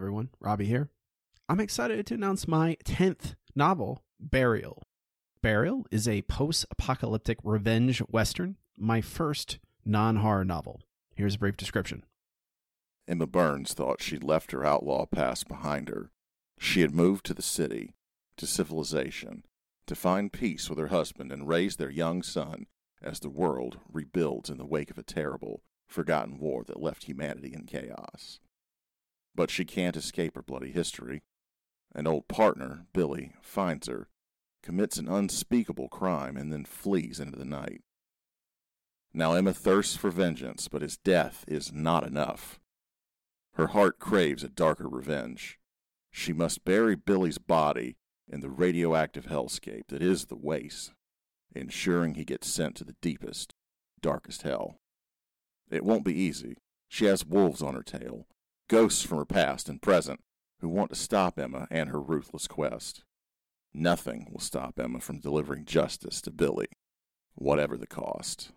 [0.00, 0.30] everyone.
[0.40, 0.88] Robbie here.
[1.46, 4.82] I'm excited to announce my 10th novel, Burial.
[5.42, 10.80] Burial is a post apocalyptic revenge western, my first non horror novel.
[11.14, 12.04] Here's a brief description.
[13.06, 16.10] Emma Burns thought she'd left her outlaw past behind her.
[16.58, 17.94] She had moved to the city,
[18.38, 19.44] to civilization,
[19.86, 22.68] to find peace with her husband and raise their young son
[23.02, 27.52] as the world rebuilds in the wake of a terrible, forgotten war that left humanity
[27.52, 28.40] in chaos.
[29.34, 31.22] But she can't escape her bloody history.
[31.94, 34.08] An old partner, Billy, finds her,
[34.62, 37.82] commits an unspeakable crime, and then flees into the night.
[39.12, 42.60] Now Emma thirsts for vengeance, but his death is not enough.
[43.54, 45.58] Her heart craves a darker revenge.
[46.12, 47.96] She must bury Billy's body
[48.28, 50.92] in the radioactive hellscape that is the waste,
[51.54, 53.54] ensuring he gets sent to the deepest,
[54.00, 54.76] darkest hell.
[55.70, 56.56] It won't be easy.
[56.88, 58.26] She has wolves on her tail,
[58.70, 60.20] ghosts from her past and present,
[60.60, 63.02] who want to stop Emma and her ruthless quest.
[63.74, 66.68] Nothing will stop Emma from delivering justice to Billy,
[67.34, 68.52] whatever the cost.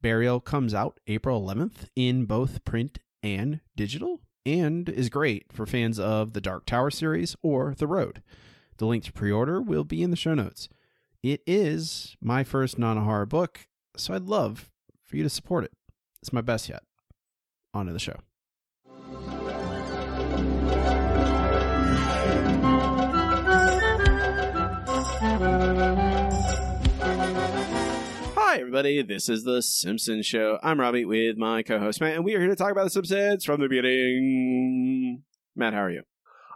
[0.00, 5.98] Burial comes out April 11th in both print and digital and is great for fans
[5.98, 8.22] of the Dark Tower series or The Road.
[8.78, 10.70] The link to pre order will be in the show notes.
[11.22, 14.70] It is my first non horror book, so I'd love
[15.02, 15.72] for you to support it.
[16.22, 16.82] It's my best yet.
[17.74, 18.16] On to the show.
[28.74, 29.02] Everybody.
[29.02, 30.58] This is The Simpsons Show.
[30.60, 32.90] I'm Robbie with my co host, Matt, and we are here to talk about The
[32.90, 35.22] Simpsons from the beginning.
[35.54, 36.02] Matt, how are you?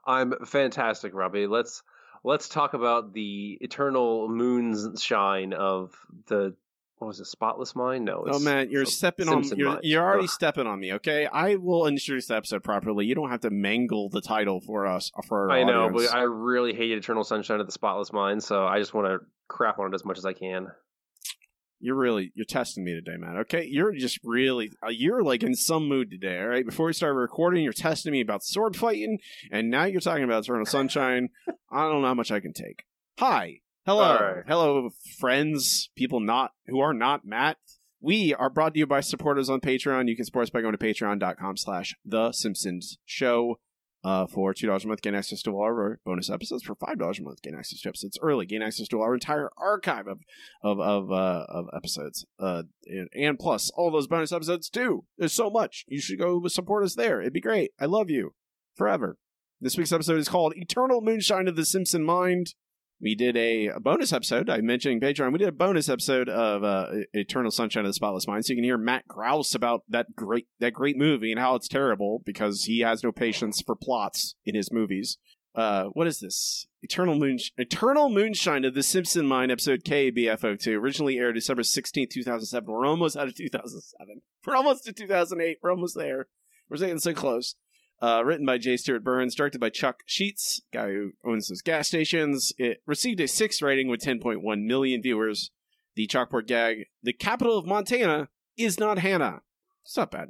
[0.05, 1.47] I'm fantastic, Robbie.
[1.47, 1.85] Let's
[2.25, 5.95] let's talk about the eternal moon's shine of
[6.27, 6.57] the
[6.97, 8.07] what was it, spotless mind?
[8.07, 8.25] No.
[8.29, 9.45] Oh, man, you're stepping on.
[9.57, 10.31] You're, you're already Ugh.
[10.31, 10.95] stepping on me.
[10.95, 13.07] Okay, I will introduce the episode properly.
[13.07, 16.11] You don't have to mangle the title for us for our I know, audience.
[16.11, 19.25] but I really hated Eternal Sunshine of the Spotless Mind, so I just want to
[19.47, 20.73] crap on it as much as I can.
[21.81, 23.37] You're really you're testing me today, man.
[23.39, 26.39] Okay, you're just really uh, you're like in some mood today.
[26.41, 29.19] All right, before we start recording, you're testing me about sword fighting,
[29.53, 31.29] and now you're talking about Eternal Sunshine.
[31.71, 32.85] I don't know how much I can take.
[33.19, 34.45] Hi, hello, right.
[34.47, 37.59] hello, friends, people not who are not Matt.
[38.01, 40.09] We are brought to you by supporters on Patreon.
[40.09, 43.59] You can support us by going to patreon.com/slash The Simpsons Show.
[44.05, 46.63] Uh, for two dollars a month, gain access to all our bonus episodes.
[46.63, 48.47] For five dollars a month, gain access to episodes early.
[48.47, 50.21] Gain access to our entire archive of
[50.63, 52.25] of of uh, of episodes.
[52.39, 55.05] Uh, and, and plus all those bonus episodes too.
[55.19, 55.85] There's so much.
[55.89, 57.21] You should go support us there.
[57.21, 57.73] It'd be great.
[57.81, 58.35] I love you
[58.77, 59.17] forever.
[59.61, 62.55] This week's episode is called "Eternal Moonshine of the Simpson Mind."
[63.01, 64.51] We did a, a bonus episode.
[64.51, 65.33] I mentioned Patreon.
[65.33, 68.57] We did a bonus episode of uh, Eternal Sunshine of the Spotless Mind, so you
[68.57, 72.65] can hear Matt grouse about that great that great movie and how it's terrible because
[72.65, 75.19] he has no patience for plots in his movies.
[75.55, 76.67] Uh, what is this?
[76.83, 82.69] Eternal Moon, Eternal Moonshine of the Simpson Mind, episode KBFO2, originally aired December 16th, 2007.
[82.69, 84.23] We're almost out of 2007.
[84.47, 85.59] We're almost to 2008.
[85.63, 86.27] We're almost there.
[86.69, 87.55] We're getting so close.
[88.01, 88.77] Uh, written by J.
[88.77, 92.53] Stewart Burns, directed by Chuck Sheetz, guy who owns those gas stations.
[92.57, 95.51] It received a six rating with 10.1 million viewers.
[95.97, 99.41] The chalkboard gag, the capital of Montana is not Hannah.
[99.85, 100.29] It's not bad.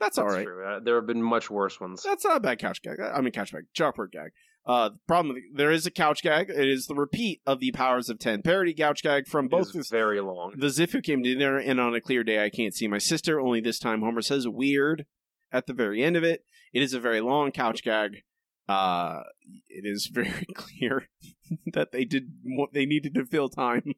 [0.00, 0.46] That's all That's right.
[0.46, 0.64] true.
[0.66, 2.02] Uh, there have been much worse ones.
[2.02, 2.98] That's not a bad couch gag.
[3.00, 4.30] I mean, couch gag, chalkboard gag.
[4.64, 6.48] Uh, the problem there is a couch gag.
[6.48, 9.74] It is the repeat of the Powers of Ten parody couch gag from It both
[9.76, 10.54] is very long.
[10.56, 12.98] the Ziff who came to dinner and on a clear day I can't see my
[12.98, 13.38] sister.
[13.40, 15.04] Only this time Homer says weird
[15.52, 16.44] at the very end of it.
[16.72, 18.22] It is a very long couch gag.
[18.68, 19.22] Uh,
[19.68, 21.08] it is very clear
[21.72, 23.94] that they did what they needed to fill time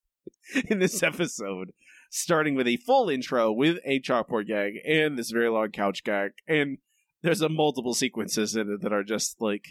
[0.68, 1.72] in this episode,
[2.10, 6.32] starting with a full intro with a chalkboard gag and this very long couch gag.
[6.48, 6.78] And
[7.22, 9.64] there's a multiple sequences in it that are just like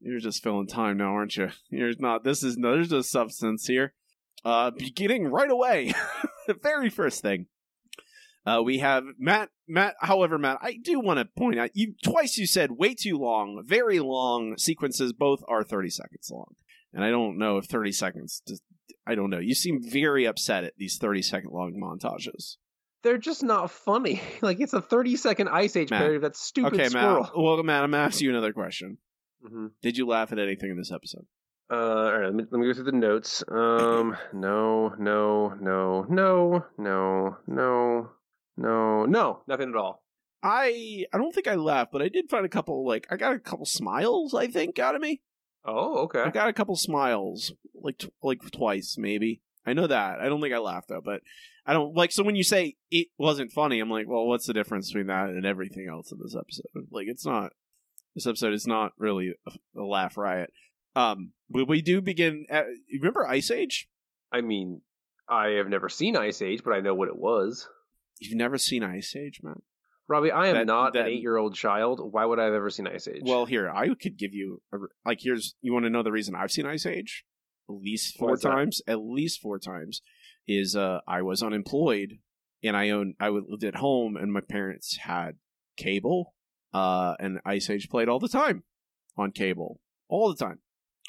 [0.00, 1.50] you're just filling time now, aren't you?
[1.68, 2.24] You're not.
[2.24, 2.72] This is no.
[2.72, 3.94] There's no substance here.
[4.44, 5.92] Uh, beginning right away,
[6.46, 7.46] the very first thing.
[8.46, 9.50] Uh, we have Matt.
[9.68, 12.36] Matt, however, Matt, I do want to point out you twice.
[12.38, 15.12] You said way too long, very long sequences.
[15.12, 16.54] Both are thirty seconds long,
[16.92, 18.42] and I don't know if thirty seconds.
[18.48, 18.62] Just,
[19.06, 19.38] I don't know.
[19.38, 22.56] You seem very upset at these thirty second long montages.
[23.02, 24.20] They're just not funny.
[24.42, 26.00] Like it's a 30 second Ice Age Matt.
[26.00, 27.22] parody of that stupid okay, squirrel.
[27.22, 27.32] Matt.
[27.36, 28.98] Well, Matt, I'm gonna ask you another question.
[29.46, 31.26] hmm Did you laugh at anything in this episode?
[31.70, 33.44] Uh, all right, let me, let me go through the notes.
[33.48, 38.10] Um, no, no, no, no, no, no,
[38.60, 40.02] no, no, nothing at all.
[40.42, 43.34] I I don't think I laughed, but I did find a couple like I got
[43.34, 44.34] a couple smiles.
[44.34, 45.22] I think out of me.
[45.64, 46.20] Oh, okay.
[46.20, 49.42] I got a couple smiles, like t- like twice maybe.
[49.66, 50.20] I know that.
[50.20, 51.20] I don't think I laughed though, but
[51.66, 52.12] I don't like.
[52.12, 55.28] So when you say it wasn't funny, I'm like, well, what's the difference between that
[55.28, 56.88] and everything else in this episode?
[56.90, 57.52] Like, it's not.
[58.14, 60.50] This episode is not really a, a laugh riot.
[60.96, 62.46] Um, but we do begin.
[62.50, 63.88] At, remember Ice Age?
[64.32, 64.80] I mean,
[65.28, 67.68] I have never seen Ice Age, but I know what it was.
[68.20, 69.62] You've never seen Ice Age, man?
[70.08, 72.00] Robbie, I am That- not that- an eight-year-old child.
[72.12, 73.22] Why would I have ever seen Ice Age?
[73.24, 75.18] Well, here I could give you a, like.
[75.22, 77.24] Here's you want to know the reason I've seen Ice Age
[77.68, 78.50] at least four What's that?
[78.50, 78.82] times.
[78.86, 80.02] At least four times
[80.48, 82.18] is uh I was unemployed
[82.62, 85.36] and I owned I lived at home and my parents had
[85.76, 86.34] cable
[86.74, 88.64] uh and Ice Age played all the time
[89.16, 90.58] on cable all the time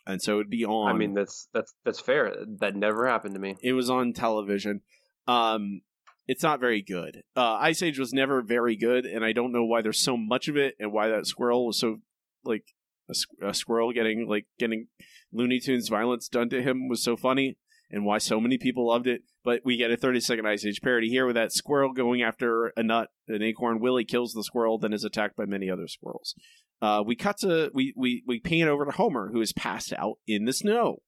[0.06, 0.94] and so it'd be on.
[0.94, 2.36] I mean, that's that's that's fair.
[2.60, 3.56] That never happened to me.
[3.64, 4.82] It was on television.
[5.28, 5.82] Um,
[6.28, 7.24] it's not very good.
[7.36, 10.48] Uh, Ice Age was never very good, and I don't know why there's so much
[10.48, 11.98] of it, and why that squirrel was so
[12.44, 12.66] like
[13.10, 14.88] a, a squirrel getting like getting
[15.34, 17.58] Looney Tunes violence done to him was so funny,
[17.90, 19.22] and why so many people loved it.
[19.44, 22.72] But we get a 30 second Ice Age parody here with that squirrel going after
[22.78, 23.80] a nut, an acorn.
[23.80, 26.36] Willie kills the squirrel, then is attacked by many other squirrels.
[26.82, 30.18] Uh, we cut to we we we pan over to Homer, who is passed out
[30.28, 31.02] in the snow.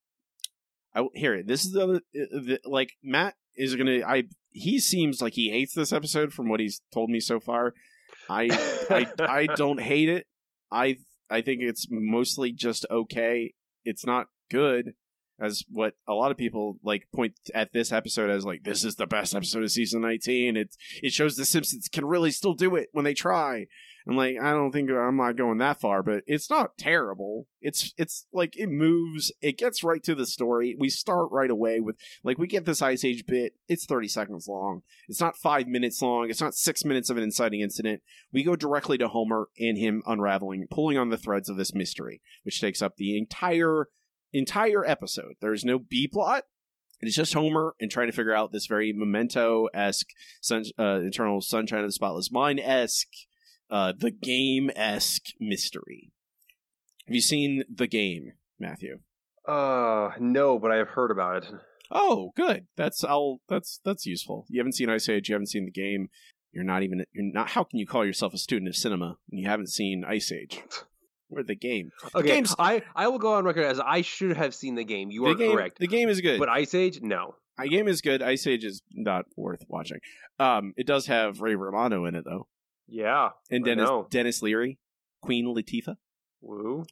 [0.96, 1.42] I here.
[1.44, 4.02] This is the uh, the, like Matt is gonna.
[4.06, 4.24] I
[4.54, 7.74] he seems like he hates this episode from what he's told me so far.
[8.30, 8.50] I
[8.90, 10.26] I I don't hate it.
[10.72, 10.98] I
[11.30, 13.54] I think it's mostly just okay.
[13.84, 14.94] It's not good
[15.40, 18.96] as what a lot of people like point at this episode as like this is
[18.96, 22.76] the best episode of season 19 it it shows the simpsons can really still do
[22.76, 23.68] it when they try.
[24.06, 27.48] I'm like i don't think i'm not going that far but it's not terrible.
[27.62, 30.76] It's it's like it moves it gets right to the story.
[30.78, 33.54] We start right away with like we get this ice age bit.
[33.70, 34.82] It's 30 seconds long.
[35.08, 36.30] It's not five minutes long.
[36.30, 38.02] It's not six minutes of an inciting incident.
[38.34, 42.22] We go directly to homer and him unraveling pulling on the threads of this mystery
[42.44, 43.88] which takes up the entire
[44.34, 45.36] entire episode.
[45.42, 46.44] There's no B plot.
[47.02, 50.08] It's just Homer and trying to figure out this very memento esque,
[50.42, 53.10] sun, uh, Eternal Sunshine of the Spotless Mind esque,
[53.70, 56.12] uh, the game esque mystery.
[57.08, 59.00] Have you seen the game, Matthew?
[59.46, 61.50] Uh, no, but I have heard about it.
[61.92, 62.68] Oh, good.
[62.78, 64.46] That's I'll that's that's useful.
[64.50, 65.28] You haven't seen Ice Age.
[65.28, 66.10] You haven't seen the game.
[66.54, 67.04] You're not even.
[67.12, 67.50] You're not.
[67.50, 70.64] How can you call yourself a student of cinema when you haven't seen Ice Age
[71.36, 71.92] or the game?
[72.16, 75.10] Okay, game's- I I will go on record as I should have seen the game.
[75.12, 75.80] You the are game, correct.
[75.80, 76.40] The game is good.
[76.40, 77.36] But Ice Age, no.
[77.58, 78.22] The game is good.
[78.24, 80.00] Ice Age is not worth watching.
[80.40, 82.48] Um, it does have Ray Romano in it though,
[82.88, 83.30] Yeah.
[83.52, 83.90] and Denis.
[84.10, 84.80] Denis Leary,
[85.22, 85.96] Queen Latifah,
[86.42, 86.86] Woo.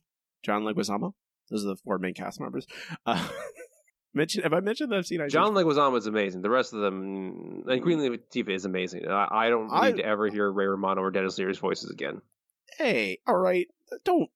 [0.44, 1.14] John Leguizamo.
[1.50, 2.66] Those are the four main cast members.
[3.06, 3.28] Uh,
[4.14, 5.64] mention have I mentioned that I've seen Ice John Age?
[5.66, 6.42] Leguizamo is amazing.
[6.44, 9.08] The rest of them, and Queen Latifah is amazing.
[9.08, 12.22] I, I don't need I- to ever hear Ray Romano or Denis Leary's voices again.
[12.78, 13.68] Hey, all right,
[14.04, 14.30] don't.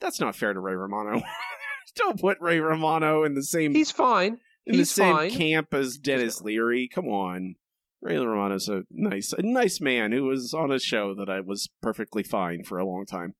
[0.00, 1.22] That's not fair to Ray Romano.
[1.96, 4.38] don't put Ray Romano in the same He's fine.
[4.66, 5.30] in the he's same fine.
[5.30, 6.88] camp as Denis Leary.
[6.88, 7.56] Come on.
[8.02, 11.70] Ray Romano's a nice a nice man who was on a show that I was
[11.82, 13.34] perfectly fine for a long time.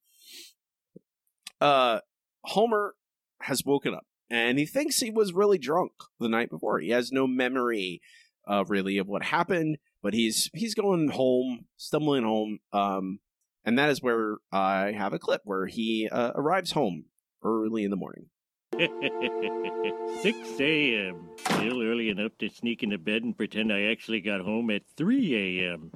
[1.60, 2.00] Uh
[2.44, 2.94] Homer
[3.42, 6.78] has woken up and he thinks he was really drunk the night before.
[6.80, 8.00] He has no memory
[8.48, 12.58] uh really of what happened, but he's he's going home, stumbling home.
[12.72, 13.20] Um
[13.66, 17.06] and that is where I have a clip where he uh, arrives home
[17.42, 18.26] early in the morning.
[18.78, 21.28] 6 a.m.
[21.38, 25.60] Still early enough to sneak into bed and pretend I actually got home at 3
[25.60, 25.90] a.m.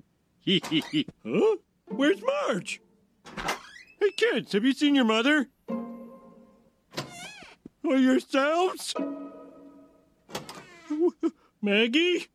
[1.24, 1.56] huh?
[1.86, 2.80] Where's Marge?
[4.00, 5.48] Hey, kids, have you seen your mother?
[7.84, 8.94] Or yourselves?
[11.62, 12.26] Maggie?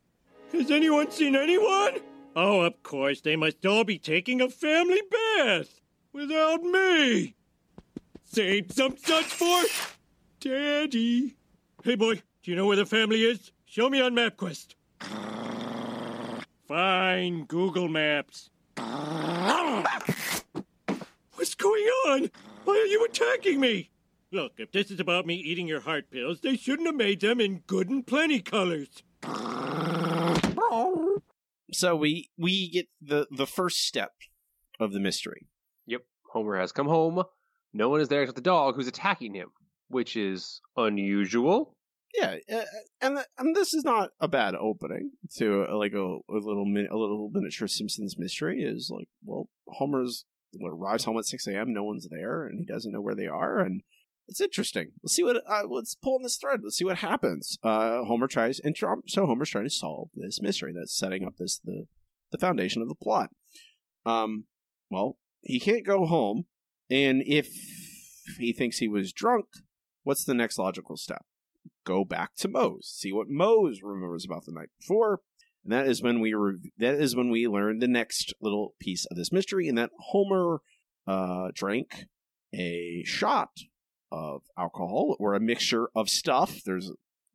[0.54, 2.00] Has anyone seen anyone?
[2.36, 5.80] Oh, of course, they must all be taking a family bath
[6.12, 7.36] without me.
[8.26, 9.64] Save some such for
[10.42, 11.38] Daddy.
[11.84, 13.52] Hey, boy, do you know where the family is?
[13.66, 14.76] Show me on MapQuest.
[16.68, 18.50] Fine, Google Maps.
[21.36, 22.32] What's going on?
[22.66, 23.92] Why are you attacking me?
[24.32, 27.40] Look, if this is about me eating your heart pills, they shouldn't have made them
[27.40, 29.04] in good and plenty colors.
[31.72, 34.12] So we we get the the first step
[34.80, 35.48] of the mystery.
[35.88, 36.02] Yep.
[36.34, 37.24] Homer has come home.
[37.74, 39.50] No one is there except the dog who's attacking him,
[39.90, 41.76] which is unusual.
[42.14, 42.64] Yeah, uh,
[43.02, 46.88] and and this is not a bad opening to uh, like a, a little min-
[46.90, 48.64] a little miniature Simpsons mystery.
[48.64, 50.26] Is like, well, Homer's
[50.64, 51.74] arrives home at six a.m.
[51.74, 53.82] No one's there, and he doesn't know where they are, and
[54.28, 54.92] it's interesting.
[55.04, 56.62] Let's see what uh, let's pull on this thread.
[56.64, 57.58] Let's see what happens.
[57.64, 58.76] Uh, Homer tries, and
[59.08, 61.86] so Homer's trying to solve this mystery that's setting up this the
[62.32, 63.30] the foundation of the plot.
[64.06, 64.46] Um,
[64.90, 66.46] well, he can't go home,
[66.90, 67.50] and if
[68.40, 69.46] he thinks he was drunk,
[70.04, 71.26] what's the next logical step?
[71.86, 75.22] Go back to Moe's, see what Moe's remembers about the night before,
[75.64, 79.06] and that is when we re- that is when we learn the next little piece
[79.06, 80.62] of this mystery, and that Homer
[81.08, 82.06] uh, drank
[82.54, 83.52] a shot
[84.12, 86.62] of alcohol or a mixture of stuff.
[86.66, 86.92] There's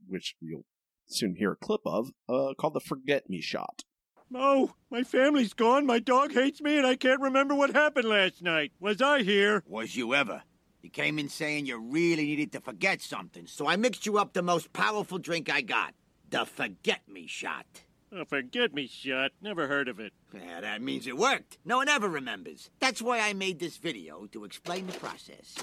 [0.07, 0.65] which you'll
[1.07, 3.85] soon hear a clip of uh, called the "Forget Me" shot.
[4.33, 8.43] Oh, my family's gone, my dog hates me, and I can't remember what happened last
[8.43, 8.73] night.
[8.79, 9.65] Was I here?
[9.67, 10.43] Was you ever?
[10.83, 14.33] You came in saying you really needed to forget something, so I mixed you up
[14.33, 15.95] the most powerful drink I got.
[16.31, 17.67] The Forget Me Shot.
[18.13, 19.31] Oh, forget me shot.
[19.41, 20.13] Never heard of it.
[20.35, 21.59] Yeah, that means it worked.
[21.65, 22.71] No one ever remembers.
[22.81, 25.55] That's why I made this video to explain the process.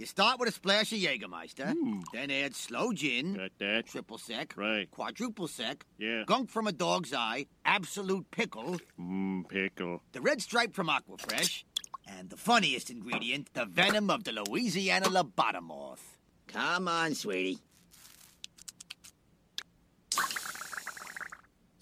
[0.00, 2.00] You start with a splash of Jägermeister, hmm.
[2.14, 3.86] then add slow gin, Got that?
[3.86, 4.90] triple sec, Right.
[4.90, 6.22] quadruple sec, Yeah.
[6.26, 10.02] gunk from a dog's eye, absolute pickle, Mmm, pickle.
[10.12, 11.64] the red stripe from Aquafresh,
[12.06, 16.16] and the funniest ingredient, the venom of the Louisiana lobotomoth.
[16.46, 17.58] Come on, sweetie.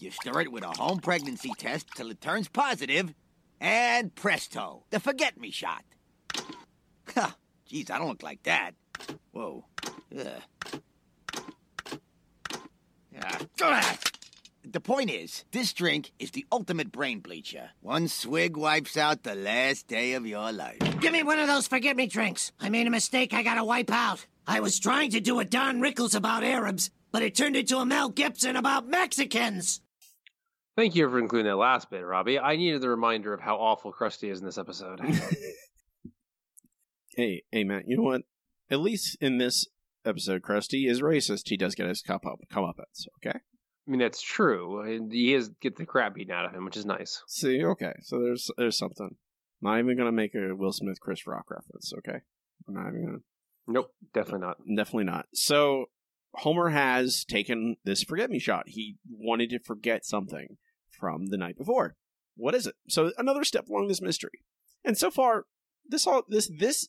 [0.00, 3.14] You stir it with a home pregnancy test till it turns positive,
[3.60, 5.84] and presto, the forget me shot.
[7.14, 7.30] Huh,
[7.68, 8.72] Geez, I don't look like that.
[9.32, 9.64] Whoa.
[10.18, 10.80] Ugh.
[13.60, 13.98] Ah.
[14.64, 17.70] The point is, this drink is the ultimate brain bleacher.
[17.80, 20.78] One swig wipes out the last day of your life.
[21.00, 22.52] Give me one of those forget me drinks.
[22.60, 24.26] I made a mistake I gotta wipe out.
[24.46, 27.86] I was trying to do a Don Rickles about Arabs, but it turned into a
[27.86, 29.80] Mel Gibson about Mexicans.
[30.76, 32.38] Thank you for including that last bit, Robbie.
[32.38, 35.00] I needed the reminder of how awful Krusty is in this episode.
[37.18, 37.88] Hey, hey, Matt.
[37.88, 38.22] You know what?
[38.70, 39.66] At least in this
[40.04, 41.48] episode, Krusty is racist.
[41.48, 42.86] He does get his cup up, come up at.
[42.92, 43.36] So, okay.
[43.36, 45.08] I mean, that's true.
[45.10, 47.20] He is get the crap beaten out of him, which is nice.
[47.26, 47.94] See, okay.
[48.02, 49.08] So there's there's something.
[49.08, 51.92] I'm not even gonna make a Will Smith Chris Rock reference.
[51.98, 52.20] Okay.
[52.68, 53.18] I'm not even gonna.
[53.66, 54.58] Nope, definitely not.
[54.76, 55.26] Definitely not.
[55.34, 55.86] So
[56.34, 58.68] Homer has taken this forget me shot.
[58.68, 60.56] He wanted to forget something
[60.92, 61.96] from the night before.
[62.36, 62.76] What is it?
[62.88, 64.44] So another step along this mystery.
[64.84, 65.46] And so far,
[65.84, 66.86] this all this this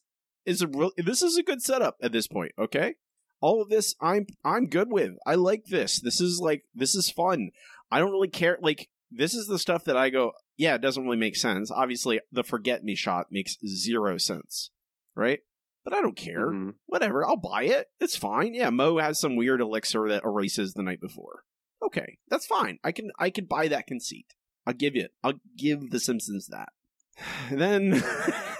[0.49, 2.95] is a real this is a good setup at this point, okay?
[3.41, 5.13] All of this I'm I'm good with.
[5.25, 5.99] I like this.
[5.99, 7.51] This is like this is fun.
[7.91, 11.03] I don't really care like this is the stuff that I go, yeah, it doesn't
[11.03, 11.71] really make sense.
[11.71, 14.71] Obviously, the forget me shot makes zero sense.
[15.15, 15.39] Right?
[15.85, 16.73] But I don't care Mhm.
[16.85, 17.87] whatever, I'll buy it.
[17.99, 18.53] It's fine.
[18.53, 21.43] Yeah, Moe has some weird elixir that erases the night before.
[21.81, 22.77] Okay, that's fine.
[22.83, 24.27] I can I can buy that conceit.
[24.67, 25.11] I'll give it.
[25.23, 26.69] I'll give the Simpsons that.
[27.51, 28.03] then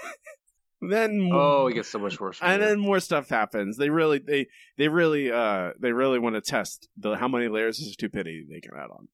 [0.82, 2.40] then Oh, it gets so much worse.
[2.42, 3.78] and then more stuff happens.
[3.78, 7.80] They really they they really uh they really want to test the how many layers
[7.82, 9.08] of stupidity they can add on.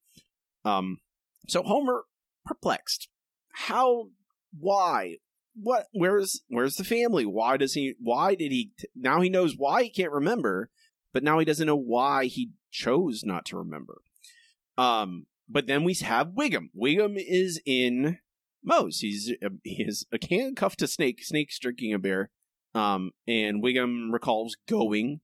[0.63, 0.99] Um
[1.47, 2.03] so Homer
[2.45, 3.09] perplexed.
[3.53, 4.09] How
[4.57, 5.17] why
[5.59, 7.25] what where's where's the family?
[7.25, 10.69] Why does he why did he now he knows why he can't remember,
[11.13, 14.01] but now he doesn't know why he chose not to remember.
[14.77, 16.69] Um but then we have Wiggum.
[16.75, 18.17] Wiggum is in
[18.65, 18.99] Moe's.
[18.99, 21.23] He's uh, he is a handcuffed to Snake.
[21.23, 22.29] Snake's drinking a beer.
[22.73, 25.21] Um, and Wiggum recalls going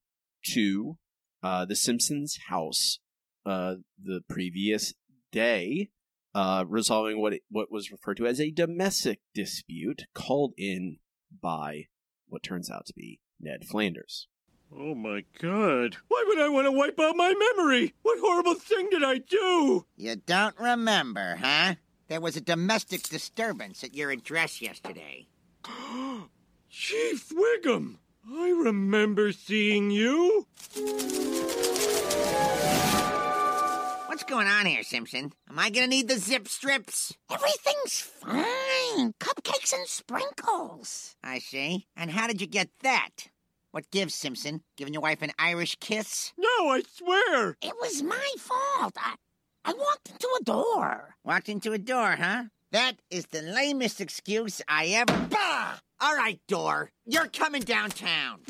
[0.53, 0.97] to
[1.43, 2.99] uh, the Simpsons' house
[3.45, 4.93] uh, the previous
[5.31, 5.89] day,
[6.33, 10.97] uh, resolving what it, what was referred to as a domestic dispute called in
[11.41, 11.87] by
[12.27, 14.27] what turns out to be Ned Flanders.
[14.73, 15.97] Oh my god.
[16.07, 17.93] Why would I want to wipe out my memory?
[18.03, 19.85] What horrible thing did I do?
[19.97, 21.75] You don't remember, huh?
[22.11, 25.27] There was a domestic disturbance at your address yesterday.
[26.69, 27.99] Chief Wiggum!
[28.29, 30.45] I remember seeing you.
[34.07, 35.31] What's going on here, Simpson?
[35.49, 37.15] Am I gonna need the zip strips?
[37.31, 39.13] Everything's fine.
[39.21, 41.15] Cupcakes and sprinkles.
[41.23, 41.87] I see.
[41.95, 43.29] And how did you get that?
[43.71, 44.63] What gives, Simpson?
[44.75, 46.33] Giving your wife an Irish kiss?
[46.37, 47.55] No, I swear.
[47.61, 48.97] It was my fault.
[48.97, 49.15] I,
[49.63, 51.15] I walked into a door.
[51.23, 52.45] Walked into a door, huh?
[52.71, 55.27] That is the lamest excuse I ever.
[55.29, 55.79] Bah!
[55.99, 56.91] All right, door.
[57.05, 58.41] You're coming downtown.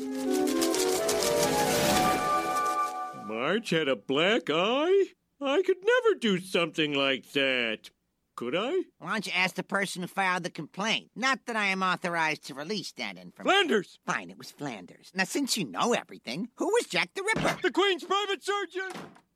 [3.26, 5.06] Marge had a black eye?
[5.40, 7.90] I could never do something like that.
[8.34, 8.82] Could I?
[8.98, 11.10] Why don't you ask the person who filed the complaint?
[11.14, 13.44] Not that I am authorized to release that information.
[13.44, 13.98] Flanders!
[14.06, 15.10] Fine, it was Flanders.
[15.14, 17.58] Now, since you know everything, who was Jack the Ripper?
[17.60, 18.92] The Queen's private surgeon!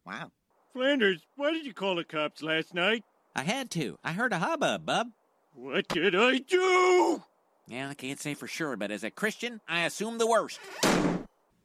[0.07, 0.31] Wow.
[0.77, 3.03] Flanders, why did you call the cops last night?
[3.35, 3.99] I had to.
[4.05, 5.09] I heard a hubbub, bub.
[5.55, 7.23] What did I do?
[7.67, 10.61] Yeah, I can't say for sure, but as a Christian, I assume the worst.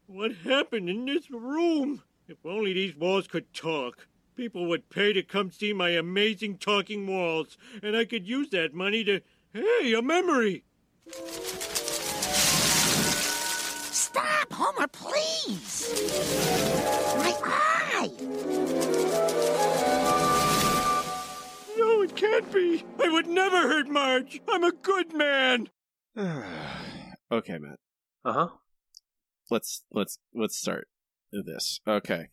[0.07, 2.03] What happened in this room?
[2.29, 4.07] If only these walls could talk.
[4.37, 8.73] People would pay to come see my amazing talking walls, and I could use that
[8.73, 9.19] money to.
[9.51, 10.63] Hey, a memory!
[13.91, 15.91] Stop, Homer, please.
[22.53, 23.03] No, it can't be.
[23.03, 24.41] I would never hurt Marge.
[24.49, 25.69] I'm a good man.
[27.31, 27.79] okay, Matt.
[28.23, 28.47] Uh huh.
[29.49, 30.87] Let's let's let's start
[31.31, 31.79] this.
[31.87, 32.29] Okay.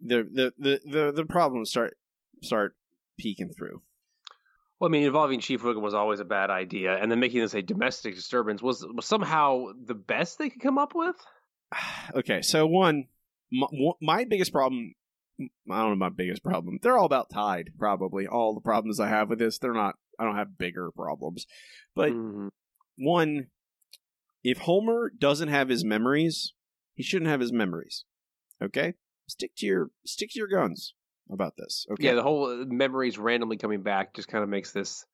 [0.00, 1.96] The the the the, the problems start
[2.42, 2.76] start
[3.18, 3.82] peeking through.
[4.80, 7.54] Well, I mean, involving Chief Wiggum was always a bad idea, and then making this
[7.54, 11.16] a domestic disturbance was, was somehow the best they could come up with.
[12.14, 13.06] okay, so one,
[13.50, 13.66] my,
[14.00, 14.94] my biggest problem.
[15.40, 15.44] I
[15.80, 16.78] don't know my biggest problem.
[16.82, 18.26] They're all about tied, probably.
[18.26, 19.94] All the problems I have with this, they're not.
[20.18, 21.46] I don't have bigger problems,
[21.94, 22.48] but Mhm.
[22.96, 23.46] one,
[24.42, 26.54] if Homer doesn't have his memories,
[26.94, 28.04] he shouldn't have his memories.
[28.60, 28.94] Okay,
[29.28, 30.94] stick to your stick to your guns
[31.30, 31.86] about this.
[31.92, 35.04] Okay, Yeah, the whole uh, memories randomly coming back just kind of makes this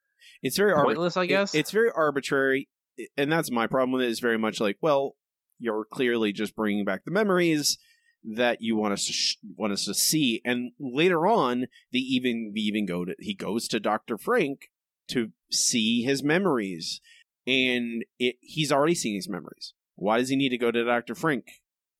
[0.42, 1.54] it's very pointless, I it- guess.
[1.54, 2.70] it's very arbitrary,
[3.18, 4.08] and that's my problem with it.
[4.10, 5.16] Is very much like, well,
[5.58, 7.76] you're clearly just bringing back the memories
[8.24, 12.52] that you want us to sh- want us to see, and later on, they even
[12.54, 14.70] we even go to he goes to Doctor Frank
[15.08, 17.00] to see his memories,
[17.46, 19.74] and it, he's already seen his memories.
[19.96, 21.44] Why does he need to go to Doctor Frank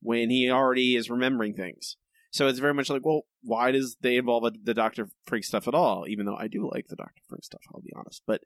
[0.01, 1.97] when he already is remembering things?
[2.31, 5.75] So it's very much like, well, why does they involve the Doctor Frank stuff at
[5.75, 6.07] all?
[6.09, 8.23] Even though I do like the Doctor Frank stuff, I'll be honest.
[8.27, 8.41] But,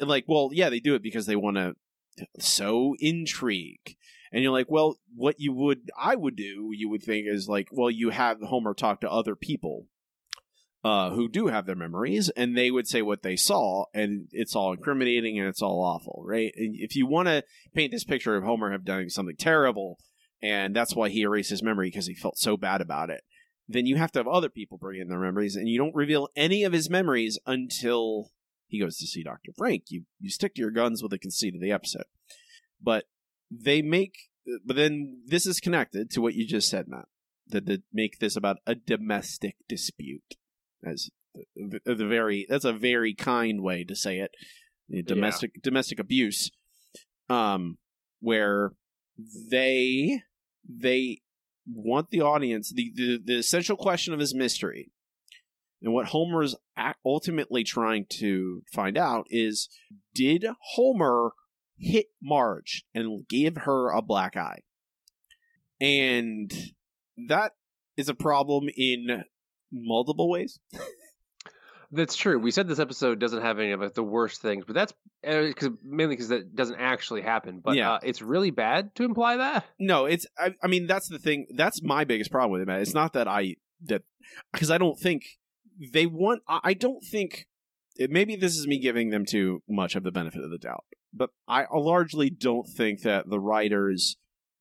[0.00, 1.76] like, well, yeah, they do it because they want to
[2.40, 3.96] sow intrigue.
[4.34, 7.68] And you're like, well, what you would, I would do, you would think is like,
[7.70, 9.86] well, you have Homer talk to other people
[10.82, 14.56] uh, who do have their memories, and they would say what they saw, and it's
[14.56, 16.52] all incriminating and it's all awful, right?
[16.56, 17.44] And if you want to
[17.76, 19.98] paint this picture of Homer have done something terrible,
[20.42, 23.22] and that's why he erased his memory because he felt so bad about it,
[23.68, 26.28] then you have to have other people bring in their memories, and you don't reveal
[26.34, 28.32] any of his memories until
[28.66, 29.52] he goes to see Dr.
[29.56, 29.84] Frank.
[29.90, 32.06] You you stick to your guns with the conceit of the episode.
[32.82, 33.04] But
[33.50, 34.14] they make
[34.64, 37.06] but then this is connected to what you just said, Matt.
[37.48, 40.36] That that make this about a domestic dispute.
[40.84, 41.10] As
[41.54, 44.32] the, the very that's a very kind way to say it.
[45.06, 46.50] Domestic domestic abuse.
[47.28, 47.78] Um
[48.20, 48.72] where
[49.50, 50.22] they
[50.68, 51.20] they
[51.66, 54.90] want the audience the, the the essential question of his mystery
[55.84, 56.56] and what Homer is
[57.04, 59.68] ultimately trying to find out is
[60.14, 61.32] did Homer
[61.78, 64.60] hit Marge and give her a black eye?
[65.80, 66.52] And
[67.28, 67.52] that
[67.96, 69.24] is a problem in
[69.72, 70.58] multiple ways.
[71.92, 72.38] That's true.
[72.40, 76.14] We said this episode doesn't have any of the worst things, but that's because mainly
[76.16, 77.60] because that doesn't actually happen.
[77.62, 77.92] But Yeah.
[77.92, 79.64] uh, it's really bad to imply that.
[79.78, 81.46] No, it's I, I mean that's the thing.
[81.54, 82.80] That's my biggest problem with it, man.
[82.80, 84.02] It's not that I that
[84.52, 85.22] because I don't think
[85.92, 86.42] they want.
[86.48, 87.46] I don't think
[87.96, 90.84] it, maybe this is me giving them too much of the benefit of the doubt,
[91.12, 94.16] but I largely don't think that the writers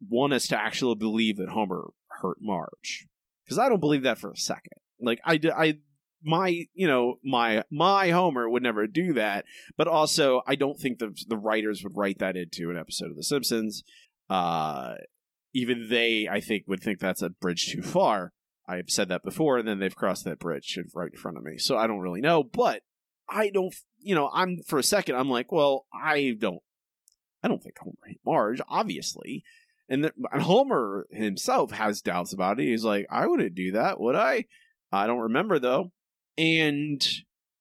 [0.09, 1.89] want us to actually believe that Homer
[2.21, 3.07] hurt Marge
[3.43, 4.79] because I don't believe that for a second.
[4.99, 5.77] Like I, I
[6.23, 9.45] my you know my my Homer would never do that,
[9.77, 13.17] but also I don't think the the writers would write that into an episode of
[13.17, 13.83] The Simpsons.
[14.29, 14.95] Uh,
[15.53, 18.33] even they, I think, would think that's a bridge too far.
[18.67, 21.57] I've said that before, and then they've crossed that bridge right in front of me.
[21.57, 22.81] So I don't really know, but
[23.33, 26.61] I don't, you know, I'm for a second, I'm like, well, I don't,
[27.43, 29.43] I don't think Homer hit Marge, obviously.
[29.89, 32.65] And, th- and Homer himself has doubts about it.
[32.65, 34.45] He's like, I wouldn't do that, would I?
[34.91, 35.91] I don't remember though.
[36.37, 37.05] And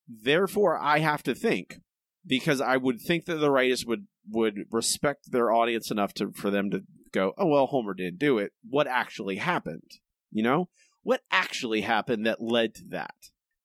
[0.08, 1.80] therefore, I have to think
[2.26, 6.50] because I would think that the writers would would respect their audience enough to for
[6.50, 6.82] them to
[7.12, 8.52] go, oh well, Homer didn't do it.
[8.68, 9.90] What actually happened?
[10.30, 10.68] You know,
[11.02, 13.14] what actually happened that led to that?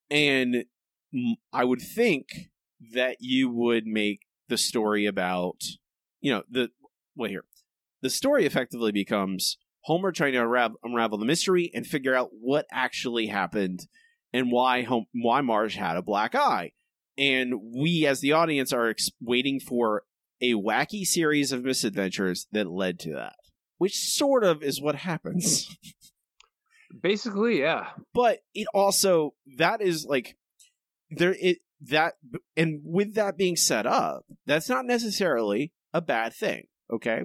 [0.09, 0.65] And
[1.53, 2.49] I would think
[2.93, 5.63] that you would make the story about,
[6.21, 6.69] you know, the
[7.15, 7.45] well here,
[8.01, 12.65] the story effectively becomes Homer trying to unravel, unravel the mystery and figure out what
[12.71, 13.87] actually happened
[14.33, 16.73] and why Hom- why Marge had a black eye.
[17.17, 20.03] And we, as the audience, are ex- waiting for
[20.41, 23.35] a wacky series of misadventures that led to that,
[23.77, 25.75] which sort of is what happens.
[27.01, 27.87] Basically, yeah.
[28.13, 30.37] but it also that is like
[31.09, 32.13] there it that
[32.55, 37.21] and with that being set up that's not necessarily a bad thing okay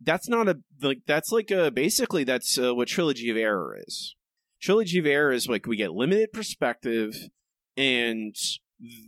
[0.00, 4.16] that's not a like that's like a basically that's uh, what trilogy of error is
[4.60, 7.14] trilogy of error is like we get limited perspective
[7.76, 8.34] and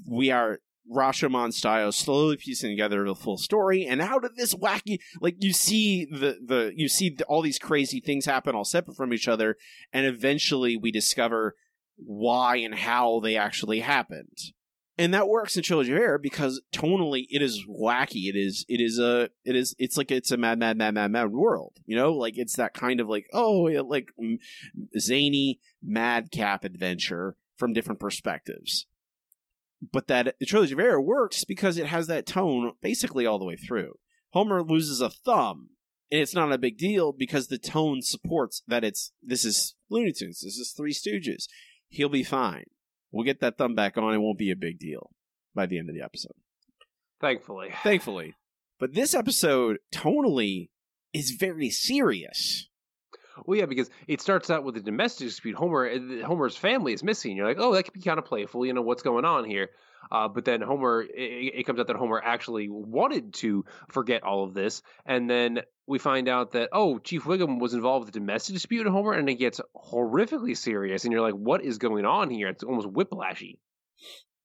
[0.06, 0.60] we are
[0.92, 3.86] Rashomon style, slowly piecing together the full story.
[3.86, 7.58] And out of this wacky, like you see the the you see the, all these
[7.58, 9.56] crazy things happen all separate from each other,
[9.92, 11.54] and eventually we discover
[11.96, 14.38] why and how they actually happened.
[14.96, 18.28] And that works in Trilogy of Error because tonally it is wacky.
[18.28, 21.10] It is it is a it is it's like it's a mad mad mad mad
[21.10, 21.78] mad world.
[21.84, 24.10] You know, like it's that kind of like oh like
[24.98, 28.86] zany madcap adventure from different perspectives.
[29.92, 33.44] But that the trilogy of error works because it has that tone basically all the
[33.44, 33.98] way through.
[34.30, 35.70] Homer loses a thumb,
[36.10, 40.12] and it's not a big deal because the tone supports that it's this is Looney
[40.12, 41.46] Tunes, this is Three Stooges.
[41.94, 42.64] He'll be fine.
[43.12, 44.12] We'll get that thumb back on.
[44.12, 45.10] It won't be a big deal
[45.54, 46.32] by the end of the episode.
[47.20, 47.70] Thankfully.
[47.84, 48.34] Thankfully.
[48.80, 50.70] But this episode, tonally,
[51.12, 52.68] is very serious.
[53.46, 55.54] Well, yeah, because it starts out with a domestic dispute.
[55.54, 57.36] Homer, uh, Homer's family is missing.
[57.36, 58.66] You're like, oh, that could be kind of playful.
[58.66, 59.70] You know what's going on here.
[60.10, 64.44] Uh, but then Homer, it, it comes out that Homer actually wanted to forget all
[64.44, 68.18] of this, and then we find out that oh, Chief Wiggum was involved with a
[68.18, 68.86] domestic dispute.
[68.86, 72.48] In Homer, and it gets horrifically serious, and you're like, what is going on here?
[72.48, 73.58] It's almost whiplashy.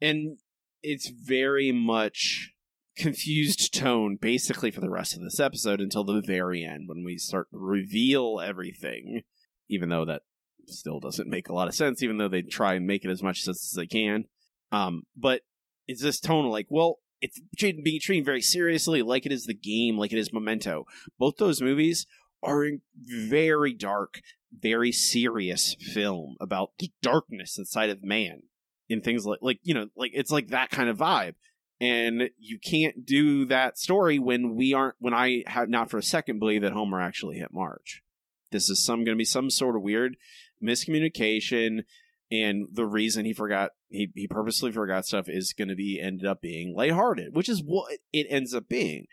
[0.02, 0.38] And
[0.82, 2.54] it's very much
[3.00, 7.18] confused tone basically for the rest of this episode until the very end when we
[7.18, 9.22] start to reveal everything
[9.70, 10.22] even though that
[10.68, 13.24] still doesn't make a lot of sense even though they try and make it as
[13.24, 14.26] much sense as they can
[14.74, 15.42] um but
[15.90, 19.98] it's this tone like well it's being treated very seriously like it is the game
[19.98, 20.86] like it is memento.
[21.18, 22.06] Both those movies
[22.44, 24.22] are in very dark
[24.58, 28.44] very serious film about the darkness inside of man
[28.88, 31.34] in things like like you know like it's like that kind of vibe.
[31.82, 36.04] And you can't do that story when we aren't when i have not for a
[36.04, 38.04] second believe that homer actually hit marge.
[38.52, 40.18] This is some going to be some sort of weird
[40.64, 41.84] miscommunication
[42.32, 46.26] and the reason he forgot he, he purposely forgot stuff is going to be ended
[46.28, 49.06] up being lighthearted which is what it ends up being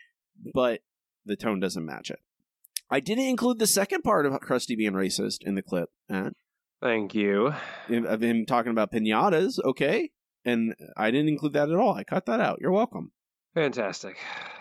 [0.53, 0.81] but
[1.25, 2.19] the tone doesn't match it
[2.91, 6.33] i didn't include the second part of krusty being racist in the clip Matt,
[6.81, 7.53] Thank you.
[7.89, 10.11] of him talking about pinatas okay
[10.45, 13.11] and i didn't include that at all i cut that out you're welcome
[13.55, 14.17] Fantastic.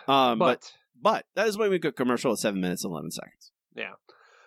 [0.09, 3.11] um but but but that is when we got commercial at seven minutes and 11
[3.11, 3.93] seconds Yeah.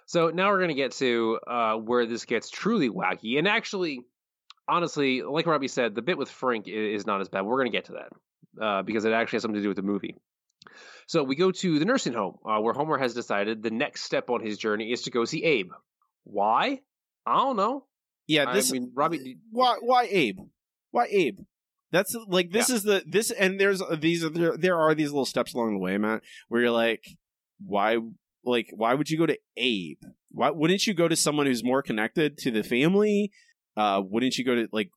[0.09, 3.37] So now we're going to get to uh, where this gets truly wacky.
[3.37, 3.99] And actually,
[4.67, 7.45] honestly, like Robbie said, the bit with Frank is not as bad.
[7.45, 9.77] We're going to get to that uh, because it actually has something to do with
[9.77, 10.15] the movie.
[11.05, 14.31] So we go to the nursing home uh, where Homer has decided the next step
[14.31, 15.69] on his journey is to go see Abe.
[16.23, 16.81] Why?
[17.27, 17.85] I don't know.
[18.25, 19.37] yeah this I mean, Robbie.
[19.51, 20.39] why why Abe?
[20.89, 21.37] Why Abe?
[21.91, 25.25] That's like this is the this and there's these are there, there are these little
[25.25, 27.05] steps along the way, Matt, where you're like,
[27.63, 27.99] why
[28.49, 30.01] like why would you go to Abe?
[30.31, 33.31] Why wouldn't you go to someone who's more connected to the family?
[33.77, 34.89] Uh, wouldn't you go to like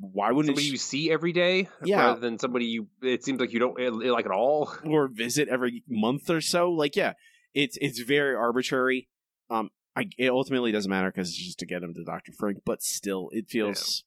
[0.00, 2.06] why wouldn't Somebody you, you see every day, Yeah.
[2.06, 2.86] rather than somebody you.
[3.02, 4.72] It seems like you don't uh, like at all.
[4.84, 6.70] or visit every month or so?
[6.70, 7.14] Like yeah,
[7.54, 9.08] it's it's very arbitrary.
[9.50, 12.58] Um, I it ultimately doesn't matter because it's just to get him to Doctor Frank,
[12.64, 14.04] but still, it feels.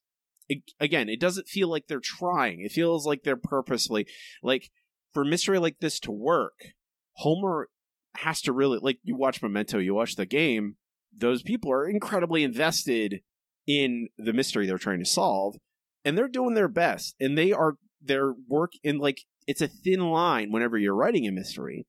[0.48, 2.60] It, again, it doesn't feel like they're trying.
[2.60, 4.06] It feels like they're purposely
[4.42, 4.70] like
[5.12, 6.72] for mystery like this to work.
[7.16, 7.68] Homer
[8.16, 10.76] has to really like you watch Memento, you watch the game.
[11.16, 13.20] Those people are incredibly invested
[13.66, 15.56] in the mystery they're trying to solve,
[16.04, 17.14] and they're doing their best.
[17.20, 21.32] And they are their work in like it's a thin line whenever you're writing a
[21.32, 21.86] mystery,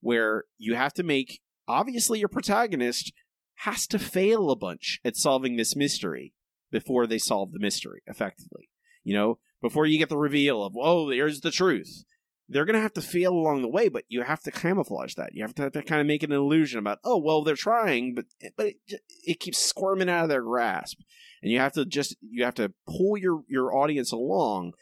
[0.00, 3.12] where you have to make obviously your protagonist
[3.56, 6.32] has to fail a bunch at solving this mystery
[6.70, 8.70] before they solve the mystery effectively.
[9.04, 12.04] You know, before you get the reveal of, oh, there's the truth.
[12.52, 15.34] They're going to have to fail along the way, but you have to camouflage that.
[15.34, 18.14] You have to, have to kind of make an illusion about, oh, well, they're trying,
[18.16, 18.24] but
[18.56, 20.98] but it, it keeps squirming out of their grasp,
[21.42, 24.72] and you have to just you have to pull your your audience along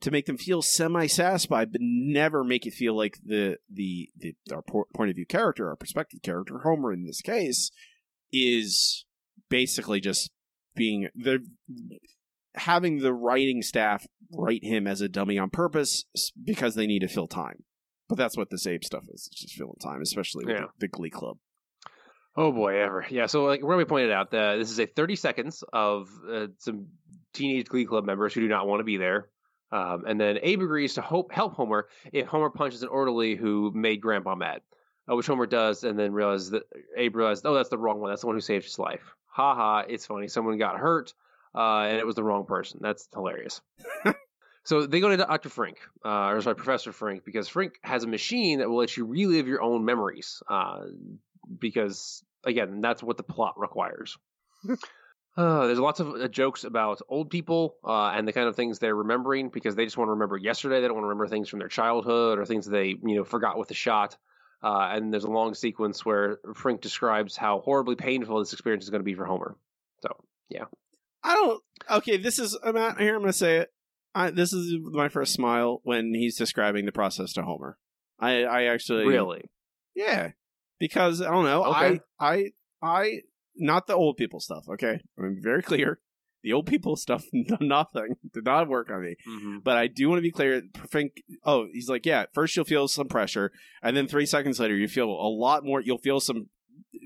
[0.00, 4.34] to make them feel semi satisfied, but never make it feel like the the the
[4.50, 7.70] our point of view character, our perspective character, Homer in this case,
[8.32, 9.04] is
[9.50, 10.30] basically just
[10.74, 11.40] being they're
[12.54, 16.04] having the writing staff write him as a dummy on purpose
[16.44, 17.64] because they need to fill time.
[18.08, 19.28] But that's what this Abe stuff is.
[19.34, 20.62] Just filling time, especially with Yeah.
[20.78, 21.38] the, the Glee Club.
[22.36, 23.04] Oh boy, ever.
[23.10, 26.86] Yeah, so like Robbie pointed out, uh, this is a 30 seconds of uh, some
[27.34, 29.28] teenage Glee Club members who do not want to be there.
[29.72, 33.70] Um, and then Abe agrees to hope, help Homer if Homer punches an orderly who
[33.74, 34.62] made Grandpa mad,
[35.10, 36.62] uh, which Homer does, and then realizes that
[36.96, 38.10] Abe realized, oh, that's the wrong one.
[38.10, 39.14] That's the one who saved his life.
[39.26, 40.26] Ha ha, it's funny.
[40.28, 41.12] Someone got hurt,
[41.54, 42.80] uh, and it was the wrong person.
[42.82, 43.60] That's hilarious.
[44.64, 45.48] so they go to Dr.
[45.48, 49.06] Frink, uh, or sorry, Professor Frink, because Frink has a machine that will let you
[49.06, 50.42] relive your own memories.
[50.48, 50.80] Uh,
[51.58, 54.16] because again, that's what the plot requires.
[55.36, 58.78] Uh, there's lots of uh, jokes about old people uh, and the kind of things
[58.78, 60.80] they're remembering because they just want to remember yesterday.
[60.80, 63.56] They don't want to remember things from their childhood or things they you know forgot
[63.56, 64.16] with the shot.
[64.62, 68.90] Uh, and there's a long sequence where Frink describes how horribly painful this experience is
[68.90, 69.56] going to be for Homer.
[70.02, 70.16] So
[71.22, 71.62] I don't.
[71.90, 72.58] Okay, this is.
[72.62, 73.14] I'm out here.
[73.14, 73.72] I'm going to say it.
[74.14, 77.78] I, this is my first smile when he's describing the process to Homer.
[78.18, 79.44] I, I actually really,
[79.94, 80.32] Yeah,
[80.78, 81.64] because I don't know.
[81.64, 82.00] Okay.
[82.18, 82.44] I, I,
[82.82, 83.20] I,
[83.56, 84.64] not the old people stuff.
[84.68, 86.00] Okay, I'm very clear.
[86.42, 89.16] The old people stuff, nothing did not work on me.
[89.28, 89.58] Mm-hmm.
[89.62, 90.62] But I do want to be clear.
[90.88, 92.24] Think, oh, he's like, yeah.
[92.32, 93.52] First, you'll feel some pressure,
[93.82, 95.80] and then three seconds later, you feel a lot more.
[95.80, 96.48] You'll feel some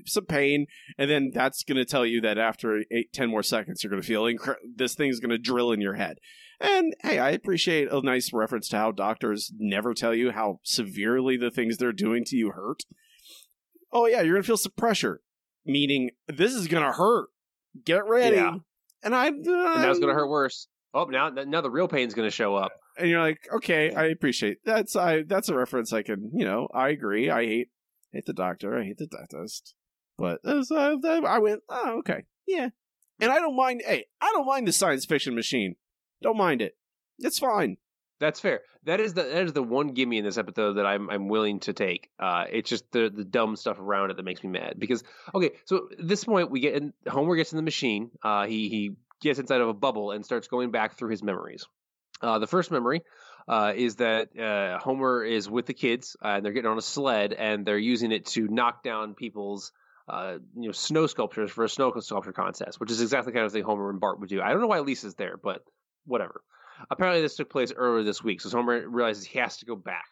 [0.05, 3.91] some pain, and then that's going to tell you that after ten more seconds, you're
[3.91, 6.17] going to feel incre- this thing's going to drill in your head.
[6.59, 11.35] And hey, I appreciate a nice reference to how doctors never tell you how severely
[11.37, 12.83] the things they're doing to you hurt.
[13.91, 15.21] Oh yeah, you're going to feel some pressure,
[15.65, 17.27] meaning this is going to hurt.
[17.83, 18.37] Get ready.
[18.37, 18.55] Yeah.
[19.03, 20.67] And I, uh, and now it's going to hurt worse.
[20.93, 22.71] Oh, now now the real pain's going to show up.
[22.97, 26.67] and you're like, okay, I appreciate that's I that's a reference I can, you know,
[26.73, 27.29] I agree.
[27.29, 27.69] I hate
[28.13, 29.75] hate the doctor, I hate the dentist,
[30.17, 32.69] but I, I went, oh, okay, yeah,
[33.19, 33.81] and I don't mind.
[33.85, 35.75] Hey, I don't mind the science fiction machine.
[36.21, 36.75] Don't mind it.
[37.19, 37.77] It's fine.
[38.19, 38.61] That's fair.
[38.85, 41.59] That is the that is the one gimme in this episode that I'm I'm willing
[41.61, 42.09] to take.
[42.19, 44.75] Uh, it's just the the dumb stuff around it that makes me mad.
[44.77, 48.11] Because okay, so at this point we get in Homer gets in the machine.
[48.23, 51.65] Uh, he he gets inside of a bubble and starts going back through his memories.
[52.21, 53.01] Uh, the first memory
[53.47, 56.81] uh, is that uh, Homer is with the kids uh, and they're getting on a
[56.81, 59.71] sled and they're using it to knock down people's
[60.07, 63.45] uh, you know snow sculptures for a snow sculpture contest, which is exactly the kind
[63.45, 64.41] of thing Homer and Bart would do.
[64.41, 65.63] I don't know why Lisa's there, but
[66.05, 66.41] whatever.
[66.91, 70.05] Apparently, this took place earlier this week, so Homer realizes he has to go back.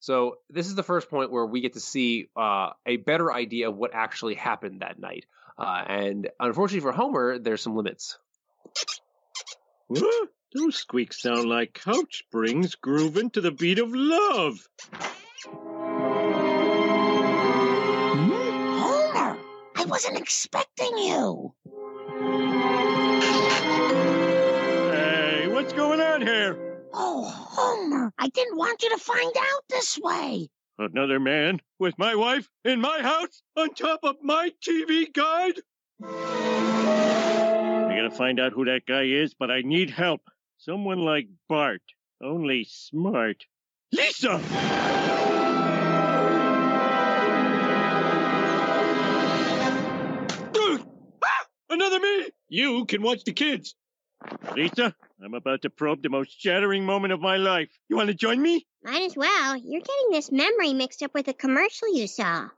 [0.00, 3.68] So this is the first point where we get to see uh, a better idea
[3.68, 5.26] of what actually happened that night.
[5.58, 8.16] Uh, and unfortunately for Homer, there's some limits.
[9.90, 14.68] Those squeaks sound like couch springs grooving to the beat of love.
[19.88, 21.54] Wasn't expecting you.
[24.92, 26.78] Hey, what's going on here?
[26.92, 30.48] Oh, Homer, I didn't want you to find out this way.
[30.78, 35.60] Another man with my wife in my house on top of my TV guide?
[36.04, 40.20] I gotta find out who that guy is, but I need help.
[40.58, 41.82] Someone like Bart,
[42.22, 43.44] only smart.
[43.92, 44.38] Lisa!
[51.70, 52.30] Another me!
[52.48, 53.74] You can watch the kids.
[54.54, 57.68] Lisa, I'm about to probe the most shattering moment of my life.
[57.88, 58.66] You want to join me?
[58.82, 59.56] Might as well.
[59.56, 62.48] You're getting this memory mixed up with a commercial you saw.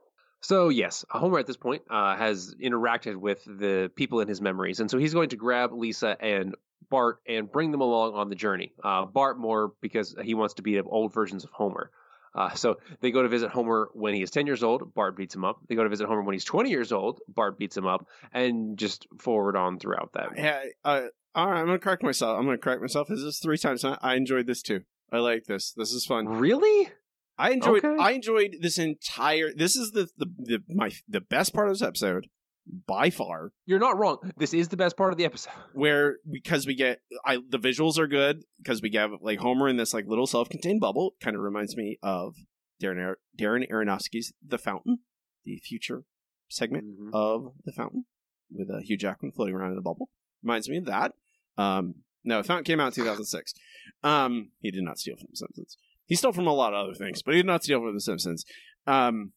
[0.41, 4.79] So yes, Homer at this point uh, has interacted with the people in his memories,
[4.79, 6.55] and so he's going to grab Lisa and
[6.89, 8.73] Bart and bring them along on the journey.
[8.83, 11.91] Uh, Bart more because he wants to beat up old versions of Homer.
[12.33, 14.93] Uh, so they go to visit Homer when he is 10 years old.
[14.93, 15.59] Bart beats him up.
[15.67, 17.19] They go to visit Homer when he's 20 years old.
[17.27, 20.29] Bart beats him up, and just forward on throughout that.
[20.35, 20.63] Yeah.
[20.83, 21.59] Uh, all right.
[21.59, 22.37] I'm gonna correct myself.
[22.39, 23.07] I'm gonna correct myself.
[23.07, 23.83] This is three times.
[23.83, 24.81] I I enjoyed this too.
[25.11, 25.73] I like this.
[25.73, 26.27] This is fun.
[26.27, 26.89] Really?
[27.37, 27.83] I enjoyed.
[27.83, 28.01] Okay.
[28.01, 29.51] I enjoyed this entire.
[29.53, 32.27] This is the the, the my the best part of this episode
[32.87, 33.51] by far.
[33.65, 34.17] You're not wrong.
[34.37, 35.51] This is the best part of the episode.
[35.73, 39.77] Where because we get I the visuals are good because we get like Homer in
[39.77, 41.15] this like little self-contained bubble.
[41.21, 42.35] Kind of reminds me of
[42.81, 44.99] Darren Ar- Darren Aronofsky's The Fountain,
[45.45, 46.03] the future
[46.49, 47.09] segment Mhm.
[47.13, 48.05] of The Fountain
[48.49, 50.09] with uh, Hugh Jackman floating around in a bubble.
[50.43, 51.13] Reminds me of that.
[51.57, 53.53] Um, no, The Fountain came out in 2006.
[54.03, 55.77] Um, he did not steal from The Simpsons.
[56.05, 58.01] He stole from a lot of other things, but he did not steal from The
[58.01, 58.43] Simpsons.
[58.87, 59.33] Um,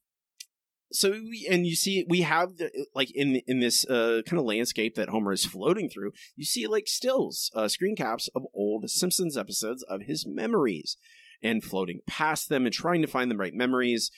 [0.95, 4.47] so we, and you see we have the like in in this uh, kind of
[4.47, 6.13] landscape that Homer is floating through.
[6.37, 10.97] You see like stills, uh, screen caps of old Simpsons episodes of his memories,
[11.43, 14.11] and floating past them and trying to find the right memories.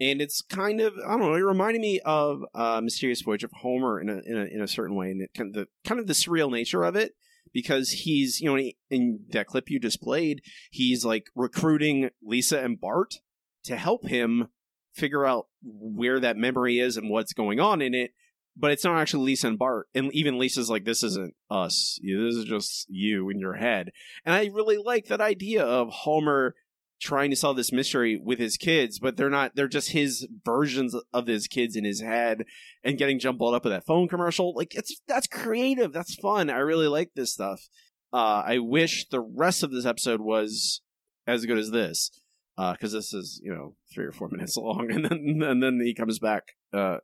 [0.00, 1.34] And it's kind of I don't know.
[1.34, 4.68] It reminded me of uh, Mysterious Voyage of Homer in a in a, in a
[4.68, 7.14] certain way, and it kind of the kind of the surreal nature of it
[7.52, 12.80] because he's you know in, in that clip you displayed, he's like recruiting Lisa and
[12.80, 13.16] Bart
[13.64, 14.48] to help him
[14.94, 18.12] figure out where that memory is and what's going on in it.
[18.56, 19.88] But it's not actually Lisa and Bart.
[19.94, 21.98] And even Lisa's like, this isn't us.
[22.02, 23.90] This is just you in your head.
[24.24, 26.54] And I really like that idea of Homer
[27.00, 30.94] trying to solve this mystery with his kids, but they're not, they're just his versions
[31.12, 32.44] of his kids in his head
[32.84, 34.54] and getting jumbled up with that phone commercial.
[34.54, 35.92] Like, it's, that's creative.
[35.92, 36.48] That's fun.
[36.48, 37.68] I really like this stuff.
[38.12, 40.80] Uh, I wish the rest of this episode was
[41.26, 42.12] as good as this
[42.56, 45.94] because this is you know three or four minutes long, and then and then he
[45.94, 46.98] comes back uh,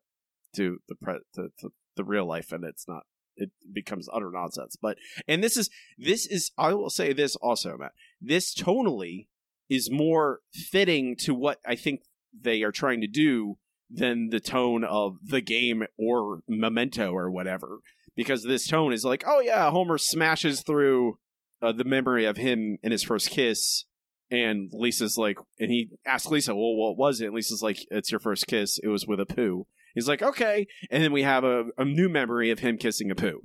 [0.54, 3.04] to the pre- to, to the real life, and it's not.
[3.36, 4.76] It becomes utter nonsense.
[4.80, 7.92] But and this is this is I will say this also, Matt.
[8.20, 9.28] This tonally
[9.68, 12.02] is more fitting to what I think
[12.38, 13.56] they are trying to do
[13.88, 17.78] than the tone of the game or Memento or whatever.
[18.16, 21.18] Because this tone is like, oh yeah, Homer smashes through
[21.62, 23.84] uh, the memory of him and his first kiss
[24.30, 27.26] and Lisa's like, and he asks Lisa, well, what was it?
[27.26, 28.78] And Lisa's like, it's your first kiss.
[28.82, 29.66] It was with a poo.
[29.94, 30.66] He's like, okay.
[30.90, 33.42] And then we have a, a new memory of him kissing a poo.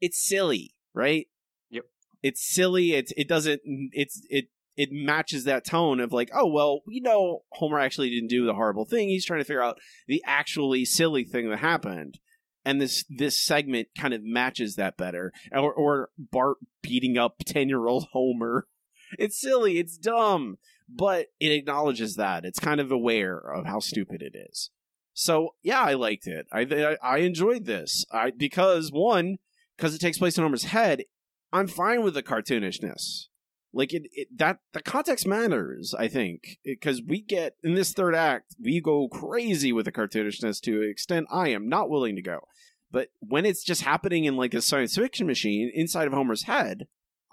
[0.00, 1.26] it's silly, right?
[1.70, 1.84] Yep.
[2.22, 2.92] It's silly.
[2.94, 3.60] It's it doesn't
[3.92, 4.46] it's it
[4.76, 8.54] it matches that tone of like, oh well, we know Homer actually didn't do the
[8.54, 9.08] horrible thing.
[9.08, 12.20] He's trying to figure out the actually silly thing that happened.
[12.64, 15.32] And this this segment kind of matches that better.
[15.52, 18.68] Or or Bart beating up ten year old Homer.
[19.18, 22.44] It's silly, it's dumb, but it acknowledges that.
[22.44, 24.70] It's kind of aware of how stupid it is.
[25.14, 26.46] So yeah, I liked it.
[26.52, 28.04] I I, enjoyed this.
[28.12, 29.38] I because one,
[29.76, 31.02] because it takes place in Homer's head,
[31.52, 33.26] I'm fine with the cartoonishness.
[33.72, 35.94] Like it, it that the context matters.
[35.98, 40.60] I think because we get in this third act, we go crazy with the cartoonishness
[40.62, 42.40] to an extent I am not willing to go.
[42.90, 46.86] But when it's just happening in like a science fiction machine inside of Homer's head,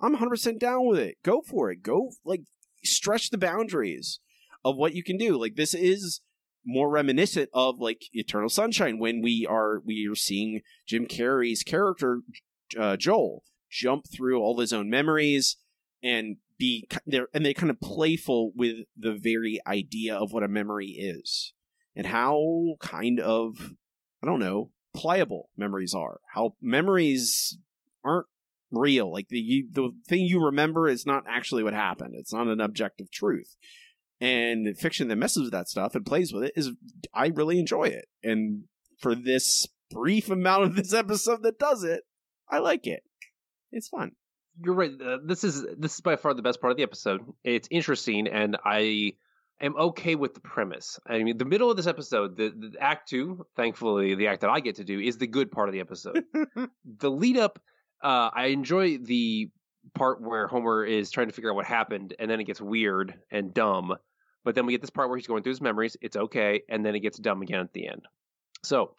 [0.05, 1.17] I'm 100% down with it.
[1.23, 1.81] Go for it.
[1.81, 2.41] Go like
[2.83, 4.19] stretch the boundaries
[4.63, 5.39] of what you can do.
[5.39, 6.21] Like this is
[6.65, 12.21] more reminiscent of like Eternal Sunshine when we are we are seeing Jim Carrey's character
[12.77, 15.57] uh, Joel jump through all his own memories
[16.03, 20.47] and be there and they're kind of playful with the very idea of what a
[20.47, 21.53] memory is
[21.95, 23.73] and how kind of
[24.23, 26.21] I don't know pliable memories are.
[26.33, 27.57] How memories
[28.03, 28.27] aren't
[28.77, 29.11] real.
[29.11, 32.15] Like the you, the thing you remember is not actually what happened.
[32.15, 33.55] It's not an objective truth.
[34.21, 36.71] And fiction that messes with that stuff and plays with it is
[37.13, 38.05] I really enjoy it.
[38.23, 38.63] And
[38.99, 42.03] for this brief amount of this episode that does it,
[42.49, 43.03] I like it.
[43.71, 44.11] It's fun.
[44.63, 44.91] You're right.
[44.91, 47.21] Uh, this is this is by far the best part of the episode.
[47.43, 49.13] It's interesting, and I
[49.61, 50.99] am okay with the premise.
[51.05, 54.49] I mean, the middle of this episode, the, the act two, thankfully, the act that
[54.49, 56.23] I get to do is the good part of the episode.
[56.85, 57.59] the lead up,
[58.01, 59.49] uh, I enjoy the
[59.93, 63.13] part where Homer is trying to figure out what happened, and then it gets weird
[63.31, 63.95] and dumb.
[64.43, 65.97] But then we get this part where he's going through his memories.
[66.01, 68.03] It's okay, and then it gets dumb again at the end.
[68.63, 68.95] So,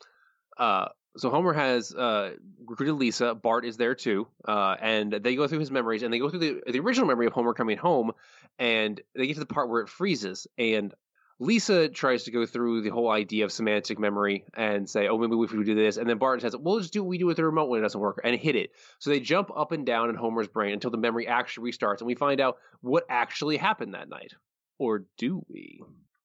[0.58, 2.32] uh, so Homer has uh,
[2.64, 3.34] recruited Lisa.
[3.34, 6.40] Bart is there too, uh, and they go through his memories, and they go through
[6.40, 8.12] the the original memory of Homer coming home,
[8.58, 10.92] and they get to the part where it freezes, and
[11.38, 15.36] Lisa tries to go through the whole idea of semantic memory and say, "Oh, maybe
[15.36, 17.36] if we do this," and then Bart says, "Well, just do what we do with
[17.36, 18.70] the remote when it doesn't work," and hit it.
[18.98, 22.06] So they jump up and down in Homer's brain until the memory actually restarts, and
[22.06, 24.32] we find out what actually happened that night,
[24.78, 25.82] or do we?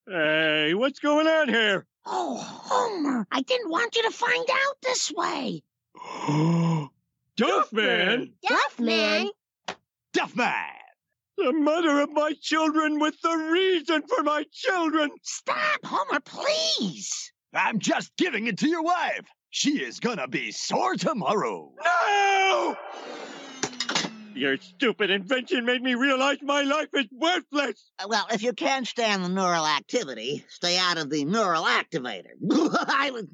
[0.08, 1.86] Hey, what's going on here?
[2.06, 5.62] Oh, Homer, I didn't want you to find out this way.
[7.38, 8.32] Duffman!
[8.45, 9.30] Duffman?
[10.13, 10.81] Duffman!
[11.38, 15.10] The mother of my children with the reason for my children!
[15.24, 17.32] Stop, Homer, please.
[17.54, 19.26] I'm just giving it to your wife.
[19.50, 21.72] She is gonna be sore tomorrow.
[21.84, 22.76] No!
[24.34, 27.91] Your stupid invention made me realize my life is worthless!
[28.00, 32.32] Uh, Well, if you can't stand the neural activity, stay out of the neural activator.
[32.50, 33.26] I was-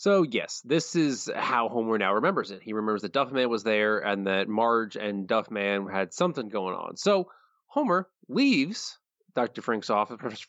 [0.00, 2.62] So yes, this is how Homer now remembers it.
[2.62, 6.96] He remembers that Duffman was there and that Marge and Duffman had something going on.
[6.96, 7.28] So
[7.66, 8.98] Homer leaves
[9.34, 9.60] Dr.
[9.60, 10.46] Frank's office, Professor,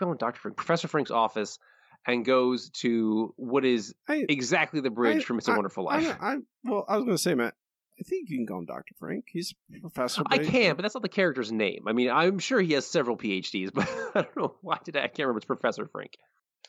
[0.00, 0.40] Dr.
[0.40, 1.60] Frank, Professor Frank's office,
[2.08, 5.84] and goes to what is I, exactly the bridge I- from It's a I- Wonderful
[5.84, 6.16] Life.
[6.20, 7.54] I, well, I was going to say, Matt,
[8.00, 8.96] I think you can call him Dr.
[8.98, 9.26] Frank.
[9.28, 10.22] He's professor.
[10.26, 11.84] I can, but that's not the character's name.
[11.86, 15.04] I mean, I'm sure he has several PhDs, but I don't know why did I,
[15.04, 15.38] I can't remember.
[15.38, 16.16] It's Professor Frank.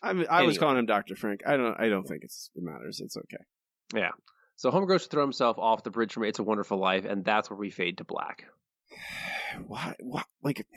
[0.01, 1.15] I, mean, I was calling him Dr.
[1.15, 1.41] Frank.
[1.45, 1.79] I don't.
[1.79, 3.01] I don't think it's, it matters.
[3.03, 3.43] It's okay.
[3.93, 4.11] Yeah.
[4.55, 7.23] So Homer goes to throw himself off the bridge from It's a Wonderful Life, and
[7.23, 8.45] that's where we fade to black.
[9.67, 9.95] Why?
[9.99, 10.23] Why?
[10.43, 10.67] Like,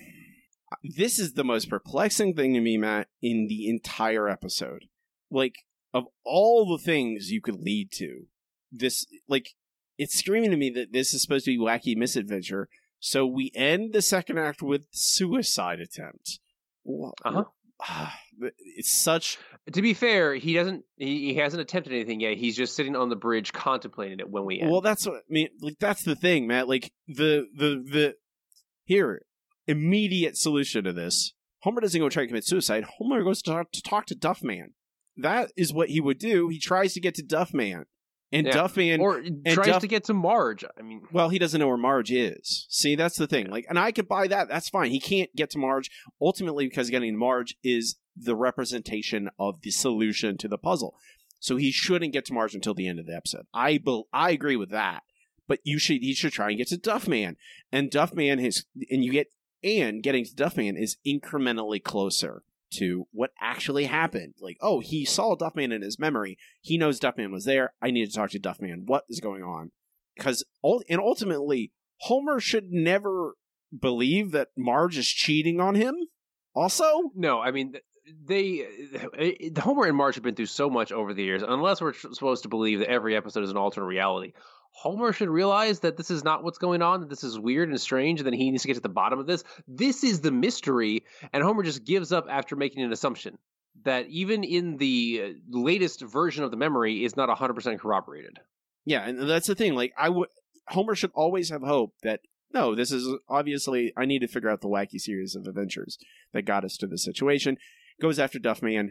[0.82, 4.86] this is the most perplexing thing to me, Matt, in the entire episode.
[5.30, 5.56] Like,
[5.92, 8.26] of all the things you could lead to,
[8.70, 9.50] this, like,
[9.98, 12.68] it's screaming to me that this is supposed to be wacky misadventure.
[13.00, 16.38] So we end the second act with suicide attempt.
[16.86, 17.44] Uh-huh.
[18.40, 19.38] It's such
[19.72, 20.84] To be fair, he doesn't.
[20.96, 22.36] He, he hasn't attempted anything yet.
[22.38, 24.70] He's just sitting on the bridge contemplating it when we end.
[24.70, 25.48] Well, that's what I mean.
[25.60, 26.68] Like that's the thing, Matt.
[26.68, 28.14] Like the the the
[28.84, 29.22] here
[29.66, 31.34] immediate solution to this.
[31.60, 32.84] Homer doesn't go try to commit suicide.
[32.98, 34.72] Homer goes to talk to, talk to Duffman.
[35.16, 36.48] That is what he would do.
[36.48, 37.84] He tries to get to Duffman,
[38.32, 38.52] and Yeah.
[38.52, 38.98] Duffman.
[38.98, 40.64] or tries Duff- to get to Marge.
[40.76, 42.66] I mean, well, he doesn't know where Marge is.
[42.70, 43.48] See, that's the thing.
[43.50, 44.48] Like, and I could buy that.
[44.48, 44.90] That's fine.
[44.90, 49.70] He can't get to Marge ultimately because getting to Marge is the representation of the
[49.70, 50.94] solution to the puzzle.
[51.40, 53.46] So he shouldn't get to Marge until the end of the episode.
[53.52, 55.02] I bel I agree with that.
[55.48, 57.36] But you should he should try and get to Duffman,
[57.72, 59.26] and Duffman is and you get
[59.62, 62.42] and getting to Duffman is incrementally closer
[62.74, 64.34] to what actually happened.
[64.40, 66.38] Like, oh, he saw Duffman in his memory.
[66.60, 67.74] He knows Duffman was there.
[67.82, 68.86] I need to talk to Duffman.
[68.86, 69.72] What is going on?
[70.16, 70.44] Because
[70.88, 73.34] and ultimately, Homer should never
[73.78, 75.94] believe that Marge is cheating on him.
[76.54, 77.74] Also, No, I mean
[78.26, 78.66] they
[79.50, 81.42] the Homer and Marge have been through so much over the years.
[81.42, 84.32] Unless we're supposed to believe that every episode is an alternate reality,
[84.70, 87.00] Homer should realize that this is not what's going on.
[87.00, 89.18] That this is weird and strange, and then he needs to get to the bottom
[89.18, 89.44] of this.
[89.68, 93.38] This is the mystery, and Homer just gives up after making an assumption
[93.84, 98.38] that even in the uh, latest version of the memory is not 100% corroborated.
[98.84, 99.74] yeah, and that's the thing.
[99.74, 100.28] Like, I would
[100.68, 102.20] Homer should always have hope that
[102.54, 105.98] no, this is obviously I need to figure out the wacky series of adventures
[106.32, 107.56] that got us to this situation.
[108.00, 108.90] Goes after Duffman.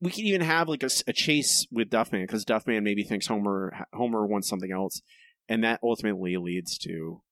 [0.00, 4.26] We can even have like a chase with Duffman because Duffman maybe thinks Homer Homer
[4.26, 5.02] wants something else,
[5.48, 7.22] and that ultimately leads to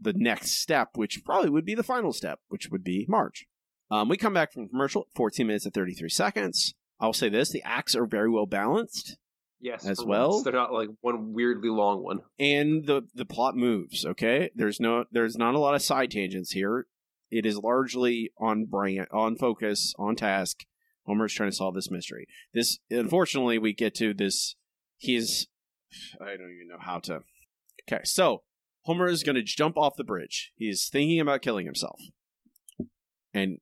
[0.00, 3.46] the next step, which probably would be the final step, which would be Marge.
[3.90, 6.74] Um, we come back from commercial, 14 minutes and 33 seconds.
[6.98, 9.16] I'll say this: the acts are very well balanced.
[9.60, 10.30] Yes, As well?
[10.30, 10.42] once.
[10.42, 12.18] they're not like one weirdly long one.
[12.40, 16.50] and the the plot moves okay there's no there's not a lot of side tangents
[16.50, 16.88] here
[17.32, 20.64] it is largely on brand on focus on task.
[21.06, 22.26] Homer's trying to solve this mystery.
[22.54, 24.54] This unfortunately we get to this
[24.98, 25.48] he's
[26.20, 27.22] i don't even know how to
[27.90, 28.42] okay so
[28.82, 30.52] homer is going to jump off the bridge.
[30.56, 32.00] He's thinking about killing himself.
[33.34, 33.58] And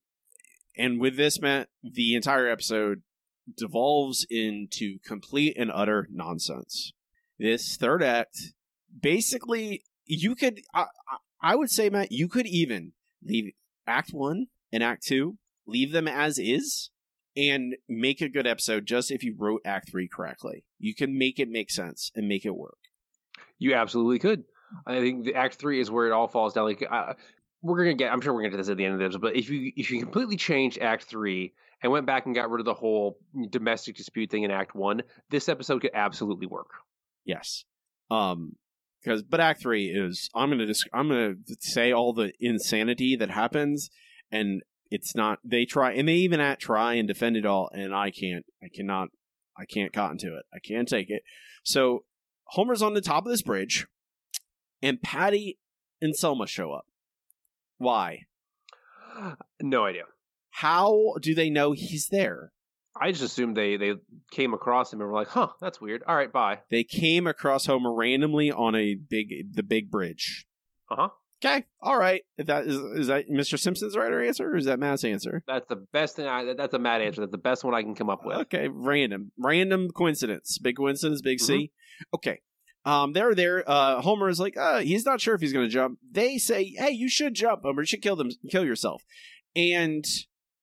[0.77, 3.03] and with this matt the entire episode
[3.57, 6.93] devolves into complete and utter nonsense.
[7.39, 8.53] This third act
[9.01, 12.93] basically you could I, I- I would say matt you could even
[13.25, 13.53] leave
[13.87, 16.91] act one and act two leave them as is
[17.37, 21.39] and make a good episode just if you wrote act three correctly you can make
[21.39, 22.79] it make sense and make it work
[23.59, 24.45] You absolutely could.
[24.87, 26.65] I think the Act Three is where it all falls down.
[26.65, 27.15] Like uh,
[27.61, 29.19] we're gonna get, I'm sure we're gonna get to this at the end of this,
[29.21, 31.53] but if you if you completely changed Act Three
[31.83, 33.19] and went back and got rid of the whole
[33.51, 36.71] domestic dispute thing in Act One, this episode could absolutely work.
[37.25, 37.65] yes
[38.11, 38.57] um
[39.03, 43.31] because but act three is i'm gonna just i'm gonna say all the insanity that
[43.31, 43.91] happens
[44.31, 47.95] and it's not they try and they even at try and defend it all and
[47.95, 49.09] i can't i cannot
[49.59, 50.45] i can't cotton to it.
[50.55, 51.23] I can't take it.
[51.63, 52.05] So
[52.45, 53.87] homer's on the top of this bridge
[54.83, 55.59] and patty
[56.01, 56.87] and selma show up.
[57.79, 58.21] Why?
[59.61, 60.05] No idea.
[60.51, 62.53] how do they know he's there
[63.01, 63.95] I just assumed they they
[64.31, 66.59] came across him and were like, "Huh, that's weird." All right, bye.
[66.71, 70.47] they came across homer randomly on a big the big bridge
[70.91, 71.09] Uh huh.
[71.43, 75.05] okay all right that is is that mr simpson's right answer or is that matt's
[75.05, 76.27] answer That's the best thing.
[76.27, 77.23] I, that's a mad answer.
[77.23, 78.37] That's the best one I can come up with.
[78.39, 80.59] Okay, random, random coincidence.
[80.59, 81.71] Big coincidence, big C.
[82.15, 82.41] Okay,
[82.85, 83.65] um, they're there.
[83.67, 85.99] Uh, Homer is like, uh, he's not sure if he's going to jump.
[86.11, 87.83] They say, hey, you should jump, Homer.
[87.83, 89.03] You should kill them, kill yourself.
[89.57, 90.05] And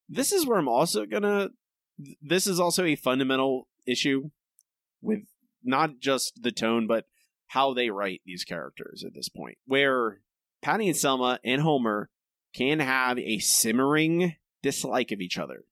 [0.09, 1.49] this is where I'm also gonna.
[2.21, 4.29] This is also a fundamental issue
[5.01, 5.21] with
[5.63, 7.05] not just the tone, but
[7.47, 10.21] how they write these characters at this point, where
[10.61, 12.09] Patty and Selma and Homer
[12.53, 15.63] can have a simmering dislike of each other.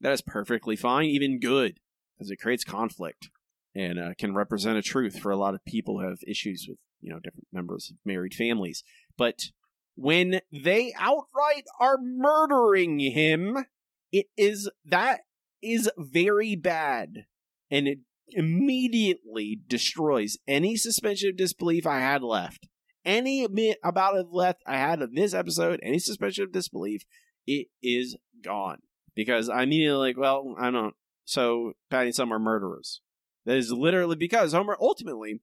[0.00, 1.78] That is perfectly fine, even good,
[2.16, 3.30] because it creates conflict
[3.74, 6.78] and uh, can represent a truth for a lot of people who have issues with
[7.00, 8.82] you know different members of married families.
[9.16, 9.50] But
[9.94, 13.66] when they outright are murdering him,
[14.12, 15.20] it is that
[15.62, 17.26] is very bad,
[17.70, 17.98] and it
[18.30, 22.68] immediately destroys any suspension of disbelief I had left.
[23.04, 27.02] Any bit about it left I had of this episode, any suspension of disbelief,
[27.46, 28.78] it is gone
[29.14, 30.94] because I immediately like, well, I don't.
[31.24, 33.00] So Patty and Selma are murderers.
[33.46, 35.40] That is literally because Homer ultimately,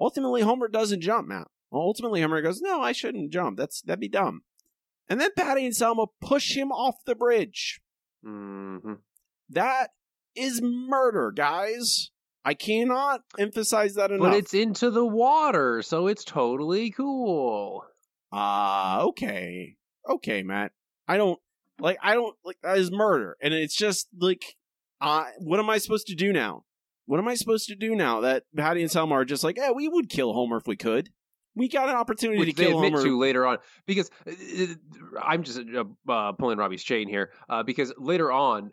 [0.00, 1.48] ultimately Homer doesn't jump, Matt.
[1.70, 3.56] Well, Ultimately, Homer goes, "No, I shouldn't jump.
[3.56, 4.42] That's that'd be dumb."
[5.08, 7.80] And then Patty and Selma push him off the bridge.
[8.22, 8.76] hmm
[9.50, 9.90] That
[10.36, 12.10] is murder, guys.
[12.44, 14.30] I cannot emphasize that enough.
[14.30, 17.84] But it's into the water, so it's totally cool.
[18.32, 19.76] Ah, okay.
[20.08, 20.72] Okay, Matt.
[21.06, 21.38] I don't
[21.78, 23.36] like I don't like that is murder.
[23.42, 24.56] And it's just like
[25.00, 26.64] uh what am I supposed to do now?
[27.06, 29.72] What am I supposed to do now that Patty and Selma are just like, yeah,
[29.72, 31.10] we would kill Homer if we could.
[31.56, 33.04] We got an opportunity Which to kill admit Homer.
[33.04, 34.32] to later on, because uh,
[35.20, 37.32] I'm just uh, uh, pulling Robbie's chain here.
[37.48, 38.70] Uh, because later on,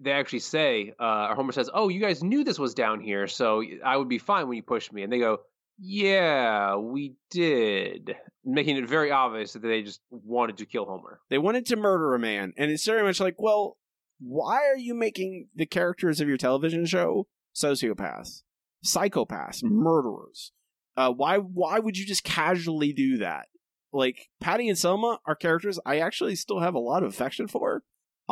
[0.00, 3.62] they actually say, uh, Homer says, "Oh, you guys knew this was down here, so
[3.84, 5.38] I would be fine when you pushed me." And they go,
[5.78, 11.20] "Yeah, we did," making it very obvious that they just wanted to kill Homer.
[11.30, 13.76] They wanted to murder a man, and it's very much like, well,
[14.18, 18.42] why are you making the characters of your television show sociopaths,
[18.84, 20.52] psychopaths, murderers?
[20.96, 23.46] Uh, why why would you just casually do that?
[23.92, 27.82] Like Patty and Selma are characters I actually still have a lot of affection for.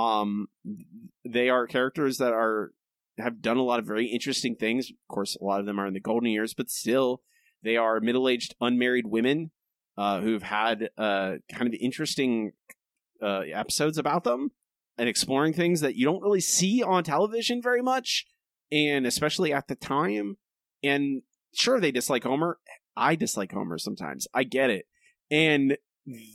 [0.01, 0.49] Um,
[1.25, 2.71] they are characters that are
[3.19, 4.91] have done a lot of very interesting things.
[4.91, 7.23] Of course, a lot of them are in the golden years, but still,
[7.63, 9.51] they are middle aged unmarried women
[9.99, 12.53] uh, who've had uh, kind of interesting
[13.23, 14.51] uh, episodes about them.
[15.01, 18.27] and exploring things that you don't really see on television very much,
[18.71, 20.37] and especially at the time.
[20.83, 21.23] And
[21.55, 22.59] sure, they dislike Homer.
[22.95, 24.29] I dislike Homer sometimes.
[24.35, 24.85] I get it,
[25.31, 25.79] and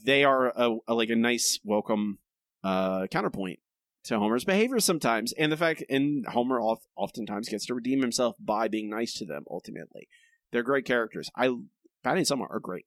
[0.03, 2.17] they are a, a like a nice welcome
[2.65, 3.59] uh, counterpoint
[4.05, 8.35] to Homer's behavior sometimes, and the fact and Homer oft, oftentimes gets to redeem himself
[8.39, 9.45] by being nice to them.
[9.49, 10.07] Ultimately,
[10.51, 11.29] they're great characters.
[11.35, 11.55] I
[12.03, 12.85] Patty and Selma are great.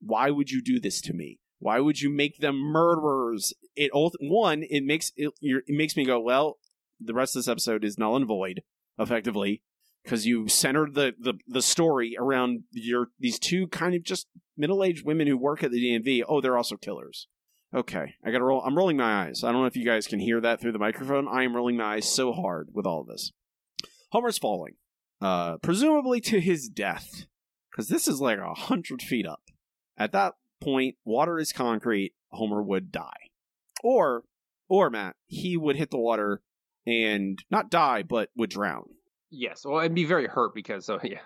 [0.00, 1.38] Why would you do this to me?
[1.60, 3.54] Why would you make them murderers?
[3.76, 6.58] It one, it makes it, it makes me go, well,
[7.00, 8.62] the rest of this episode is null and void,
[8.98, 9.62] effectively,
[10.02, 14.82] because you centered the, the the story around your these two kind of just middle
[14.82, 16.24] aged women who work at the DMV.
[16.28, 17.28] Oh, they're also killers.
[17.74, 18.62] Okay, I gotta roll.
[18.62, 19.42] I'm rolling my eyes.
[19.42, 21.26] I don't know if you guys can hear that through the microphone.
[21.26, 23.32] I am rolling my eyes so hard with all of this.
[24.10, 24.74] Homer's falling,
[25.22, 27.24] uh, presumably to his death,
[27.70, 29.42] because this is like a hundred feet up.
[29.96, 32.12] At that point, water is concrete.
[32.30, 33.30] Homer would die,
[33.82, 34.24] or
[34.68, 36.42] or Matt, he would hit the water
[36.86, 38.84] and not die, but would drown.
[39.30, 41.20] Yes, well, and be very hurt because so yeah.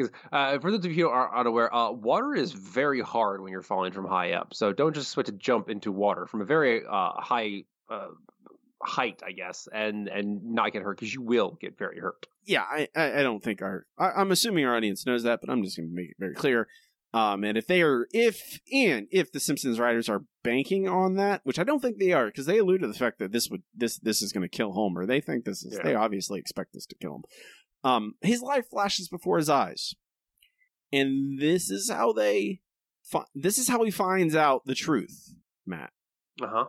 [0.00, 3.52] Because uh, for those of you who are unaware, uh, water is very hard when
[3.52, 4.54] you're falling from high up.
[4.54, 8.08] So don't just switch to jump into water from a very uh, high uh,
[8.82, 12.26] height, I guess, and and not get hurt because you will get very hurt.
[12.44, 15.62] Yeah, I I don't think our I, am assuming our audience knows that, but I'm
[15.62, 16.68] just going to make it very clear.
[17.12, 21.40] Um, and if they are, if and if the Simpsons writers are banking on that,
[21.42, 23.62] which I don't think they are, because they allude to the fact that this would
[23.74, 25.06] this this is going to kill Homer.
[25.06, 25.74] They think this is.
[25.76, 25.82] Yeah.
[25.82, 27.22] They obviously expect this to kill him.
[27.82, 29.94] Um, his life flashes before his eyes,
[30.92, 32.60] and this is how they.
[33.02, 35.34] Fi- this is how he finds out the truth,
[35.66, 35.90] Matt.
[36.40, 36.64] Uh huh.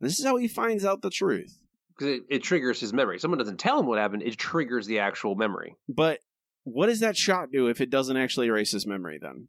[0.00, 1.58] This is how he finds out the truth
[1.96, 3.18] because it, it triggers his memory.
[3.18, 5.76] Someone doesn't tell him what happened; it triggers the actual memory.
[5.88, 6.20] But
[6.64, 9.18] what does that shot do if it doesn't actually erase his memory?
[9.20, 9.48] Then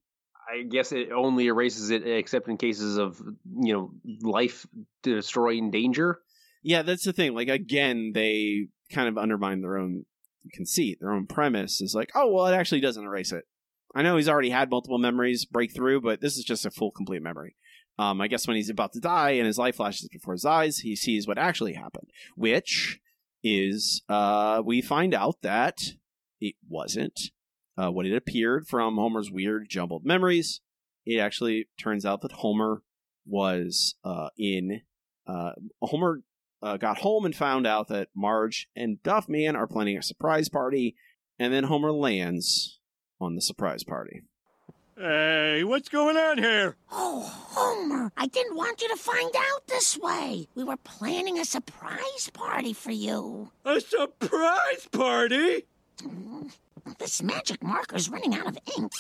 [0.51, 3.19] I guess it only erases it except in cases of
[3.61, 3.91] you know
[4.21, 4.65] life
[5.01, 6.19] destroying danger.
[6.61, 7.33] Yeah, that's the thing.
[7.33, 10.05] Like again, they kind of undermine their own
[10.53, 13.45] conceit, their own premise is like, oh well, it actually doesn't erase it.
[13.95, 16.91] I know he's already had multiple memories break through, but this is just a full
[16.91, 17.55] complete memory.
[17.97, 20.79] Um, I guess when he's about to die and his life flashes before his eyes,
[20.79, 22.99] he sees what actually happened, which
[23.41, 25.79] is uh, we find out that
[26.41, 27.31] it wasn't
[27.77, 30.61] uh, what it appeared from Homer's weird jumbled memories.
[31.05, 32.81] It actually turns out that Homer
[33.25, 34.81] was uh, in.
[35.25, 36.21] Uh, Homer
[36.65, 40.95] uh, got home and found out that Marge and Duffman are planning a surprise party,
[41.37, 42.79] and then Homer lands
[43.21, 44.23] on the surprise party.
[44.97, 46.75] Hey, what's going on here?
[46.91, 50.47] Oh, Homer, I didn't want you to find out this way.
[50.55, 53.51] We were planning a surprise party for you.
[53.63, 55.65] A surprise party?
[56.97, 58.93] This magic marker's running out of ink.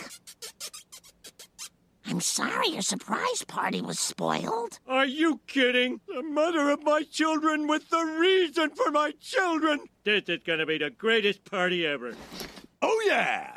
[2.07, 4.79] I'm sorry your surprise party was spoiled.
[4.87, 6.01] Are you kidding?
[6.07, 9.79] The mother of my children with the reason for my children!
[10.03, 12.13] This is gonna be the greatest party ever.
[12.81, 13.51] Oh, yeah!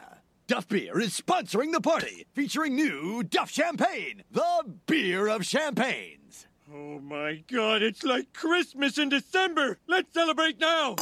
[0.47, 6.47] Duff Beer is sponsoring the party, featuring new Duff Champagne, the beer of champagnes.
[6.73, 9.79] Oh my god, it's like Christmas in December!
[9.87, 10.97] Let's celebrate now!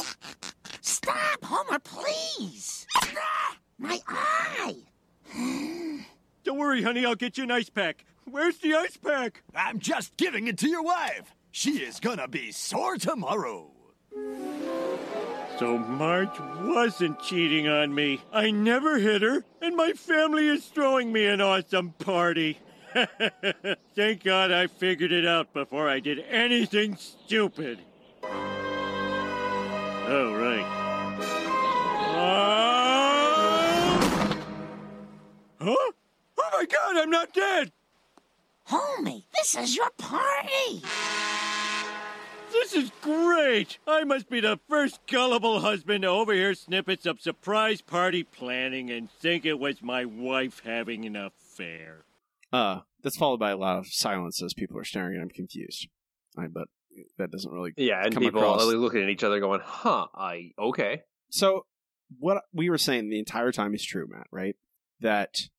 [0.81, 2.85] Stop, Homer, please!
[3.77, 4.75] My eye!
[6.47, 8.05] Don't worry, honey, I'll get you an ice pack.
[8.23, 9.43] Where's the ice pack?
[9.53, 11.35] I'm just giving it to your wife.
[11.51, 13.69] She is gonna be sore tomorrow.
[15.59, 18.21] So Marge wasn't cheating on me.
[18.31, 22.59] I never hit her, and my family is throwing me an awesome party.
[23.93, 27.79] Thank God I figured it out before I did anything stupid.
[28.23, 30.63] Oh, right.
[32.15, 32.47] Uh...
[35.59, 35.91] Huh?
[36.49, 37.71] Oh my God, I'm not dead!
[38.69, 40.81] Homie, this is your party!
[42.53, 43.79] This is great!
[43.85, 49.11] I must be the first gullible husband to overhear snippets of surprise party planning and
[49.11, 52.05] think it was my wife having an affair.
[52.53, 55.89] Uh, that's followed by a lot of silence as people are staring at him confused.
[56.37, 56.67] I bet
[57.17, 58.63] that doesn't really yeah, and people across.
[58.63, 61.65] are looking at each other going, "Huh, I okay." So
[62.19, 64.27] what we were saying the entire time is true, Matt.
[64.31, 64.55] Right?
[65.01, 65.49] That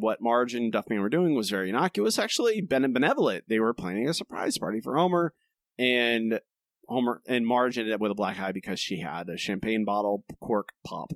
[0.00, 3.44] what Marge and Duffman were doing was very innocuous, actually benevolent.
[3.48, 5.34] They were planning a surprise party for Homer
[5.78, 6.40] and
[6.88, 10.24] Homer and Marge ended up with a black eye because she had a champagne bottle
[10.40, 11.12] cork pop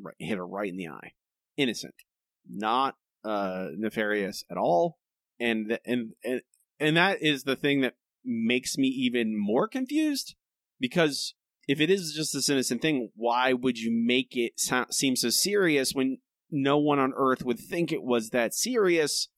[0.00, 1.12] right, hit her right in the eye.
[1.56, 1.94] Innocent,
[2.48, 4.98] not uh, nefarious at all,
[5.40, 6.42] and and and
[6.78, 10.34] and that is the thing that makes me even more confused
[10.78, 11.34] because
[11.68, 15.30] if it is just this innocent thing, why would you make it so- seem so
[15.30, 16.18] serious when
[16.50, 19.28] no one on Earth would think it was that serious?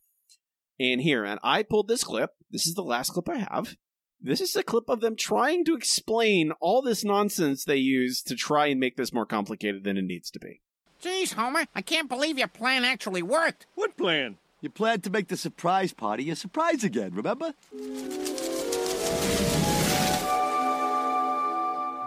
[0.80, 2.30] And here, and I pulled this clip.
[2.50, 3.76] This is the last clip I have
[4.20, 8.34] This is a clip of them trying to explain all this nonsense they use to
[8.34, 10.60] try and make this more complicated than it needs to be.
[11.02, 13.66] Jeez, Homer, I can't believe your plan actually worked.
[13.74, 14.38] What plan?
[14.60, 17.54] You planned to make the surprise party a surprise again, remember?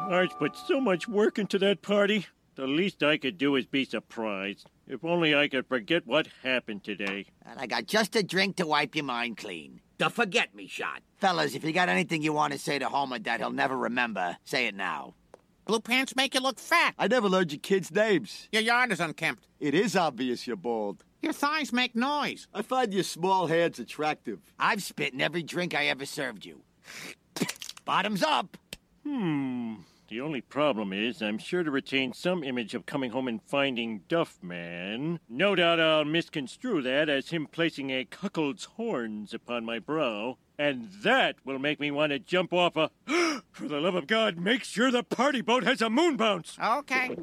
[0.10, 2.26] Marge put so much work into that party.
[2.56, 4.70] The least I could do is be surprised.
[4.88, 7.28] If only I could forget what happened today.
[7.45, 9.80] And I got just a drink to wipe your mind clean.
[9.97, 11.02] The forget me shot.
[11.18, 14.38] Fellas, if you got anything you want to say to Homer that he'll never remember,
[14.43, 15.14] say it now.
[15.66, 16.93] Blue pants make you look fat.
[16.97, 18.49] I never learned your kids' names.
[18.52, 19.47] Your yard is unkempt.
[19.60, 21.04] It is obvious you're bald.
[21.22, 22.47] Your thighs make noise.
[22.54, 24.39] I find your small hands attractive.
[24.60, 26.64] I've spit in every drink I ever served you.
[27.86, 28.58] Bottoms up.
[29.06, 29.76] Hmm.
[30.12, 34.01] The only problem is, I'm sure to retain some image of coming home and finding
[34.09, 35.20] Duffman.
[35.30, 40.38] No doubt I'll misconstrue that as him placing a cuckold's horns upon my brow.
[40.59, 42.91] And that will make me want to jump off a.
[43.53, 46.57] For the love of God, make sure the party boat has a moon bounce!
[46.62, 47.16] Okay.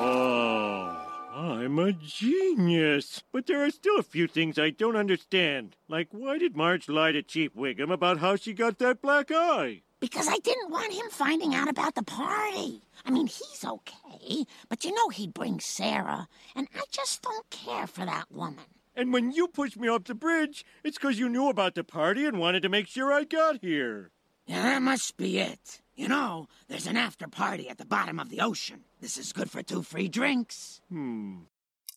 [0.00, 0.96] Oh,
[1.34, 3.24] I'm a genius.
[3.30, 5.76] But there are still a few things I don't understand.
[5.86, 9.82] Like, why did Marge lie to Chief Wiggum about how she got that black eye?
[10.00, 12.82] Because I didn't want him finding out about the party.
[13.04, 17.86] I mean, he's okay, but you know he'd bring Sarah, and I just don't care
[17.86, 18.64] for that woman.
[18.94, 22.26] And when you pushed me off the bridge, it's because you knew about the party
[22.26, 24.10] and wanted to make sure I got here.
[24.46, 25.80] Yeah, that must be it.
[25.94, 28.84] You know, there's an after party at the bottom of the ocean.
[29.00, 30.80] This is good for two free drinks.
[30.88, 31.40] Hmm.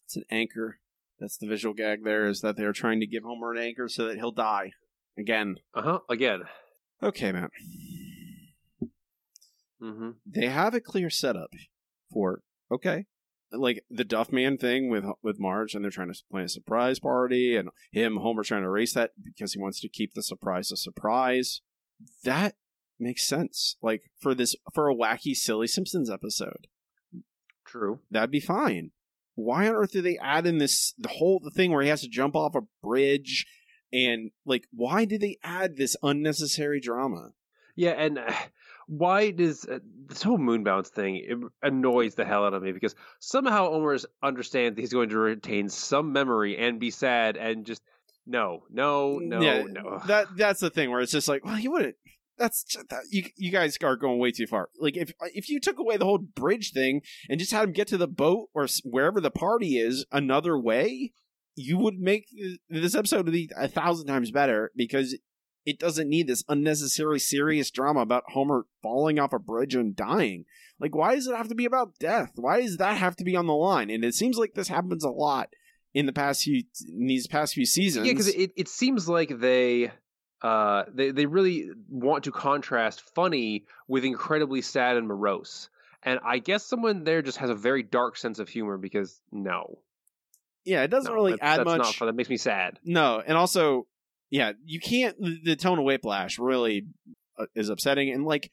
[0.05, 0.79] It's an anchor.
[1.19, 4.07] That's the visual gag there, is that they're trying to give Homer an anchor so
[4.07, 4.73] that he'll die.
[5.17, 5.57] Again.
[5.73, 5.99] Uh huh.
[6.09, 6.41] Again.
[7.03, 7.49] Okay, man.
[9.81, 10.09] Mm-hmm.
[10.25, 11.51] They have a clear setup
[12.13, 12.41] for,
[12.71, 13.05] okay,
[13.51, 17.55] like the Duffman thing with with Marge, and they're trying to plan a surprise party,
[17.55, 20.77] and him, Homer, trying to erase that because he wants to keep the surprise a
[20.77, 21.61] surprise.
[22.23, 22.55] That
[22.99, 23.77] makes sense.
[23.81, 26.67] Like for this, for a wacky, silly Simpsons episode,
[27.65, 27.99] True.
[28.09, 28.91] that'd be fine.
[29.35, 32.01] Why on earth do they add in this the whole the thing where he has
[32.01, 33.45] to jump off a bridge,
[33.93, 37.33] and like why did they add this unnecessary drama?
[37.75, 38.33] Yeah, and uh,
[38.87, 42.71] why does uh, this whole moon bounce thing it annoys the hell out of me
[42.71, 47.81] because somehow Homer understands he's going to retain some memory and be sad and just
[48.25, 50.01] no, no, no, Yeah, no.
[50.07, 51.95] That that's the thing where it's just like, well, you wouldn't.
[52.37, 53.25] That's just, that, you.
[53.35, 54.69] You guys are going way too far.
[54.79, 57.87] Like if if you took away the whole bridge thing and just had him get
[57.89, 61.13] to the boat or wherever the party is another way,
[61.55, 62.27] you would make
[62.69, 65.17] this episode be a thousand times better because
[65.65, 70.45] it doesn't need this unnecessary serious drama about Homer falling off a bridge and dying.
[70.79, 72.31] Like, why does it have to be about death?
[72.35, 73.89] Why does that have to be on the line?
[73.89, 75.49] And it seems like this happens a lot
[75.93, 78.07] in the past few in these past few seasons.
[78.07, 79.91] Yeah, because it, it seems like they
[80.41, 85.69] uh they they really want to contrast funny with incredibly sad and morose.
[86.03, 89.77] And I guess someone there just has a very dark sense of humor because no,
[90.65, 91.77] yeah, it doesn't no, really that- add that's much.
[91.79, 92.05] Not fun.
[92.07, 92.79] That makes me sad.
[92.83, 93.87] No, and also,
[94.29, 95.15] yeah, you can't.
[95.19, 96.85] The, the tone of whiplash really
[97.39, 98.51] uh, is upsetting, and like,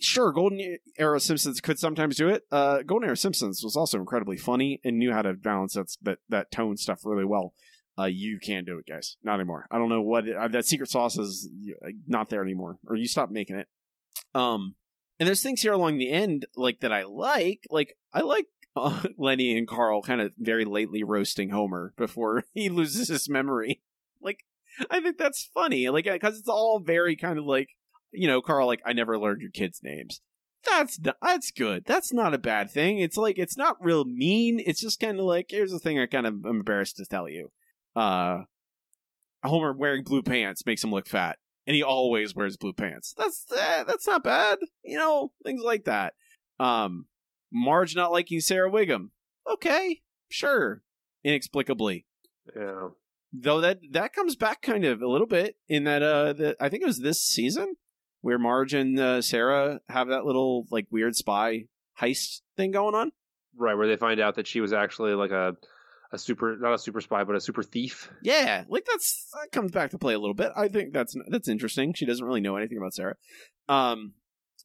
[0.00, 2.42] sure, Golden Era Simpsons could sometimes do it.
[2.50, 6.18] Uh, Golden Era Simpsons was also incredibly funny and knew how to balance that that,
[6.28, 7.54] that tone stuff really well.
[7.98, 9.18] Uh, you can't do it, guys.
[9.22, 9.66] Not anymore.
[9.70, 11.48] I don't know what uh, that secret sauce is.
[11.84, 13.68] uh, Not there anymore, or you stop making it.
[14.34, 14.76] Um,
[15.20, 17.66] and there's things here along the end like that I like.
[17.70, 18.46] Like I like
[19.18, 23.82] Lenny and Carl kind of very lately roasting Homer before he loses his memory.
[24.24, 24.44] Like,
[24.88, 25.88] I think that's funny.
[25.88, 27.70] Like, because it's all very kind of like,
[28.12, 30.20] you know, Carl, like, I never learned your kids' names.
[30.64, 31.84] That's n- that's good.
[31.86, 32.98] That's not a bad thing.
[32.98, 34.62] It's like it's not real mean.
[34.64, 37.28] It's just kind of like here's the thing I kind of am embarrassed to tell
[37.28, 37.50] you.
[37.96, 38.42] Uh,
[39.42, 43.14] Homer wearing blue pants makes him look fat, and he always wears blue pants.
[43.18, 44.58] That's eh, that's not bad.
[44.84, 46.14] You know, things like that.
[46.60, 47.06] Um,
[47.52, 49.10] Marge not liking Sarah Wiggum.
[49.50, 50.82] Okay, sure.
[51.24, 52.06] Inexplicably.
[52.56, 52.88] Yeah.
[53.32, 56.68] Though that that comes back kind of a little bit in that uh the, I
[56.68, 57.76] think it was this season
[58.20, 61.66] where Marge and uh, Sarah have that little like weird spy
[62.00, 63.12] heist thing going on.
[63.56, 65.56] Right, where they find out that she was actually like a
[66.12, 68.10] a super not a super spy, but a super thief.
[68.22, 70.52] Yeah, like that's that comes back to play a little bit.
[70.56, 71.94] I think that's that's interesting.
[71.94, 73.16] She doesn't really know anything about Sarah.
[73.68, 74.12] Um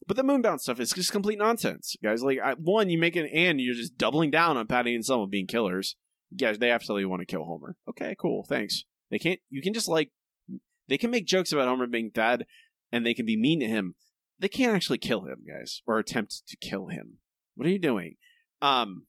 [0.06, 2.22] but the moon bounce stuff is just complete nonsense, guys.
[2.22, 5.26] Like, I, one, you make an and you're just doubling down on Patty and Selma
[5.26, 5.96] being killers.
[6.36, 7.76] Guys, they absolutely want to kill Homer.
[7.88, 8.84] Okay, cool, thanks.
[9.10, 9.40] They can't.
[9.48, 10.10] You can just like,
[10.88, 12.46] they can make jokes about Homer being dead,
[12.92, 13.94] and they can be mean to him.
[14.38, 17.18] They can't actually kill him, guys, or attempt to kill him.
[17.54, 18.16] What are you doing?
[18.62, 19.06] Um,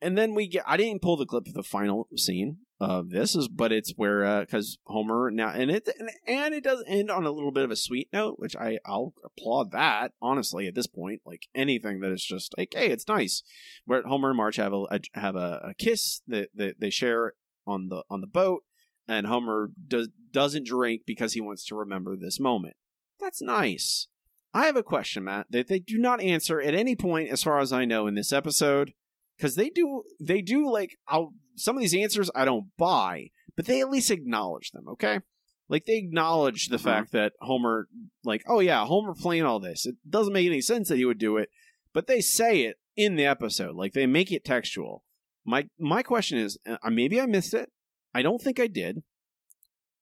[0.00, 0.64] and then we get.
[0.66, 4.24] I didn't pull the clip of the final scene, of this is, but it's where
[4.24, 7.64] uh, because Homer now and it and, and it does end on a little bit
[7.64, 11.22] of a sweet note, which I I'll applaud that honestly at this point.
[11.24, 13.42] Like anything that is just like hey, it's nice.
[13.84, 17.34] Where Homer and Marge have a, a have a, a kiss that, that they share
[17.66, 18.62] on the on the boat,
[19.08, 22.76] and Homer does doesn't drink because he wants to remember this moment.
[23.18, 24.06] That's nice.
[24.54, 27.58] I have a question, Matt, that they do not answer at any point, as far
[27.58, 28.92] as I know, in this episode,
[29.36, 33.66] because they do they do like I'll some of these answers I don't buy, but
[33.66, 34.88] they at least acknowledge them.
[34.88, 35.20] Okay,
[35.68, 36.82] like they acknowledge the Mhm.
[36.84, 37.88] fact that Homer,
[38.24, 39.84] like, oh yeah, Homer playing all this.
[39.86, 41.50] It doesn't make any sense that he would do it,
[41.92, 43.74] but they say it in the episode.
[43.76, 45.04] Like they make it textual.
[45.44, 47.70] My my question is, uh, maybe I missed it.
[48.14, 49.02] I don't think I did.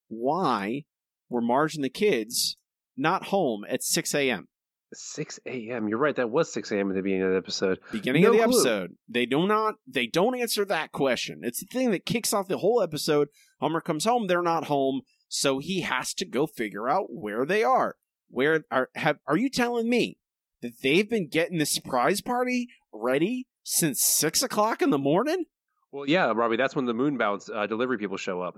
[0.09, 0.85] Why
[1.29, 2.57] were Marge and the kids
[2.97, 4.49] not home at six a.m.
[4.95, 5.89] 6 a.m.
[5.89, 6.15] You're right.
[6.17, 6.91] That was 6 a.m.
[6.91, 7.79] at the beginning of the episode.
[7.93, 8.51] beginning No of the clue.
[8.55, 8.97] episode.
[9.09, 11.41] They do not they don't answer that question.
[11.43, 13.29] It's the thing that kicks off the whole episode.
[13.61, 17.63] Homer comes home, they're not home, so he has to go figure out where they
[17.65, 17.97] are.
[18.29, 20.19] Where are have are you telling me
[20.63, 25.45] that they've been getting the surprise party ready since six o'clock in the morning?
[25.93, 26.57] Well, yeah, Robbie.
[26.57, 28.57] That's when the moon bounce uh, delivery people show up.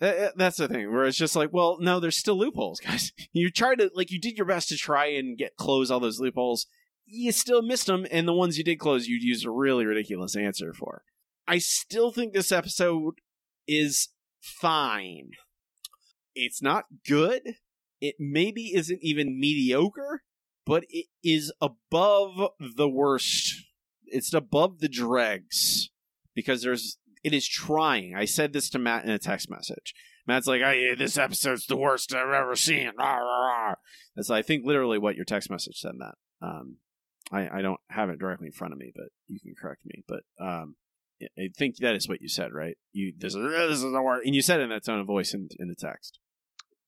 [0.00, 3.12] That- That's the thing where it's just like, well, no, there's still loopholes, guys.
[3.32, 6.20] You tried to like you did your best to try and get close all those
[6.20, 6.66] loopholes.
[7.06, 10.34] You still missed them, and the ones you did close, you'd use a really ridiculous
[10.36, 11.02] answer for.
[11.46, 13.14] I still think this episode
[13.68, 14.08] is
[14.40, 15.30] fine.
[16.34, 17.56] It's not good.
[18.00, 20.22] It maybe isn't even mediocre,
[20.64, 23.64] but it is above the worst.
[24.06, 25.90] It's above the dregs
[26.34, 28.14] because there's it is trying.
[28.14, 29.94] I said this to Matt in a text message.
[30.26, 33.74] Matt's like, "Hey, this episode's the worst I've ever seen." Rah, rah, rah.
[34.14, 35.92] That's I think literally what your text message said.
[35.98, 36.14] That
[36.46, 36.76] um,
[37.32, 40.04] I I don't have it directly in front of me, but you can correct me.
[40.06, 40.76] But um,
[41.20, 42.76] I- I think that is what you said, right?
[42.92, 45.06] You this is this is the worst, and you said it in that tone of
[45.06, 46.18] voice in in the text.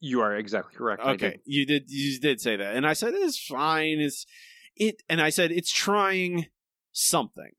[0.01, 1.03] You are exactly correct.
[1.03, 1.41] Okay, did.
[1.45, 3.99] you did you did say that, and I said it's fine.
[4.01, 4.27] It's
[4.77, 6.47] it, and I said it's trying
[6.93, 7.53] something.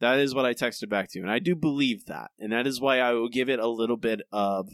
[0.00, 2.66] That is what I texted back to you, and I do believe that, and that
[2.66, 4.68] is why I will give it a little bit of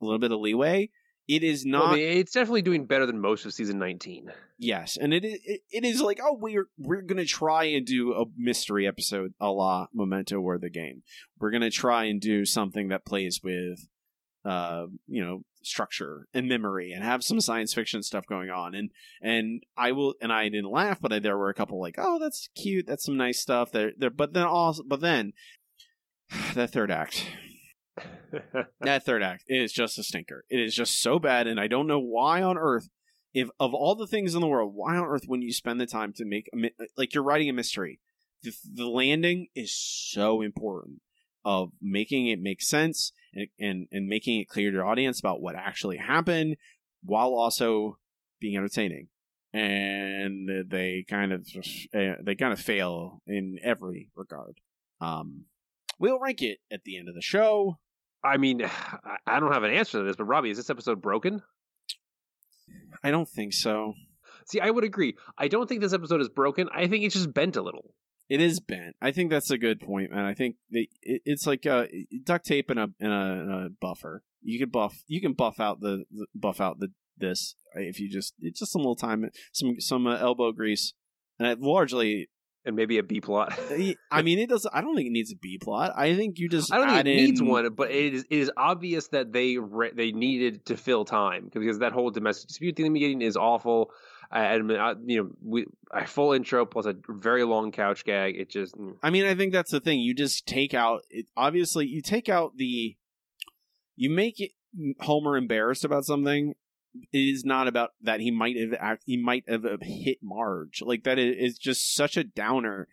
[0.00, 0.90] a little bit of leeway.
[1.28, 4.32] It is Well, not I mean, it's definitely doing better than most of season 19.
[4.58, 8.24] yes, and it, it it is like oh we're we're gonna try and do a
[8.36, 11.02] mystery episode a la Memento or the game.
[11.38, 13.86] We're gonna try and do something that plays with
[14.44, 18.74] uh you know structure and memory and have some science fiction stuff going on.
[18.74, 18.90] And
[19.20, 22.18] and I will and I didn't laugh but I, there were a couple like oh
[22.18, 22.86] that's cute.
[22.86, 23.72] That's some nice stuff.
[23.72, 25.32] There there but then also but then
[26.54, 27.26] that third act.
[28.80, 30.46] That third act is just a stinker.
[30.48, 32.88] It is just so bad and I don't know why on earth
[33.34, 35.86] if of all the things in the world why on earth wouldn't you spend the
[35.86, 38.00] time to make a, uh, like you're writing a mystery.
[38.42, 41.02] The, the landing is so important
[41.44, 45.40] of making it make sense and, and and making it clear to your audience about
[45.40, 46.56] what actually happened
[47.04, 47.98] while also
[48.40, 49.08] being entertaining
[49.52, 51.46] and they kind of
[51.94, 54.58] uh, they kind of fail in every regard
[55.00, 55.44] um
[55.98, 57.78] we'll rank it at the end of the show
[58.24, 58.62] I mean,
[59.26, 61.42] I don't have an answer to this, but Robbie, is this episode broken?
[63.02, 63.94] i don't think so
[64.46, 65.16] See, I would agree.
[65.38, 66.68] I don't think this episode is broken.
[66.74, 67.94] I think it's just bent a little.
[68.32, 68.96] It is bent.
[69.02, 70.24] I think that's a good point, man.
[70.24, 71.84] I think they, it, it's like uh,
[72.24, 74.22] duct tape and a, and a and a buffer.
[74.40, 78.08] You can buff you can buff out the, the buff out the this if you
[78.08, 80.94] just it's just some little time some some uh, elbow grease
[81.38, 82.30] and it largely
[82.64, 83.58] And maybe a B plot.
[84.10, 85.92] I mean it does I don't think it needs a B plot.
[85.96, 88.52] I think you just I don't think it needs one, but it is, it is
[88.56, 92.86] obvious that they re- they needed to fill time because that whole domestic dispute thing
[92.86, 93.90] in the beginning is awful.
[94.30, 98.36] I, I, I- you know, we a full intro plus a very long couch gag.
[98.36, 98.94] It just mm.
[99.02, 99.98] I mean, I think that's the thing.
[99.98, 102.96] You just take out it, obviously you take out the
[103.96, 104.52] you make it
[105.00, 106.54] Homer embarrassed about something.
[107.12, 110.82] It is not about that he might have act, he might have uh, hit Marge
[110.82, 112.88] like that is is just such a downer,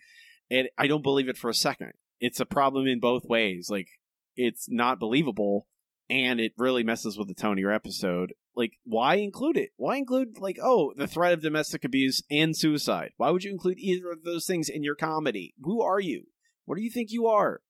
[0.50, 1.94] and I don't believe it for a second.
[2.20, 3.70] It's a problem in both ways.
[3.70, 3.88] Like
[4.36, 5.68] it's not believable,
[6.10, 8.34] and it really messes with the tone of your episode.
[8.56, 9.70] Like, why include it?
[9.78, 13.12] Why include like, oh, the threat of domestic abuse and suicide?
[13.18, 15.54] Why would you include either of those things in your comedy?
[15.62, 16.26] Who are you?
[16.66, 17.62] What do you think you are?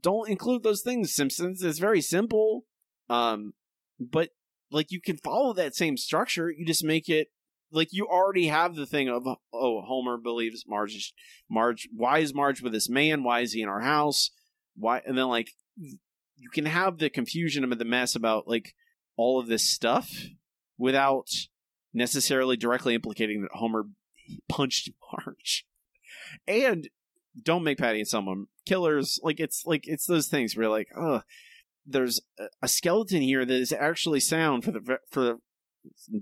[0.00, 1.62] Don't include those things, Simpsons.
[1.62, 2.64] It's very simple.
[3.08, 3.54] Um,
[3.98, 4.30] but
[4.70, 6.50] like you can follow that same structure.
[6.50, 7.28] You just make it
[7.72, 11.12] like you already have the thing of oh, Homer believes Marge
[11.50, 11.88] Marge.
[11.94, 13.22] Why is Marge with this man?
[13.22, 14.30] Why is he in our house?
[14.76, 15.02] Why?
[15.04, 18.74] And then like you can have the confusion and the mess about like
[19.16, 20.26] all of this stuff
[20.78, 21.28] without
[21.92, 23.84] necessarily directly implicating that Homer
[24.48, 25.66] punched Marge.
[26.46, 26.88] And
[27.42, 29.20] don't make Patty and Selma killers.
[29.22, 31.22] Like it's like it's those things where like, oh,
[31.86, 32.20] there's
[32.62, 35.36] a- skeleton here that is actually sound for the for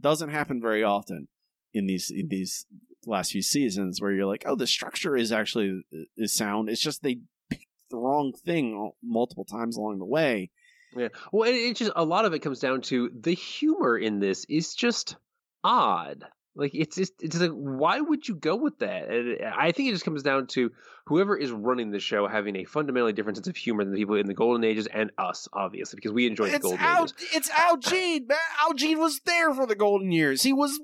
[0.00, 1.28] doesn't happen very often
[1.72, 2.66] in these in these
[3.06, 5.82] last few seasons where you're like, oh, the structure is actually
[6.16, 6.68] is sound.
[6.68, 10.50] It's just they picked the wrong thing multiple times along the way.
[10.96, 11.08] Yeah.
[11.32, 14.44] Well, and it just a lot of it comes down to the humor in this
[14.48, 15.16] is just
[15.62, 16.24] odd.
[16.56, 19.10] Like it's just it's like why would you go with that?
[19.10, 20.70] And uh, I think it just comes down to
[21.06, 24.14] whoever is running the show having a fundamentally different sense of humor than the people
[24.14, 27.14] in the golden ages and us, obviously, because we enjoy the golden Al, ages.
[27.32, 28.38] it's Al Jean, man.
[28.60, 30.42] Al Jean was there for the golden years.
[30.42, 30.78] He was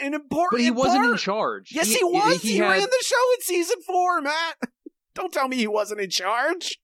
[0.00, 0.50] an important.
[0.50, 1.70] But he wasn't in charge.
[1.72, 2.42] Yes, he, was.
[2.42, 4.56] He, had- ran the show in season four, Matt.
[5.14, 6.78] Don't tell me he wasn't in charge.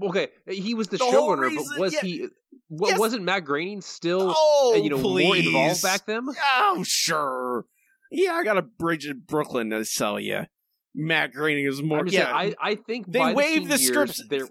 [0.00, 2.00] Okay, he was the, The showrunner, but was yeah.
[2.00, 2.28] he?
[2.74, 2.98] Wa- Yes.
[2.98, 6.26] Wasn't Matt Groening still, Oh, uh, you know, more involved back then?
[6.56, 7.66] Oh, sure.
[8.10, 10.46] Yeah, I got a bridge in Brooklyn to sell you.
[10.94, 12.06] Matt Groening is more.
[12.06, 14.48] Yeah, saying, I, I think they waived the, the years, scripts there-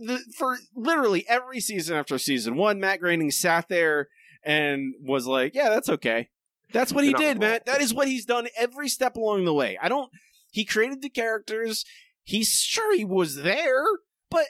[0.00, 2.80] the, for literally every season after season one.
[2.80, 4.08] Matt Groening sat there
[4.44, 6.30] and was like, "Yeah, that's okay."
[6.72, 7.38] That's what he did.
[7.38, 7.66] Matt.
[7.66, 9.78] That is what he's done every step along the way.
[9.80, 10.10] I don't.
[10.50, 11.84] He created the characters.
[12.24, 13.84] He's sure he was there,
[14.30, 14.46] but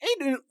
[0.00, 0.44] he didn't-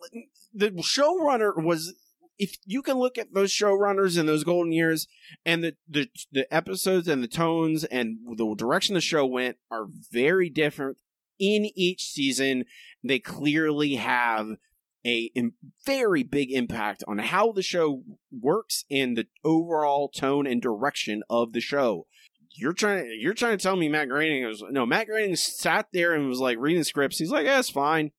[0.54, 1.94] the showrunner was.
[2.40, 5.08] If you can look at those showrunners in those golden years,
[5.46, 9.86] and the, the the episodes and the tones and the direction the show went are
[10.12, 10.98] very different
[11.40, 12.66] in each season.
[13.04, 14.58] They clearly have
[15.06, 15.30] a
[15.86, 21.54] very big impact on how the show works and the overall tone and direction of
[21.54, 22.08] the show.
[22.56, 26.14] You're trying you're trying to tell me Matt Groening was no Matt Groening sat there
[26.14, 27.18] and was like reading scripts.
[27.18, 28.12] He's like, yeah, it's fine.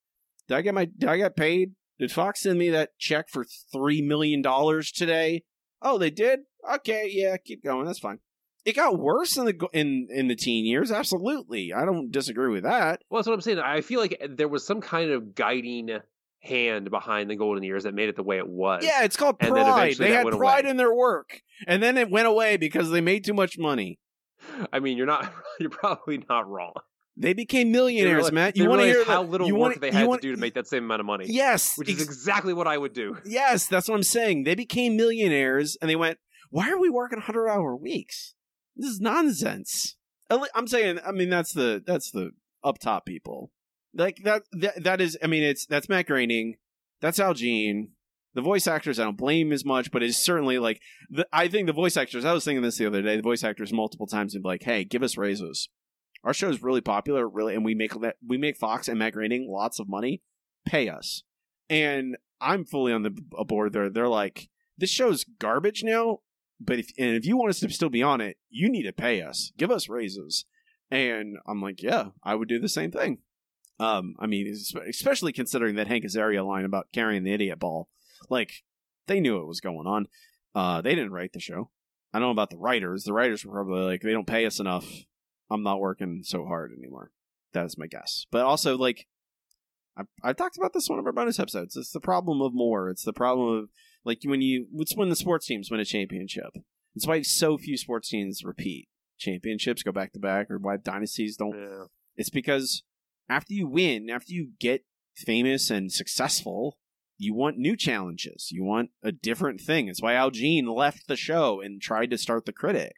[0.49, 1.73] Did I get my did I get paid?
[1.99, 5.45] Did Fox send me that check for three million dollars today?
[5.81, 6.41] Oh, they did.
[6.77, 7.87] Okay, yeah, keep going.
[7.87, 8.19] That's fine.
[8.65, 10.91] It got worse in the in in the teen years.
[10.91, 13.03] Absolutely, I don't disagree with that.
[13.11, 13.59] well, that's what I'm saying.
[13.59, 15.91] I feel like eh, there was some kind of guiding
[16.41, 18.83] hand behind the golden years that made it the way it was.
[18.85, 19.97] Yeah, it's called pride.
[19.97, 20.71] They had pride away.
[20.71, 23.99] in their work, and then it went away because they made too much money.
[24.73, 25.33] I mean, you're not.
[25.61, 26.73] You're probably not wrong.
[27.17, 28.57] They became millionaires, Matt.
[28.57, 30.41] You want to hear how the- little work wanna- they had wanna- to do to
[30.41, 31.27] make that same amount of money.
[31.29, 33.19] Yes, which is ex- exactly what I would do.
[33.25, 34.43] yes, that's what I'm saying.
[34.45, 36.19] They became millionaires, and they went,
[36.51, 38.35] "Why are we working 100 hour weeks?
[38.77, 39.97] This is nonsense."
[40.31, 42.31] I'm saying, I mean, that's the that's the
[42.65, 43.53] up top people.
[43.95, 45.17] Like that, that that is.
[45.23, 46.57] I mean, it's that's Matt Groening,
[47.01, 47.93] that's Al Jean.
[48.35, 51.69] The voice actors, I don't blame as much, but it's certainly like the, I think
[51.69, 52.25] the voice actors.
[52.25, 53.15] I was thinking this the other day.
[53.15, 55.69] The voice actors multiple times would be like, "Hey, give us raises.
[56.25, 57.93] Our show is really popular, really, and we make
[58.27, 60.23] we make Fox and Matt Groening lots of money.
[60.67, 61.23] Pay us."
[61.69, 63.91] And I'm fully on the aboard there.
[63.91, 66.21] They're like, "This show's garbage now,
[66.59, 68.93] but if and if you want us to still be on it, you need to
[68.93, 69.53] pay us.
[69.57, 70.47] Give us raises."
[70.91, 73.19] And I'm like, "Yeah, I would do the same thing."
[73.79, 74.47] Um, I mean,
[74.89, 77.89] especially considering that Hank Azaria line about carrying the idiot ball.
[78.31, 78.63] Like,
[79.07, 80.07] they knew what was going on.
[80.55, 81.71] Uh, they didn't write the show.
[82.13, 83.03] I don't know about the writers.
[83.03, 84.87] The writers were probably like, they don't pay us enough.
[85.51, 87.11] I'm not working so hard anymore.
[87.53, 88.27] That's my guess.
[88.31, 89.07] But also, like,
[89.97, 91.77] I've, I've talked about this one of our bonus episodes.
[91.77, 92.91] It's the problem of more.
[92.91, 93.69] It's the problem of,
[94.05, 96.57] like, when you, it's when the sports teams win a championship.
[96.97, 98.89] It's why so few sports teams repeat
[99.19, 101.85] championships, go back to back, or why dynasties don't Yeah.
[102.17, 102.83] it's because
[103.29, 104.85] after you win, after you get
[105.17, 106.79] famous and successful,
[107.17, 108.49] you want new challenges.
[108.51, 109.89] You want a different thing.
[109.89, 112.95] It's why Al Jean left the show and tried to start the critic.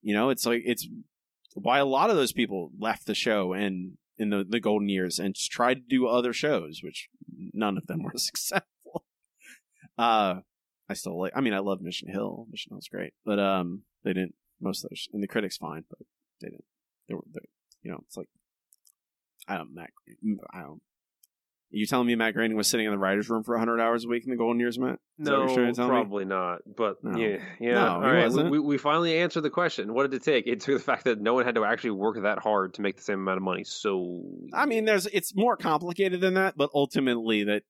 [0.00, 0.88] You know, it's like it's
[1.54, 5.18] why a lot of those people left the show and in the, the golden years
[5.18, 7.08] and tried to do other shows, which
[7.52, 9.04] none of them were successful.
[9.98, 10.40] Uh
[10.88, 12.46] I still like I mean I love Mission Hill.
[12.50, 13.12] Mission Hill's great.
[13.24, 15.98] But um they didn't most of those and the critics fine, but
[16.40, 16.64] they didn't
[17.08, 17.40] they were they,
[17.82, 18.28] you know, it's like
[19.48, 19.90] I don't Matt.
[20.52, 20.82] I don't.
[21.74, 24.08] You telling me Matt Groening was sitting in the writers' room for 100 hours a
[24.08, 24.98] week in the Golden Years, Matt?
[25.18, 25.90] Is No, you're trying to tell me?
[25.92, 26.58] probably not.
[26.66, 27.18] But No.
[27.18, 27.72] yeah, yeah.
[27.74, 28.50] No, All wasn't.
[28.50, 29.94] we, we finally answered the question.
[29.94, 30.46] What did it take?
[30.46, 32.96] It took the fact that no one had to actually work that hard to make
[32.96, 33.64] the same amount of money.
[33.64, 37.62] So I mean, there's it's more complicated than that, but ultimately, that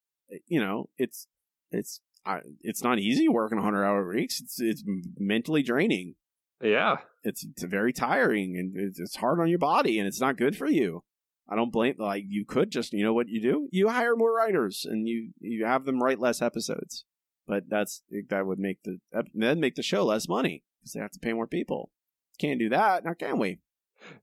[0.47, 1.29] you know, it's
[1.71, 4.41] it's I, it's not easy working 100 hour weeks.
[4.41, 4.83] It's it's
[5.17, 6.17] mentally draining.
[6.61, 10.37] yeah, It's it's very tiring and it's, it's hard on your body, and it's not
[10.37, 11.05] good for you.
[11.53, 14.35] I don't blame like you could just you know what you do you hire more
[14.35, 17.05] writers and you you have them write less episodes,
[17.47, 18.99] but that's that would make the
[19.35, 21.91] then make the show less money because they have to pay more people.
[22.39, 23.61] Can't do that now, can we?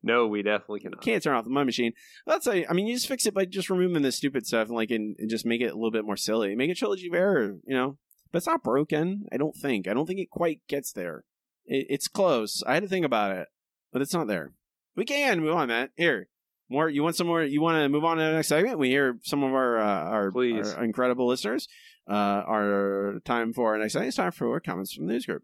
[0.04, 1.02] no, we definitely cannot.
[1.02, 1.94] can't turn off the money machine.
[2.26, 4.76] That's a, I mean, you just fix it by just removing the stupid stuff and
[4.76, 6.56] like and, and just make it a little bit more silly.
[6.56, 7.98] Make it trilogy of error, you know.
[8.32, 9.26] But it's not broken.
[9.32, 9.88] I don't think.
[9.88, 11.24] I don't think it quite gets there.
[11.66, 12.64] It, it's close.
[12.66, 13.48] I had to think about it,
[13.92, 14.54] but it's not there.
[14.96, 15.92] We can move on, Matt.
[15.96, 16.28] Here,
[16.70, 16.90] more.
[16.90, 17.44] You want some more?
[17.44, 18.80] You want to move on to the next segment?
[18.80, 20.74] We hear some of our uh, our, Please.
[20.74, 21.68] our incredible listeners.
[22.10, 25.44] uh, our time for our next segment It's time for comments from the news group.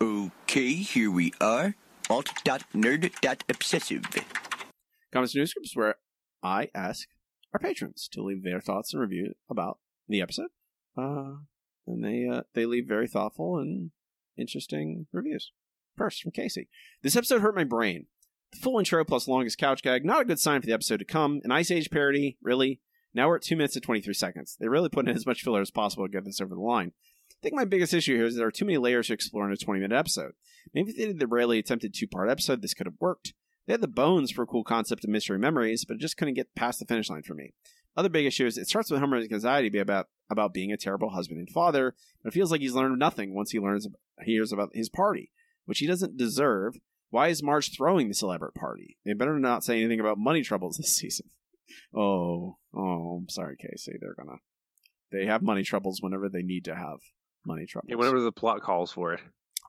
[0.00, 1.74] Okay, here we are.
[2.10, 4.02] Alt.nerd.obsessive.
[5.12, 5.96] Comments from news group is where
[6.42, 7.08] I ask
[7.52, 10.50] our patrons to leave their thoughts and review about the episode.
[10.96, 11.36] Uh,
[11.86, 13.90] and they uh, they leave very thoughtful and
[14.36, 15.52] interesting reviews.
[15.96, 16.68] First, from Casey.
[17.02, 18.06] This episode hurt my brain.
[18.54, 21.40] Full intro plus longest couch gag, not a good sign for the episode to come.
[21.44, 22.80] An Ice Age parody, really?
[23.12, 24.56] Now we're at 2 minutes and 23 seconds.
[24.58, 26.92] They really put in as much filler as possible to get this over the line.
[27.30, 29.52] I think my biggest issue here is there are too many layers to explore in
[29.52, 30.32] a 20 minute episode.
[30.74, 33.34] Maybe if they did the rarely attempted two part episode, this could have worked.
[33.66, 36.34] They had the bones for a cool concept of mystery memories, but it just couldn't
[36.34, 37.52] get past the finish line for me.
[37.96, 41.38] Other big issue is it starts with Homer's anxiety about about being a terrible husband
[41.38, 43.88] and father, but it feels like he's learned nothing once he learns
[44.22, 45.30] hears about his party,
[45.64, 46.76] which he doesn't deserve.
[47.10, 48.98] Why is Marge throwing this elaborate party?
[49.04, 51.30] They better not say anything about money troubles this season.
[51.94, 53.94] Oh, oh, I'm sorry, Casey.
[54.00, 54.38] They're gonna
[55.12, 56.98] they have money troubles whenever they need to have
[57.44, 57.88] money troubles.
[57.88, 59.20] Yeah, whenever the plot calls for it.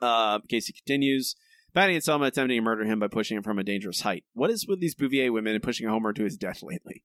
[0.01, 1.35] Uh, Casey continues.
[1.73, 4.23] Patty and Selma attempting to murder him by pushing him from a dangerous height.
[4.33, 7.03] What is with these Bouvier women and pushing Homer to his death lately?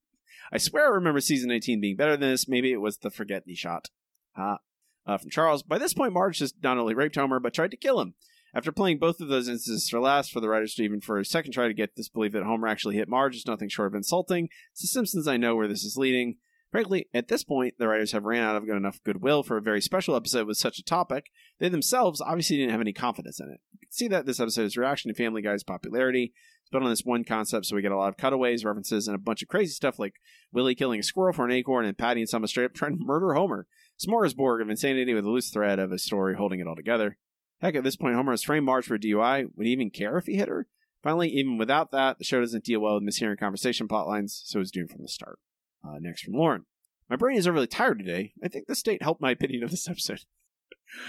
[0.52, 2.48] I swear I remember season 19 being better than this.
[2.48, 3.88] Maybe it was the forget me shot.
[4.36, 4.58] Ah.
[5.04, 5.62] Uh, from Charles.
[5.62, 8.14] By this point, Marge has not only raped Homer, but tried to kill him.
[8.54, 11.24] After playing both of those instances for last, for the writers to even for a
[11.24, 13.94] second try to get this belief that Homer actually hit Marge is nothing short of
[13.94, 14.48] insulting.
[14.72, 16.36] It's The Simpsons, I know where this is leading.
[16.70, 19.62] Frankly, at this point, the writers have ran out of good enough goodwill for a
[19.62, 21.26] very special episode with such a topic.
[21.60, 23.60] They themselves obviously didn't have any confidence in it.
[23.72, 26.32] You can see that this episode's reaction to Family Guy's popularity
[26.64, 29.14] is built on this one concept, so we get a lot of cutaways, references, and
[29.14, 30.14] a bunch of crazy stuff like
[30.50, 33.04] Willie killing a squirrel for an acorn and Patty and Selma straight up trying to
[33.04, 33.66] murder Homer.
[33.98, 37.18] Smorgasbord of insanity with a loose thread of a story holding it all together.
[37.62, 39.46] Heck, at this point, Homer has framed Marge for DUI.
[39.54, 40.66] Would he even care if he hit her?
[41.00, 44.58] Finally, even without that, the show doesn't deal well with mishearing conversation plot lines, so
[44.58, 45.38] it's doomed from the start.
[45.86, 46.64] Uh, next from Lauren.
[47.08, 48.32] My brain is overly tired today.
[48.42, 50.24] I think the state helped my opinion of this episode.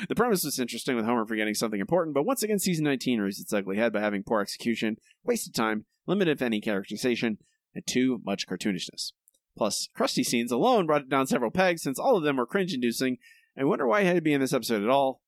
[0.08, 3.42] the premise was interesting with Homer forgetting something important, but once again, season 19 raised
[3.42, 7.40] its ugly head by having poor execution, wasted time, limited if any characterization,
[7.74, 9.14] and too much cartoonishness.
[9.58, 12.74] Plus, Krusty scenes alone brought it down several pegs since all of them were cringe
[12.74, 13.18] inducing.
[13.58, 15.23] I wonder why he had to be in this episode at all.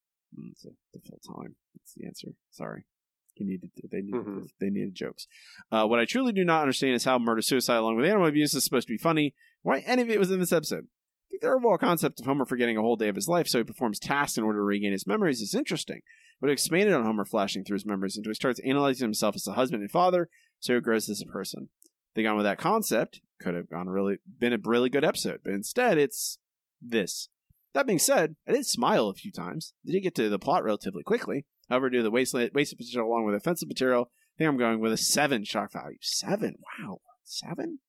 [0.52, 1.56] It's a difficult time.
[1.74, 2.30] That's the answer.
[2.52, 2.86] Sorry.
[3.34, 4.48] He needed they needed Mhm.
[4.60, 5.28] they needed jokes.
[5.72, 8.54] Uh, what I truly do not understand is how murder suicide along with animal abuse
[8.54, 9.36] is supposed to be funny.
[9.62, 10.86] Why any of it was in this episode?
[10.88, 13.58] I think the overall concept of Homer forgetting a whole day of his life so
[13.58, 16.02] he performs tasks in order to regain his memories is interesting.
[16.40, 19.48] But it expanded on Homer flashing through his memories until he starts analyzing himself as
[19.48, 20.30] a husband and father,
[20.60, 21.70] so he grows as a person.
[22.14, 25.52] They gone with that concept, could have gone really been a really good episode, but
[25.54, 26.40] instead it's
[26.82, 27.28] this.
[27.76, 29.74] That being said, I did smile a few times.
[29.84, 31.46] They did get to the plot relatively quickly.
[31.70, 34.80] However, due to the wasted, wasted material along with offensive material, I think I'm going
[34.80, 35.98] with a seven shock value.
[36.00, 36.56] Seven?
[36.80, 37.02] Wow.
[37.26, 37.80] Seven?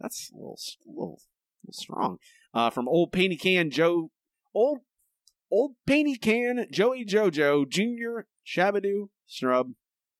[0.00, 2.18] That's a little, a little, a little strong.
[2.54, 4.10] Uh, from Old Painty Can Joe,
[4.54, 4.78] Old,
[5.50, 8.22] Old Painty Can Joey Jojo Jr.
[8.46, 9.72] Shabadoo Snrub.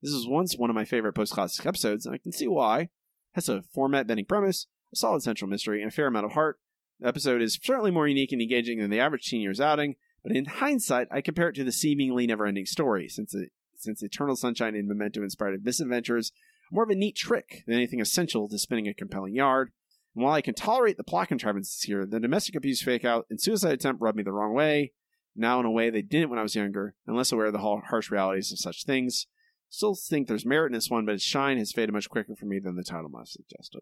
[0.03, 2.81] This is once one of my favorite post classic episodes, and I can see why.
[2.81, 2.89] It
[3.33, 6.59] Has a format bending premise, a solid central mystery, and a fair amount of heart.
[6.99, 10.35] The episode is certainly more unique and engaging than the average teen year's outing, but
[10.35, 14.75] in hindsight, I compare it to the seemingly never-ending story, since it, since Eternal Sunshine
[14.75, 16.31] and Memento inspired misadventures
[16.71, 19.71] more of a neat trick than anything essential to spinning a compelling yard.
[20.15, 23.39] And while I can tolerate the plot contrivances here, the domestic abuse fake out and
[23.39, 24.93] suicide attempt rubbed me the wrong way.
[25.35, 27.59] Now, in a way they didn't when I was younger, and less aware of the
[27.59, 29.27] harsh realities of such things.
[29.69, 32.45] Still think there's merit in this one, but its shine has faded much quicker for
[32.45, 33.81] me than the title might have suggested.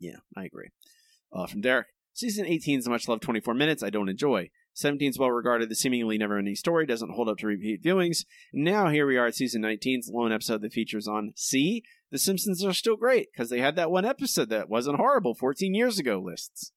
[0.00, 0.70] Yeah, I agree.
[1.32, 1.86] Uh, from Derek.
[2.16, 4.48] Season 18 is much loved 24 minutes I don't enjoy.
[4.72, 5.68] 17 is well regarded.
[5.68, 8.24] The seemingly never ending story doesn't hold up to repeat viewings.
[8.54, 12.64] Now here we are at season 19's lone episode that features on See, The Simpsons
[12.64, 16.18] are still great because they had that one episode that wasn't horrible 14 years ago
[16.18, 16.72] lists.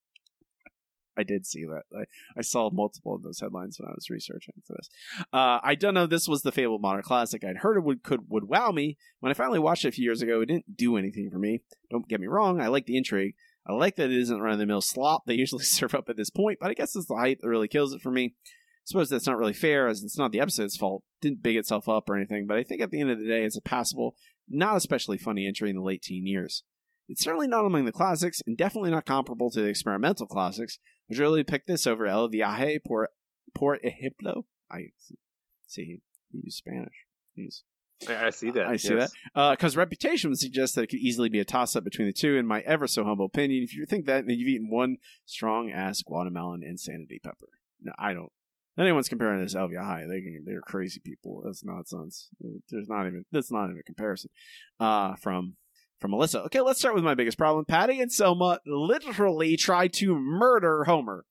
[1.17, 1.83] I did see that.
[1.97, 2.03] I,
[2.37, 4.89] I saw multiple of those headlines when I was researching for this.
[5.31, 6.05] Uh, I don't know.
[6.05, 7.45] This was the Fable Modern Classic.
[7.45, 8.97] I'd heard it would could would wow me.
[9.21, 11.61] When I finally watched it a few years ago, it didn't do anything for me.
[11.89, 12.59] Don't get me wrong.
[12.59, 13.35] I like the intrigue.
[13.69, 16.17] I like that it isn't run of the mill slop they usually serve up at
[16.17, 18.33] this point, but I guess it's the height that really kills it for me.
[18.35, 21.03] I suppose that's not really fair, as it's not the episode's fault.
[21.21, 23.43] didn't big itself up or anything, but I think at the end of the day,
[23.43, 24.15] it's a passable,
[24.49, 26.63] not especially funny entry in the late teen years.
[27.07, 31.19] It's certainly not among the classics, and definitely not comparable to the experimental classics, which
[31.19, 33.09] really picked this over El Viaje por,
[33.53, 34.45] por Ejemplo.
[34.71, 34.87] I
[35.67, 36.01] see
[36.31, 37.05] he used Spanish.
[37.35, 37.63] He's
[38.07, 38.67] I, I see that.
[38.67, 39.11] I see yes.
[39.35, 39.51] that.
[39.51, 42.37] Because reputation would suggest that it could easily be a toss up between the two,
[42.37, 43.63] in my ever so humble opinion.
[43.63, 47.49] If you think that, then you've eaten one strong ass watermelon insanity pepper.
[47.81, 48.31] No, I don't.
[48.77, 51.41] Anyone's comparing this to El Viaje, they can, they're crazy people.
[51.43, 52.29] That's nonsense.
[52.69, 54.29] There's not even that's not even a comparison.
[54.79, 55.57] Uh, from
[55.99, 56.43] from Melissa.
[56.43, 57.65] Okay, let's start with my biggest problem.
[57.65, 61.25] Patty and Selma literally try to murder Homer.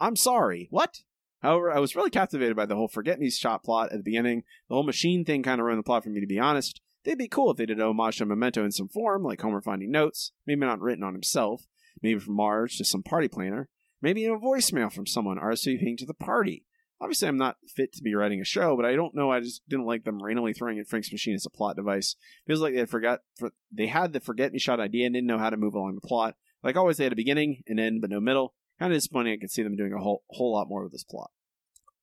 [0.00, 0.68] I'm sorry.
[0.70, 1.00] What?
[1.46, 4.42] However, I was really captivated by the whole forget me shot plot at the beginning.
[4.68, 6.80] The whole machine thing kind of ruined the plot for me, to be honest.
[7.04, 9.92] They'd be cool if they did homage to Memento in some form, like Homer finding
[9.92, 11.68] notes, maybe not written on himself,
[12.02, 13.68] maybe from Marge to some party planner,
[14.02, 16.64] maybe in a voicemail from someone RSVPing to the party.
[17.00, 19.30] Obviously, I'm not fit to be writing a show, but I don't know.
[19.30, 22.16] I just didn't like them randomly throwing in Frank's machine as a plot device.
[22.48, 25.38] Feels like they forgot for, they had the forget me shot idea and didn't know
[25.38, 26.34] how to move along the plot.
[26.64, 28.54] Like always, they had a beginning, an end, but no middle.
[28.80, 29.34] Kind of disappointing.
[29.34, 31.30] I could see them doing a whole whole lot more with this plot.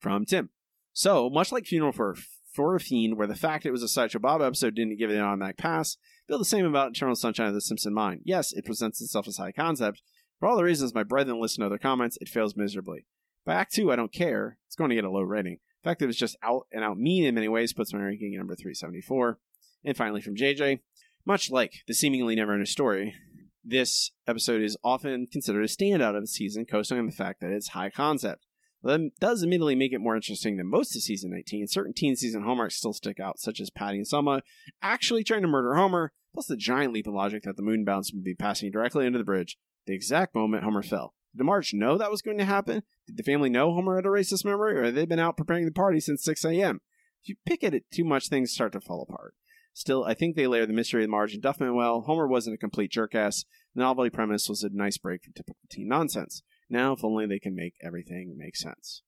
[0.03, 0.49] From Tim.
[0.91, 2.17] So much like Funeral for
[2.53, 5.15] for a Fiend, where the fact it was a Sideshow Bob episode didn't give it
[5.15, 5.97] an automatic pass,
[6.27, 8.21] feel the same about Eternal Sunshine of the Simpson Mind.
[8.25, 10.03] Yes, it presents itself as high concept.
[10.39, 13.07] For all the reasons my brethren listen to other comments, it fails miserably.
[13.45, 14.57] By Act 2, I don't care.
[14.67, 15.59] It's going to get a low rating.
[15.81, 18.35] The fact that it's just out and out mean in many ways puts my ranking
[18.35, 19.39] at number 374.
[19.85, 20.81] And finally, from JJ,
[21.25, 23.15] much like the seemingly never ending story,
[23.63, 27.51] this episode is often considered a standout of the season, coasting on the fact that
[27.51, 28.45] it's high concept.
[28.83, 31.67] That does admittedly make it more interesting than most of season 19.
[31.67, 34.41] Certain teen season hallmarks still stick out, such as Patty and Selma
[34.81, 38.11] actually trying to murder Homer, plus the giant leap of logic that the moon bounce
[38.11, 41.13] would be passing directly under the bridge the exact moment Homer fell.
[41.35, 42.83] Did Marge know that was going to happen?
[43.07, 45.65] Did the family know Homer had erased this memory, or had they been out preparing
[45.65, 46.81] the party since 6 a.m.?
[47.23, 49.33] If you pick at it too much, things start to fall apart.
[49.73, 52.01] Still, I think they layer the mystery of Marge and Duffman well.
[52.01, 53.45] Homer wasn't a complete jerkass.
[53.73, 56.43] The novelty premise was a nice break from typical teen nonsense.
[56.73, 59.03] Now, if only they can make everything make sense.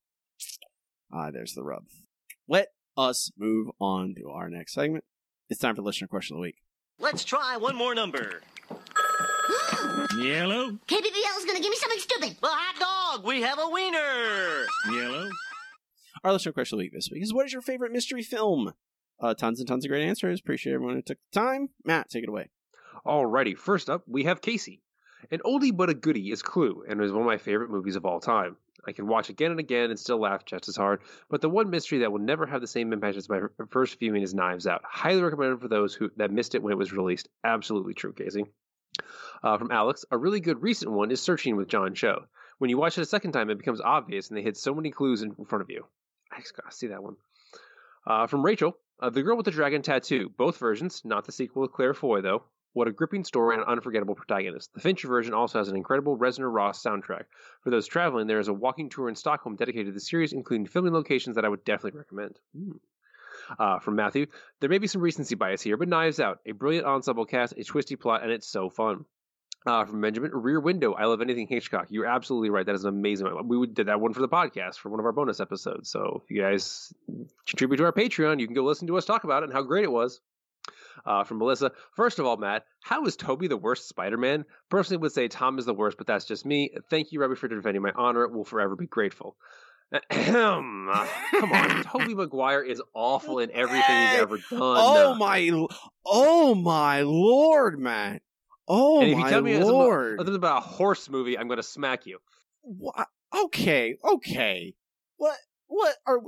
[1.12, 1.82] Ah, there's the rub.
[2.46, 5.02] Let us move on to our next segment.
[5.50, 6.58] It's time for listener question of the week.
[7.00, 8.42] Let's try one more number.
[10.16, 12.36] Yellow, KBBL is gonna give me something stupid.
[12.40, 13.26] Well, hot dog.
[13.26, 14.66] We have a wiener.
[14.92, 15.28] yellow.
[16.22, 18.74] Our listener question of the week this week is what is your favorite mystery film?
[19.18, 20.38] Uh, tons and tons of great answers.
[20.38, 21.70] Appreciate everyone who took the time.
[21.84, 22.50] Matt, take it away.
[23.04, 24.82] Alrighty, first up, we have Casey.
[25.30, 28.04] An oldie but a goodie is Clue, and is one of my favorite movies of
[28.04, 28.56] all time.
[28.86, 31.70] I can watch again and again and still laugh just as hard, but the one
[31.70, 33.40] mystery that will never have the same impact as my
[33.70, 34.82] first viewing is Knives Out.
[34.84, 37.28] Highly recommended for those who that missed it when it was released.
[37.42, 38.44] Absolutely true, Casey.
[39.42, 42.26] Uh, from Alex, a really good recent one is Searching with John Cho.
[42.58, 44.90] When you watch it a second time, it becomes obvious and they hit so many
[44.90, 45.84] clues in front of you.
[46.32, 47.16] I just gotta see that one.
[48.06, 50.30] Uh, from Rachel, uh, The Girl with the Dragon Tattoo.
[50.36, 52.44] Both versions, not the sequel with Claire Foy, though.
[52.76, 54.74] What a gripping story and an unforgettable protagonist.
[54.74, 57.24] The Fincher version also has an incredible Reznor Ross soundtrack.
[57.62, 60.66] For those traveling, there is a walking tour in Stockholm dedicated to the series, including
[60.66, 62.38] filming locations that I would definitely recommend.
[62.54, 62.72] Hmm.
[63.58, 64.26] Uh, from Matthew,
[64.60, 67.64] there may be some recency bias here, but Knives Out, a brilliant ensemble cast, a
[67.64, 69.06] twisty plot, and it's so fun.
[69.66, 71.86] Uh, from Benjamin, Rear Window, I love anything Hitchcock.
[71.88, 72.66] You're absolutely right.
[72.66, 73.48] That is an amazing one.
[73.48, 75.88] We did that one for the podcast for one of our bonus episodes.
[75.88, 76.92] So if you guys
[77.46, 79.62] contribute to our Patreon, you can go listen to us talk about it and how
[79.62, 80.20] great it was.
[81.04, 84.44] Uh, from Melissa, first of all, Matt, how is Tobey the worst Spider-Man?
[84.70, 86.70] Personally, would say Tom is the worst, but that's just me.
[86.90, 88.26] Thank you, Robbie, for defending my honor.
[88.28, 89.36] Will forever be grateful.
[90.10, 94.44] Come on, Tobey Maguire is awful in everything he's ever done.
[94.60, 95.66] Oh my,
[96.04, 98.20] oh my lord, man.
[98.68, 100.18] Oh and if you my tell me lord.
[100.18, 102.18] something about a horse movie, I'm going to smack you.
[103.44, 104.74] Okay, okay.
[105.18, 105.36] What?
[105.68, 106.18] What are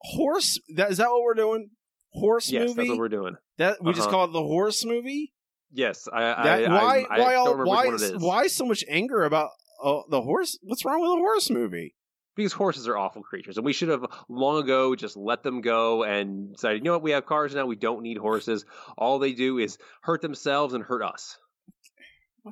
[0.00, 0.58] horse?
[0.76, 1.70] That is that what we're doing?
[2.10, 2.74] Horse yes, movie.
[2.74, 3.36] that's what we're doing.
[3.58, 4.10] That we just Uh-huh.
[4.10, 5.32] call it the horse movie.
[5.72, 6.20] Yes, I.
[6.20, 7.06] That, I why?
[7.10, 7.32] I, why?
[7.32, 7.82] don't all, remember why?
[7.88, 8.22] which one it is.
[8.22, 9.50] Why so much anger about
[9.84, 10.58] uh, the horse?
[10.62, 11.94] What's wrong with a horse movie?
[12.36, 16.04] Because horses are awful creatures, and we should have long ago just let them go
[16.04, 18.64] and decided, you know what, we have cars now, we don't need horses.
[18.96, 21.36] All they do is hurt themselves and hurt us.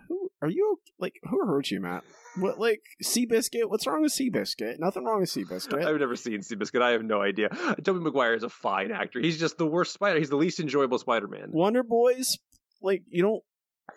[0.08, 0.78] Who are you?
[0.98, 2.04] Like who hurt you, Matt?
[2.36, 2.58] What?
[2.58, 3.68] Like Seabiscuit?
[3.68, 4.78] What's wrong with Seabiscuit?
[4.78, 5.84] Nothing wrong with Seabiscuit.
[5.84, 6.82] I've never seen Seabiscuit.
[6.82, 7.48] I have no idea.
[7.82, 9.20] Tobey Maguire is a fine actor.
[9.20, 10.18] He's just the worst Spider.
[10.18, 11.50] He's the least enjoyable Spider-Man.
[11.52, 12.38] Wonder Boys,
[12.82, 13.42] like you don't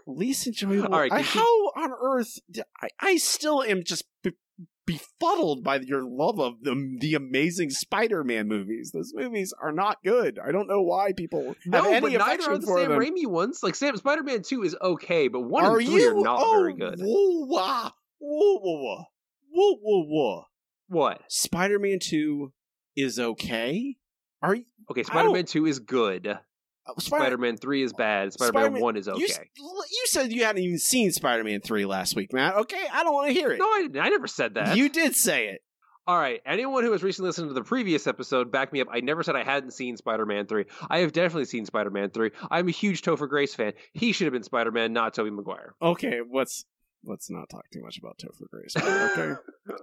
[0.08, 0.94] least enjoyable.
[0.94, 2.40] All right, I, how on earth?
[2.82, 4.06] I, I still am just
[4.90, 8.91] befuddled by your love of the the amazing Spider-Man movies.
[8.91, 10.40] Those movies are not good.
[10.40, 12.99] I don't know why people No, have any but neither are the for Sam them.
[12.99, 13.61] Raimi ones.
[13.61, 16.18] Like Sam Spider-Man Two is okay, but one are and three you?
[16.18, 16.99] are not oh, very good.
[16.99, 19.06] Whoa, wah, whoa, whoa, whoa,
[19.52, 20.44] whoa, whoa, whoa.
[20.88, 21.22] What?
[21.28, 22.52] Spider-Man Two
[22.95, 23.98] is okay.
[24.41, 26.40] Are you Okay, Spider-Man Two is good.
[26.98, 28.34] Uh, Spider- Spider-Man Three is bad.
[28.34, 29.20] Spider-Man, Spider-Man- One is okay.
[29.20, 32.56] You, you said you hadn't even seen Spider-Man Three last week, Matt.
[32.56, 33.60] Okay, I don't want to hear it.
[33.60, 33.99] No, I didn't.
[34.02, 34.76] I never said that.
[34.78, 35.61] You did say it.
[36.07, 36.41] All right.
[36.44, 38.88] Anyone who has recently listened to the previous episode, back me up.
[38.91, 40.66] I never said I hadn't seen Spider Man 3.
[40.90, 42.32] I have definitely seen Spider Man 3.
[42.49, 43.74] I'm a huge Topher Grace fan.
[43.94, 45.76] He should have been Spider Man, not Tobey Maguire.
[45.80, 46.66] Okay, let's
[47.06, 48.74] let's not talk too much about Topher Grace.
[48.78, 49.36] Okay,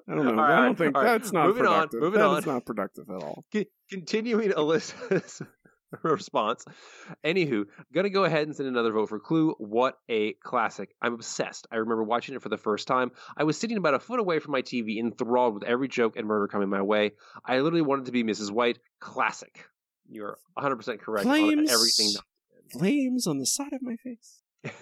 [0.08, 0.32] I don't know.
[0.32, 1.04] All I don't think right.
[1.04, 2.42] that's not Moving on, moving That on.
[2.44, 3.44] not productive at all.
[3.52, 5.42] C- continuing Alyssa's,
[6.02, 6.64] response.
[7.24, 7.64] Anywho,
[7.94, 9.54] gonna go ahead and send another vote for Clue.
[9.58, 10.94] What a classic!
[11.00, 11.66] I'm obsessed.
[11.70, 13.12] I remember watching it for the first time.
[13.36, 16.26] I was sitting about a foot away from my TV, enthralled with every joke and
[16.26, 17.12] murder coming my way.
[17.44, 18.50] I literally wanted to be Mrs.
[18.50, 18.78] White.
[19.00, 19.64] Classic.
[20.08, 21.70] You're 100 percent correct Flames.
[21.70, 22.12] on everything.
[22.72, 24.42] Flames on the side of my face.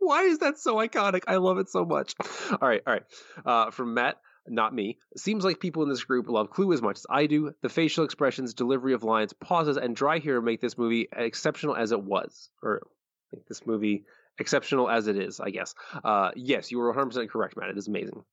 [0.00, 1.22] Why is that so iconic?
[1.26, 2.14] I love it so much.
[2.50, 3.02] All right, all right.
[3.44, 4.16] Uh, from Matt,
[4.50, 4.98] not me.
[5.16, 7.52] Seems like people in this group love Clue as much as I do.
[7.62, 11.92] The facial expressions, delivery of lines, pauses, and dry humor make this movie exceptional as
[11.92, 12.86] it was, or
[13.32, 14.04] make this movie
[14.38, 15.40] exceptional as it is.
[15.40, 15.74] I guess.
[16.04, 17.70] Uh, yes, you were 100 percent correct, Matt.
[17.70, 18.24] It is amazing.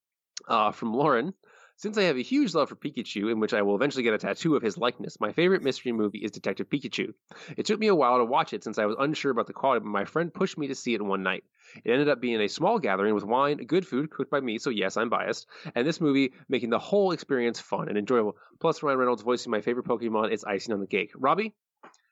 [0.48, 1.34] Uh, from Lauren.
[1.78, 4.18] Since I have a huge love for Pikachu, in which I will eventually get a
[4.18, 7.14] tattoo of his likeness, my favorite mystery movie is Detective Pikachu.
[7.58, 9.82] It took me a while to watch it since I was unsure about the quality,
[9.82, 11.44] but my friend pushed me to see it one night.
[11.84, 14.70] It ended up being a small gathering with wine, good food cooked by me, so
[14.70, 18.38] yes, I'm biased, and this movie making the whole experience fun and enjoyable.
[18.62, 21.12] Plus, Ryan Reynolds voicing my favorite Pokemon is icing on the cake.
[21.16, 21.54] Robbie,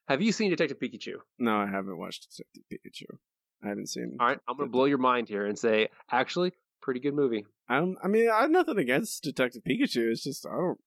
[0.09, 1.15] have you seen Detective Pikachu?
[1.39, 3.17] No, I haven't watched Detective Pikachu.
[3.63, 4.17] I haven't seen.
[4.19, 6.51] All right, I'm going to blow your mind here and say, actually,
[6.83, 7.45] pretty good movie.
[7.69, 7.97] I don't.
[8.03, 10.11] I mean, I have nothing against Detective Pikachu.
[10.11, 10.79] It's just I don't.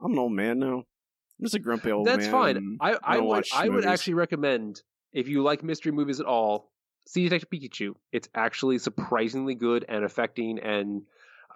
[0.00, 0.84] I'm an old man now.
[1.38, 2.30] I'm just a grumpy old That's man.
[2.30, 2.56] That's fine.
[2.56, 4.82] and I, I would I would actually recommend
[5.12, 6.70] if you like mystery movies at all,
[7.06, 7.94] see Detective Pikachu.
[8.12, 11.02] It's actually surprisingly good and affecting, and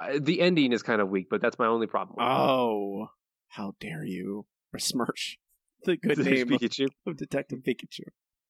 [0.00, 2.16] uh, the ending is kind of weak, but that's my only problem.
[2.16, 2.30] with it.
[2.30, 3.08] Oh,
[3.48, 5.38] how dare you besmirch
[5.84, 6.88] the good name of, Pikachu.
[7.06, 8.04] of Detective Pikachu?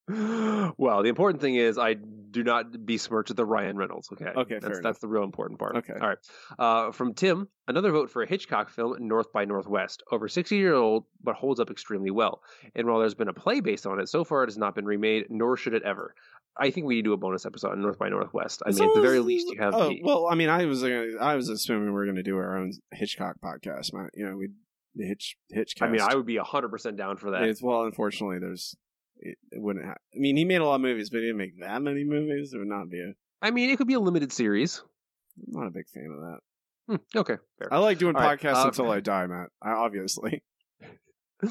[0.09, 4.09] Well, the important thing is I do not besmirch the Ryan Reynolds.
[4.13, 5.77] Okay, Okay, that's that's the real important part.
[5.77, 5.95] Okay.
[6.01, 6.19] all right.
[6.59, 10.03] Uh, from Tim, another vote for a Hitchcock film, North by Northwest.
[10.11, 12.43] Over sixty year old, but holds up extremely well.
[12.75, 14.85] And while there's been a play based on it, so far it has not been
[14.85, 16.15] remade, nor should it ever.
[16.61, 18.63] I think we need to do a bonus episode on North by Northwest.
[18.67, 20.01] I mean, at the very least, you have Oh the.
[20.03, 22.73] well, I mean, I was I was assuming we were going to do our own
[22.93, 24.09] Hitchcock podcast, man.
[24.15, 24.49] You know, we
[24.97, 25.83] Hitch Hitchcast.
[25.83, 27.43] I mean, I would be hundred percent down for that.
[27.43, 28.75] It's, well, unfortunately, there's
[29.21, 29.85] it, it wouldn't.
[29.85, 32.05] Ha- I mean, he made a lot of movies, but he didn't make that many
[32.05, 32.53] movies.
[32.53, 33.13] It would not be a.
[33.41, 34.83] I mean, it could be a limited series.
[35.47, 36.39] I'm not a big fan of that.
[36.89, 37.73] Hmm, okay, fair.
[37.73, 39.51] I like doing All right, podcasts uh, until I die, Matt.
[39.63, 40.43] I, obviously.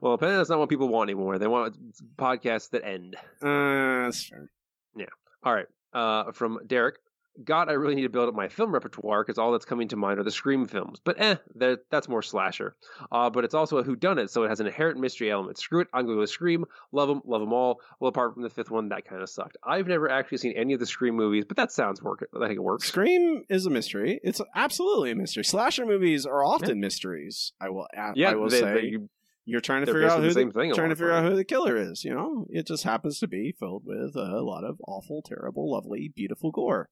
[0.00, 1.38] well, apparently that's not what people want anymore.
[1.38, 1.76] They want
[2.16, 3.16] podcasts that end.
[3.42, 4.50] Uh, that's fair.
[4.96, 5.06] Yeah.
[5.44, 5.66] All right.
[5.92, 6.96] Uh, from Derek.
[7.44, 9.96] God, I really need to build up my film repertoire because all that's coming to
[9.96, 10.98] mind are the Scream films.
[11.04, 12.74] But eh, that- that's more slasher.
[13.10, 15.58] Uh, but it's also a whodunit, so it has an inherent mystery element.
[15.58, 16.64] Screw it, I'm going with Scream.
[16.92, 17.80] Love them, love them all.
[17.98, 19.56] Well, apart from the fifth one, that kind of sucked.
[19.64, 22.26] I've never actually seen any of the Scream movies, but that sounds work.
[22.34, 22.88] I think it works.
[22.88, 24.20] Scream is a mystery.
[24.22, 25.44] It's absolutely a mystery.
[25.44, 27.52] Slasher movies are often mysteries.
[27.60, 27.86] I will.
[28.16, 28.74] Yeah, I will they- say.
[28.74, 29.08] they- you-
[29.46, 31.76] you're trying to figure out who the thing trying to figure out who the killer
[31.76, 32.04] is.
[32.04, 36.12] You know, it just happens to be filled with a lot of awful, terrible, lovely,
[36.14, 36.88] beautiful gore.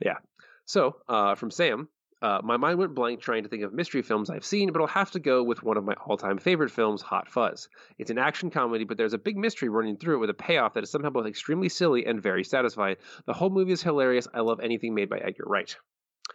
[0.00, 0.18] Yeah.
[0.64, 1.88] So, uh, from Sam,
[2.20, 4.88] uh, my mind went blank trying to think of mystery films I've seen, but I'll
[4.88, 7.68] have to go with one of my all time favorite films, Hot Fuzz.
[7.98, 10.74] It's an action comedy, but there's a big mystery running through it with a payoff
[10.74, 12.96] that is somehow both extremely silly and very satisfying.
[13.26, 14.26] The whole movie is hilarious.
[14.34, 15.74] I love anything made by Edgar Wright.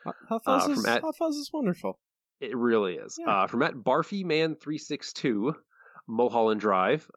[0.05, 1.99] Hot Uh, Fuzz, from is, at- Hot Fuzz is wonderful.
[2.39, 3.19] It really is.
[3.25, 5.55] Uh, from at Barfy Man three six two,
[6.07, 7.09] Mulholland Drive,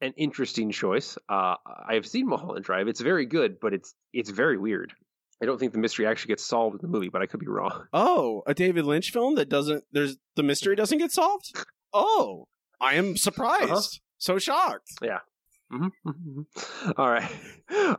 [0.00, 1.18] an interesting choice.
[1.28, 2.86] Uh, I have seen Mulholland Drive.
[2.88, 4.94] It's very good, but it's it's very weird.
[5.42, 7.46] I don't think the mystery actually gets solved in the movie, but I could be
[7.48, 7.86] wrong.
[7.92, 9.84] Oh, a David Lynch film that doesn't.
[9.92, 11.52] There's the mystery doesn't get solved.
[11.92, 12.46] Oh,
[12.80, 13.70] I am surprised.
[13.70, 13.80] Uh-huh.
[14.18, 14.90] So shocked.
[15.02, 15.20] Yeah.
[15.72, 15.90] Mhm.
[16.96, 17.30] All right.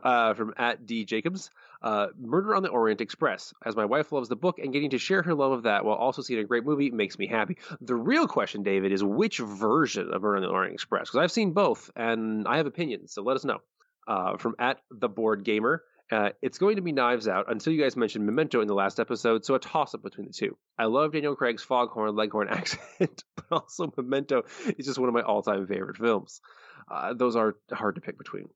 [0.04, 1.48] Uh, from at D Jacobs,
[1.80, 3.54] uh, Murder on the Orient Express.
[3.64, 5.96] As my wife loves the book and getting to share her love of that while
[5.96, 7.56] also seeing a great movie makes me happy.
[7.80, 11.08] The real question, David, is which version of Murder on the Orient Express?
[11.08, 13.58] Because I've seen both and I have opinions, so let us know.
[14.06, 15.82] Uh, from at the board gamer.
[16.12, 19.00] Uh, it's going to be Knives Out until you guys mentioned Memento in the last
[19.00, 20.58] episode, so a toss up between the two.
[20.78, 24.42] I love Daniel Craig's foghorn leghorn accent, but also Memento
[24.76, 26.42] is just one of my all time favorite films.
[26.90, 28.50] Uh, those are hard to pick between.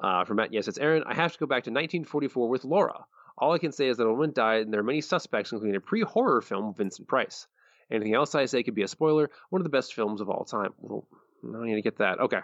[0.00, 1.04] Uh, from Matt, yes, it's Aaron.
[1.06, 3.04] I have to go back to 1944 with Laura.
[3.38, 5.76] All I can say is that a woman died, and there are many suspects, including
[5.76, 7.46] a pre horror film Vincent Price.
[7.88, 9.30] Anything else I say could be a spoiler.
[9.50, 10.72] One of the best films of all time.
[10.78, 11.06] Well,
[11.44, 12.18] I need to get that.
[12.18, 12.40] Okay.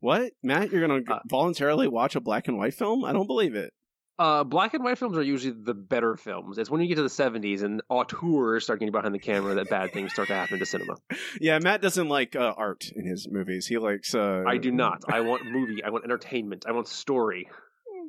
[0.00, 0.72] What, Matt?
[0.72, 3.04] You're gonna voluntarily watch a black and white film?
[3.04, 3.74] I don't believe it.
[4.18, 6.56] Uh, black and white films are usually the better films.
[6.56, 9.68] It's when you get to the 70s and auteurs start getting behind the camera that
[9.68, 10.94] bad things start to happen to cinema.
[11.40, 13.66] Yeah, Matt doesn't like uh, art in his movies.
[13.66, 14.14] He likes.
[14.14, 15.02] Uh, I do not.
[15.06, 15.84] I want movie.
[15.84, 16.64] I want entertainment.
[16.66, 17.48] I want story.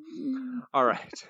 [0.73, 1.27] All right.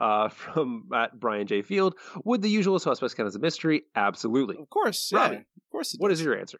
[0.00, 1.62] Uh, from at Brian J.
[1.62, 1.94] Field,
[2.24, 3.84] would the usual suspects count as a mystery?
[3.94, 4.56] Absolutely.
[4.58, 5.20] Of course, yeah.
[5.20, 5.94] Robbie, of course.
[5.94, 6.58] It what is your answer?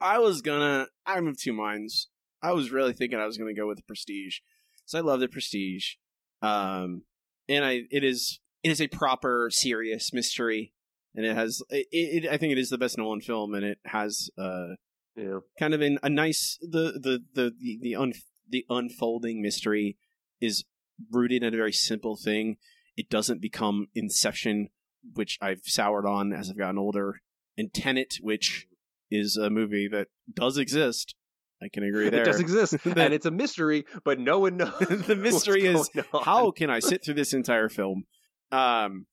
[0.00, 0.88] I was gonna.
[1.06, 2.08] I'm of two minds.
[2.42, 4.38] I was really thinking I was gonna go with Prestige,
[4.84, 5.94] so I love the Prestige.
[6.42, 7.02] Um,
[7.48, 10.72] and I it is it is a proper serious mystery,
[11.14, 11.86] and it has it.
[11.90, 14.74] it I think it is the best Nolan film, and it has uh
[15.16, 15.40] Yeah.
[15.58, 18.12] kind of in a nice the the the the the, un,
[18.48, 19.96] the unfolding mystery
[20.40, 20.64] is
[21.10, 22.56] rooted in a very simple thing.
[22.96, 24.68] It doesn't become Inception,
[25.14, 27.20] which I've soured on as I've gotten older,
[27.56, 28.66] and Tenet, which
[29.10, 31.14] is a movie that does exist.
[31.62, 32.20] I can agree there.
[32.22, 34.78] It does exist, and it's a mystery, but no one knows.
[34.78, 35.90] the mystery is
[36.22, 38.04] how can I sit through this entire film?
[38.52, 39.06] Um,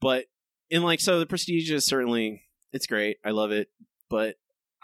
[0.00, 0.26] but
[0.70, 2.42] in like so, the Prestige is certainly
[2.72, 3.18] it's great.
[3.24, 3.68] I love it,
[4.10, 4.36] but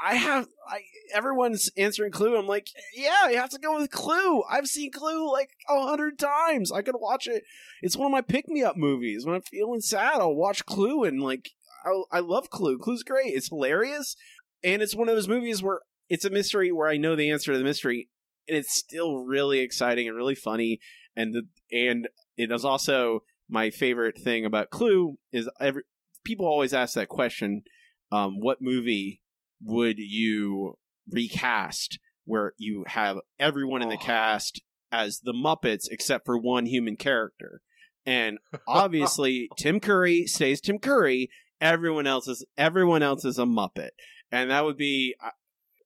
[0.02, 0.80] I have I
[1.12, 2.36] everyone's answering Clue.
[2.36, 4.42] I'm like, yeah, you have to go with Clue.
[4.48, 6.72] I've seen Clue like a hundred times.
[6.72, 7.44] I could watch it.
[7.82, 9.26] It's one of my pick me up movies.
[9.26, 11.50] When I'm feeling sad, I'll watch Clue, and like
[11.84, 12.78] I, I love Clue.
[12.78, 13.34] Clue's great.
[13.34, 14.16] It's hilarious,
[14.62, 17.52] and it's one of those movies where it's a mystery where I know the answer
[17.52, 18.08] to the mystery,
[18.48, 20.80] and it's still really exciting and really funny.
[21.16, 21.42] And the
[21.76, 25.82] and it is also my favorite thing about Clue is every
[26.24, 27.62] people always ask that question:
[28.12, 29.22] um, What movie
[29.62, 30.76] would you
[31.10, 36.96] recast where you have everyone in the cast as the Muppets except for one human
[36.96, 37.60] character?
[38.06, 41.30] And obviously, Tim Curry stays Tim Curry.
[41.60, 43.90] Everyone else is everyone else is a Muppet,
[44.30, 45.14] and that would be.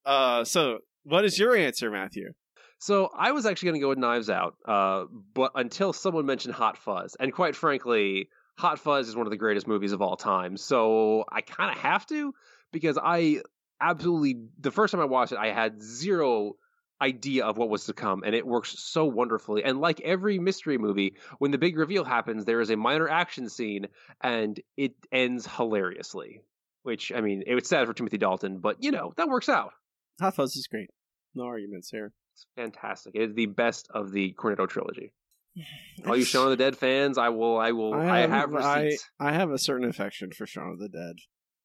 [0.09, 2.33] Uh, so what is your answer, Matthew?
[2.79, 5.05] So I was actually going to go with Knives Out, uh,
[5.35, 9.37] but until someone mentioned Hot Fuzz, and quite frankly, Hot Fuzz is one of the
[9.37, 10.57] greatest movies of all time.
[10.57, 12.33] So I kind of have to
[12.73, 13.43] because I
[13.81, 16.55] absolutely the first time I watched it, I had zero
[17.03, 19.63] idea of what was to come, and it works so wonderfully.
[19.63, 23.51] And like every mystery movie, when the big reveal happens, there is a minor action
[23.51, 23.89] scene,
[24.23, 26.41] and it ends hilariously.
[26.83, 29.73] Which I mean, it was sad for Timothy Dalton, but you know that works out.
[30.21, 30.91] Hot Fuzz is great.
[31.35, 32.13] No arguments here.
[32.35, 33.15] It's fantastic.
[33.15, 35.13] It is the best of the Cornetto trilogy.
[36.07, 39.11] All you Shaun of the Dead fans, I will, I will, I have, I, receipts.
[39.21, 41.17] I have a certain affection for Shaun of the Dead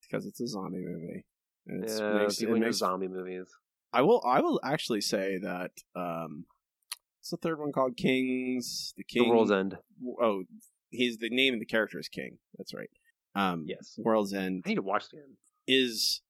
[0.01, 1.25] because it's a zombie movie.
[1.67, 3.47] And it's, yeah, makes, people it makes, zombie movies.
[3.93, 4.23] I will.
[4.25, 5.71] I will actually say that.
[5.95, 6.45] Um,
[7.19, 7.95] what's the third one called?
[7.95, 8.93] Kings.
[8.97, 9.23] The King.
[9.23, 9.77] The World's End.
[10.21, 10.43] Oh,
[10.89, 12.37] he's the name of the character is King.
[12.57, 12.89] That's right.
[13.35, 13.95] Um, yes.
[13.97, 15.37] World's End I need to watch it again.
[15.67, 16.21] is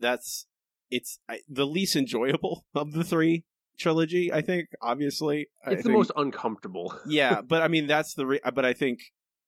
[0.00, 0.46] that's
[0.90, 3.44] it's I, the least enjoyable of the three
[3.78, 4.32] trilogy.
[4.32, 4.68] I think.
[4.82, 6.94] Obviously, I It's the think- most uncomfortable.
[7.08, 8.26] yeah, but I mean that's the.
[8.26, 9.00] Re- but I think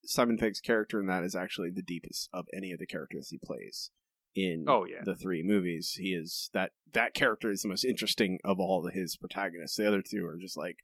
[0.04, 3.38] Simon Pegg's character in that is actually the deepest of any of the characters he
[3.38, 3.90] plays
[4.34, 5.02] in Oh, yeah.
[5.04, 5.96] the three movies.
[5.98, 9.76] He is that that character is the most interesting of all of his protagonists.
[9.76, 10.76] The other two are just like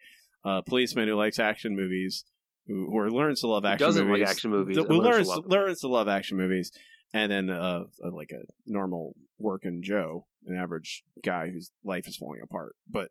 [0.44, 2.24] uh, a policeman who likes action movies,
[2.66, 5.34] who, who learns to love action doesn't like movies, action movies who learns learns to
[5.34, 6.72] love learns to love action movies,
[7.14, 12.16] and then uh, uh, like a normal working Joe, an average guy whose life is
[12.16, 13.10] falling apart, but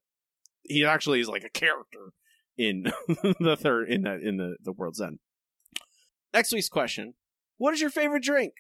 [0.62, 2.12] he actually is like a character
[2.58, 2.84] in
[3.40, 5.20] the third in that in the the world's end.
[6.34, 7.14] Next week's question:
[7.58, 8.54] What is your favorite drink?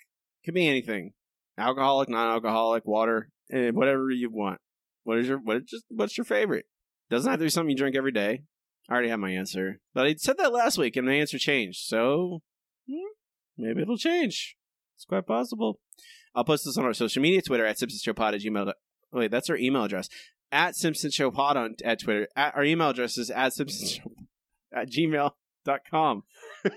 [0.45, 1.11] Could be anything,
[1.57, 4.59] alcoholic, non-alcoholic, water, eh, whatever you want.
[5.03, 6.65] What is your what is just what's your favorite?
[7.09, 8.43] Doesn't have to be something you drink every day.
[8.89, 11.81] I already have my answer, but I said that last week and my answer changed.
[11.83, 12.41] So
[12.89, 13.11] hmm,
[13.57, 14.55] maybe it'll change.
[14.95, 15.79] It's quite possible.
[16.35, 18.65] I'll post this on our social media, Twitter at SimpsonsShowPod at gmail.
[18.65, 18.75] dot-
[19.13, 20.09] oh, Wait, that's our email address.
[20.51, 22.27] At SimpsonsShowPod on at Twitter.
[22.35, 24.11] At, our email address is at SimpsonsShow
[24.73, 26.23] at gmail.com.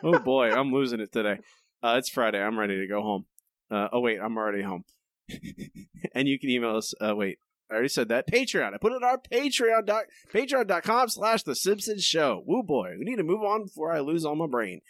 [0.02, 1.38] Oh boy, I'm losing it today.
[1.82, 2.40] Uh, it's Friday.
[2.42, 3.26] I'm ready to go home.
[3.70, 4.84] Uh, oh wait, I'm already home.
[6.14, 6.94] and you can email us.
[7.00, 7.38] Uh, wait,
[7.70, 8.30] I already said that.
[8.30, 8.74] Patreon.
[8.74, 9.86] I put it on our Patreon.
[9.86, 12.42] Doc, Patreon.com slash The Simpsons Show.
[12.46, 14.80] Woo boy, we need to move on before I lose all my brain.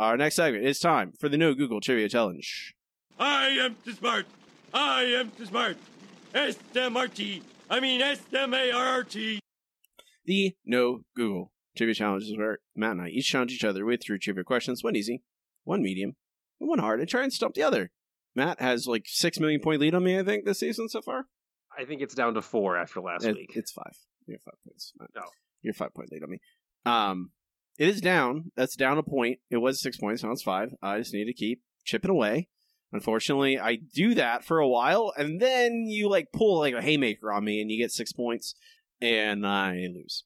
[0.00, 2.74] Our next segment is time for the new Google Trivia Challenge.
[3.18, 4.24] I am too smart.
[4.72, 5.76] I am too smart.
[6.34, 7.42] S-M-R-T.
[7.68, 9.40] I mean S-M-A-R-R-T.
[10.24, 14.00] The No Google Trivia Challenge is where Matt and I each challenge each other with
[14.02, 15.22] three trivia questions, one easy,
[15.64, 16.14] one medium,
[16.60, 17.90] and one hard, and try and stump the other.
[18.34, 21.26] Matt has like six million point lead on me, I think, this season so far.
[21.78, 23.50] I think it's down to four after last It- week.
[23.54, 23.92] It's five.
[24.26, 24.92] You're five points.
[24.98, 25.10] Matt.
[25.14, 25.22] No.
[25.60, 26.38] You're five point lead on me.
[26.86, 27.32] Um,
[27.80, 28.52] it is down.
[28.56, 29.38] That's down a point.
[29.50, 30.22] It was six points.
[30.22, 30.68] Now it's five.
[30.82, 32.48] I just need to keep chipping away.
[32.92, 37.32] Unfortunately, I do that for a while, and then you like pull like a haymaker
[37.32, 38.54] on me, and you get six points,
[39.00, 40.24] and I lose.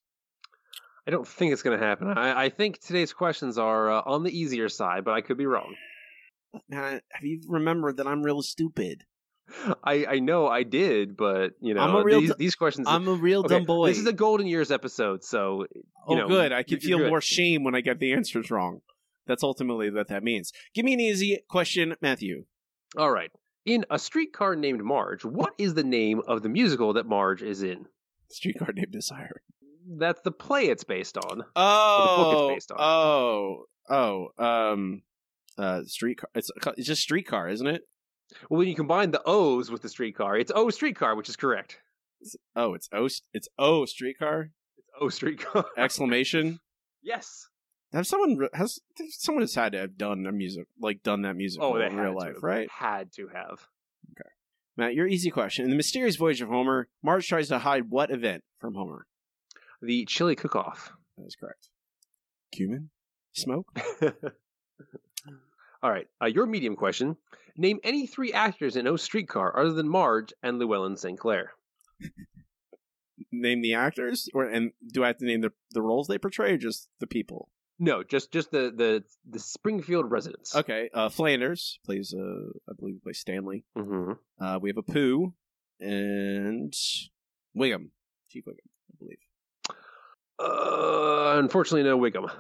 [1.06, 2.09] I don't think it's going to happen.
[2.09, 5.47] I, I think today's questions are uh, on the easier side, but I could be
[5.47, 5.76] wrong.
[6.72, 9.05] Have you remembered that I'm real stupid?
[9.85, 12.87] I, I know I did, but you know I'm a real these, these questions.
[12.89, 13.89] I'm a real Okay, dumb boy.
[13.89, 16.53] This is a golden years episode, so you oh, know, good.
[16.53, 17.09] I can feel good.
[17.09, 18.81] more shame when I get the answers wrong.
[19.27, 20.53] That's ultimately what that means.
[20.75, 22.45] Give me an easy question, Matthew.
[22.97, 23.31] All right.
[23.65, 27.62] In a streetcar named Marge, what is the name of the musical that Marge is
[27.62, 27.87] in?
[28.31, 29.41] Streetcar Named Desire.
[29.99, 31.45] That's the play it's based on.
[31.57, 32.79] Oh, the book it's based on.
[32.81, 34.29] oh, oh.
[34.39, 35.03] Um,
[35.57, 36.29] uh, streetcar.
[36.35, 37.83] It's it's just streetcar, isn't it?
[38.51, 41.79] Well, when you combine the O's with the streetcar, it's O streetcar, which is correct.
[42.57, 43.07] Oh, it's O.
[43.33, 44.51] It's O streetcar.
[44.79, 45.65] It's O streetcar.
[45.79, 46.59] Exclamation.
[47.03, 47.49] yes.
[47.93, 48.81] Have someone has
[49.11, 52.17] someone has had to have done a music like done that music Oh, in real
[52.17, 52.69] life, right?
[52.69, 53.69] Had to have.
[54.19, 54.29] Okay,
[54.77, 55.65] Matt, your easy question.
[55.65, 59.07] In the mysterious voyage of Homer, Marge tries to hide what event from Homer?
[59.81, 60.93] The chili cook-off.
[61.17, 61.69] That is correct.
[62.53, 62.91] Cumin?
[63.33, 63.69] Smoke?
[65.85, 66.09] All right.
[66.20, 67.19] Uh, your medium question.
[67.59, 71.19] Name any three actors in O Streetcar other than Marge and Llewellyn St.
[71.19, 71.52] Clair.
[73.31, 76.55] name the actors, or and do I have to name the the roles they portray,
[76.55, 77.51] or just the people?
[77.78, 80.56] No, just just the the the Springfield residents.
[80.56, 83.66] Okay, uh, Flanders plays, uh, I believe, he plays Stanley.
[83.77, 84.12] Mm-hmm.
[84.43, 85.35] Uh, we have Apu
[85.81, 86.73] and
[87.55, 87.90] Wiggum,
[88.31, 89.19] Chief Wiggum, I believe.
[90.39, 92.31] Uh, unfortunately, no Wiggum.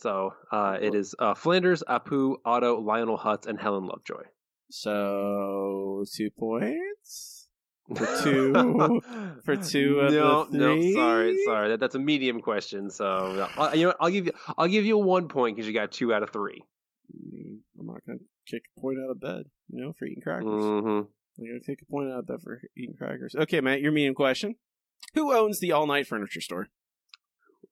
[0.00, 4.22] So uh, it is uh, Flanders, Apu, Otto, Lionel Hutz, and Helen Lovejoy.
[4.70, 7.48] So two points
[7.96, 8.52] for two
[9.44, 11.70] for two of no, no, sorry, sorry.
[11.70, 12.90] That, that's a medium question.
[12.90, 13.62] So no.
[13.62, 13.96] Uh, you know, what?
[14.00, 16.62] I'll give you, I'll give you one point because you got two out of three.
[17.12, 20.46] Mm, I'm not gonna kick a point out of bed, you know, for eating crackers.
[20.46, 20.88] Mm-hmm.
[20.88, 23.34] I'm gonna kick a point out of bed for eating crackers.
[23.34, 24.54] Okay, Matt, your medium question:
[25.14, 26.68] Who owns the all-night furniture store?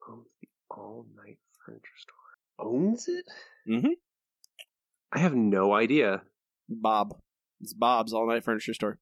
[0.01, 2.16] Who owns the all night furniture store.
[2.59, 3.25] Owns it?
[3.69, 3.93] Mm-hmm.
[5.13, 6.23] I have no idea.
[6.69, 7.17] Bob.
[7.61, 8.99] It's Bob's all-night furniture store.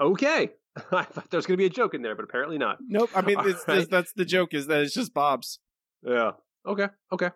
[0.00, 0.50] Okay,
[0.92, 2.78] I thought there was going to be a joke in there, but apparently not.
[2.86, 3.10] Nope.
[3.14, 3.88] I mean, All it's, right.
[3.88, 5.58] that's the joke is that it's just Bob's.
[6.02, 6.32] Yeah.
[6.66, 6.86] Okay.
[7.12, 7.30] Okay.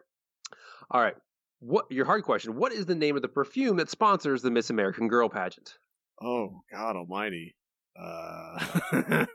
[0.91, 1.15] All right.
[1.61, 2.57] What your hard question?
[2.57, 5.75] What is the name of the perfume that sponsors the Miss American Girl pageant?
[6.21, 7.57] Oh God Almighty.
[8.01, 9.27] Uh,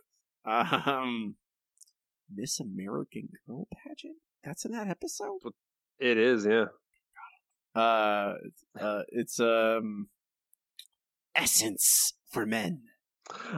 [0.46, 1.36] um,
[2.34, 4.18] Miss American Girl pageant.
[4.44, 5.40] That's in that episode.
[6.00, 6.66] It is, yeah.
[7.76, 8.36] Uh,
[8.80, 10.10] uh, it's um,
[11.36, 12.82] essence for men.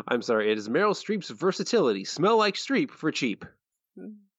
[0.08, 0.52] I'm sorry.
[0.52, 2.04] It is Meryl Streep's versatility.
[2.06, 3.46] Smell like Streep for cheap.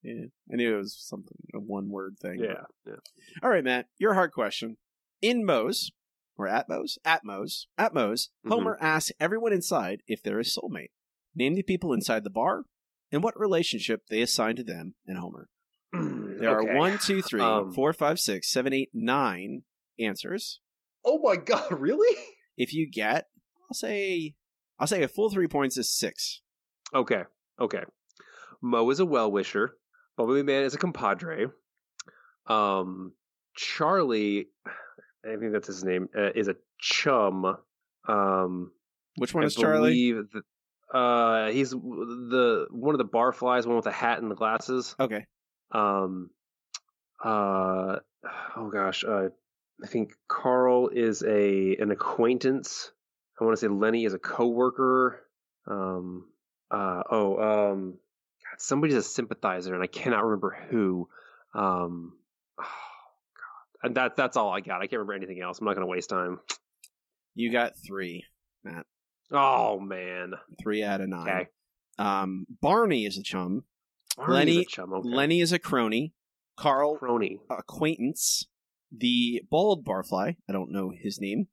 [0.03, 2.41] Yeah, I knew it was something a one-word thing.
[2.41, 2.65] Yeah.
[2.87, 2.95] Yeah.
[3.43, 3.87] All right, Matt.
[3.99, 4.77] Your hard question.
[5.23, 5.93] In Moe's
[6.39, 8.51] or at Moe's, at Moe's, at Moe's, Mhm.
[8.51, 10.91] Homer asks everyone inside if they're his soulmate.
[11.35, 12.65] Name the people inside the bar
[13.13, 15.49] and what relationship they assign to them and Homer.
[15.93, 16.71] There Okay.
[16.71, 19.63] are one, two, three, Um, four, five, six, seven, eight, nine
[19.99, 20.61] answers.
[21.05, 21.71] Oh my God!
[21.73, 22.17] Really?
[22.57, 23.29] If you get,
[23.69, 24.35] I'll say,
[24.79, 26.43] I'll say a full three points is six.
[26.95, 27.23] Okay.
[27.61, 27.83] Okay.
[28.63, 29.77] Moe is a well wisher.
[30.17, 31.47] Bumblebee Man is a compadre.
[32.47, 33.13] Um,
[33.57, 34.49] Charlie,
[35.25, 37.57] I think that's his name, uh, is a chum.
[38.09, 38.73] Um,
[39.17, 40.13] Which one I is Charlie?
[40.13, 40.43] that-
[40.93, 44.97] uh, he's the one of the barflies, one with the hat and the glasses.
[44.99, 45.25] Okay.
[45.73, 46.31] Um,
[47.23, 47.97] uh,
[48.57, 49.29] oh gosh, uh,
[49.83, 52.93] I think Carl is a an acquaintance.
[53.41, 55.21] I want to say Lenny is a coworker.
[55.67, 56.27] Um,
[56.71, 61.09] uh, oh, um, God, somebody's a sympathizer, and I cannot remember who.
[61.55, 62.13] Um,
[62.59, 64.83] oh God, and that that's all I got.
[64.83, 65.59] I can't remember anything else.
[65.59, 66.41] I'm not going to waste time.
[67.35, 68.25] You got three,
[68.65, 68.87] Matt.
[69.33, 71.29] Oh man, Three out of nine.
[71.29, 71.47] Okay.
[71.99, 73.65] Um, Barney is a chum.
[74.19, 75.09] Lenny, chum, okay.
[75.09, 76.13] Lenny is a crony.
[76.57, 77.39] Carl, crony.
[77.51, 78.47] acquaintance.
[78.93, 81.47] The bald barfly, I don't know his name.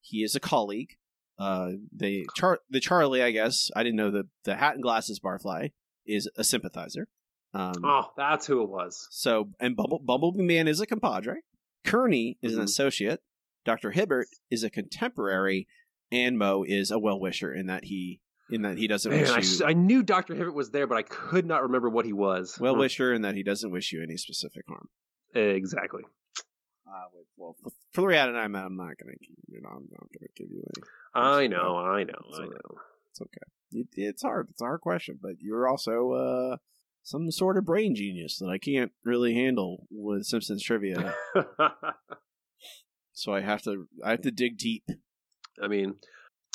[0.00, 0.96] He is a colleague.
[1.38, 3.70] Uh, they char- the Charlie, I guess.
[3.74, 5.72] I didn't know the the hat and glasses barfly
[6.06, 7.08] is a sympathizer.
[7.52, 9.08] Um, Oh, that's who it was.
[9.10, 11.40] so and Bumble, Bumblebee Man is a compadre.
[11.84, 12.64] Kearney is an Mhm.
[12.64, 13.20] associate.
[13.64, 15.66] Doctor Hibbert is a contemporary,
[16.12, 18.20] and Moe is a well wisher in that he
[18.50, 20.98] in that he doesn't Man, wish I, you I knew Doctor Hibbert was there, but
[20.98, 22.58] I could not remember what he was.
[22.60, 24.88] well wisher in that he doesn't wish you any specific harm.
[25.34, 26.02] Exactly.
[26.86, 27.04] Uh,
[27.36, 30.08] well, for for three out of nine, I'm not gonna give you know I'm not
[30.12, 30.86] gonna give you any.
[31.14, 32.78] I know, I know, It's I know.
[33.10, 33.46] It's okay.
[33.72, 34.48] It, it's hard.
[34.50, 36.56] It's a hard question, but you're also uh,
[37.02, 41.14] some sort of brain genius that I can't really handle with Simpsons trivia.
[43.12, 44.84] so I have to I have to dig deep.
[45.62, 45.96] I mean,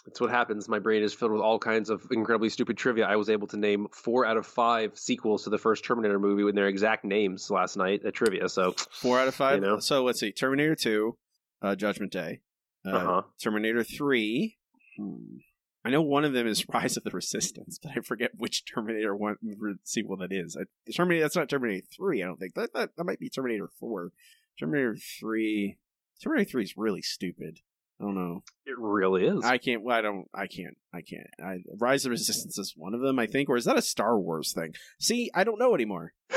[0.06, 0.70] that's what happens.
[0.70, 3.06] My brain is filled with all kinds of incredibly stupid trivia.
[3.06, 6.44] I was able to name four out of five sequels to the first Terminator movie
[6.44, 8.48] with their exact names last night at trivia.
[8.50, 9.56] So Four out of five.
[9.56, 9.80] You know?
[9.80, 11.18] So let's see: Terminator Two,
[11.62, 12.42] uh, Judgment Day,
[12.86, 13.22] uh, Uh-huh.
[13.42, 14.58] Terminator Three.
[14.98, 15.38] Hmm.
[15.84, 19.16] I know one of them is Rise of the Resistance, but I forget which Terminator
[19.16, 19.38] one
[19.84, 20.56] sequel that is.
[20.56, 21.24] I, Terminator.
[21.24, 22.22] That's not Terminator Three.
[22.22, 24.12] I don't think that that, that might be Terminator Four.
[24.60, 25.78] Terminator Three.
[26.24, 27.60] Terminator Three is really stupid.
[28.00, 28.44] I don't know.
[28.66, 29.46] it really is.
[29.46, 29.82] I can't.
[29.84, 30.26] Well, I don't.
[30.34, 30.76] I can't.
[30.94, 31.28] I can't.
[31.42, 33.82] I, Rise of the Resistance is one of them, I think, or is that a
[33.82, 34.74] Star Wars thing?
[35.00, 36.12] See, I don't know anymore.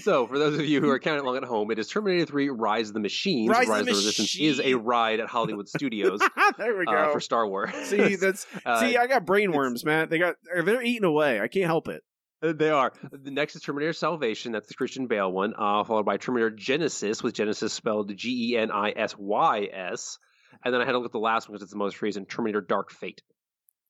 [0.00, 2.50] so, for those of you who are counting along at home, it is Terminator 3
[2.50, 3.48] Rise of the Machines.
[3.50, 6.20] Rise of of the Resistance is a ride at Hollywood Studios
[6.58, 6.92] there we go.
[6.92, 7.70] uh, for Star Wars.
[7.84, 10.08] see, that's Uh, see, I got brain worms, man.
[10.08, 11.40] They got they're eating away.
[11.40, 12.02] I can't help it.
[12.54, 12.92] They are.
[13.12, 14.52] The next is Terminator Salvation.
[14.52, 15.54] That's the Christian Bale one.
[15.56, 20.18] Uh, followed by Terminator Genisys, with Genesis spelled G E N I S Y S.
[20.64, 22.28] And then I had to look at the last one because it's the most recent
[22.28, 23.22] Terminator Dark Fate.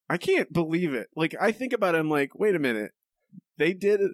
[0.09, 1.09] I can't believe it.
[1.17, 2.93] Like I think about it, I'm like, wait a minute.
[3.57, 4.07] They did a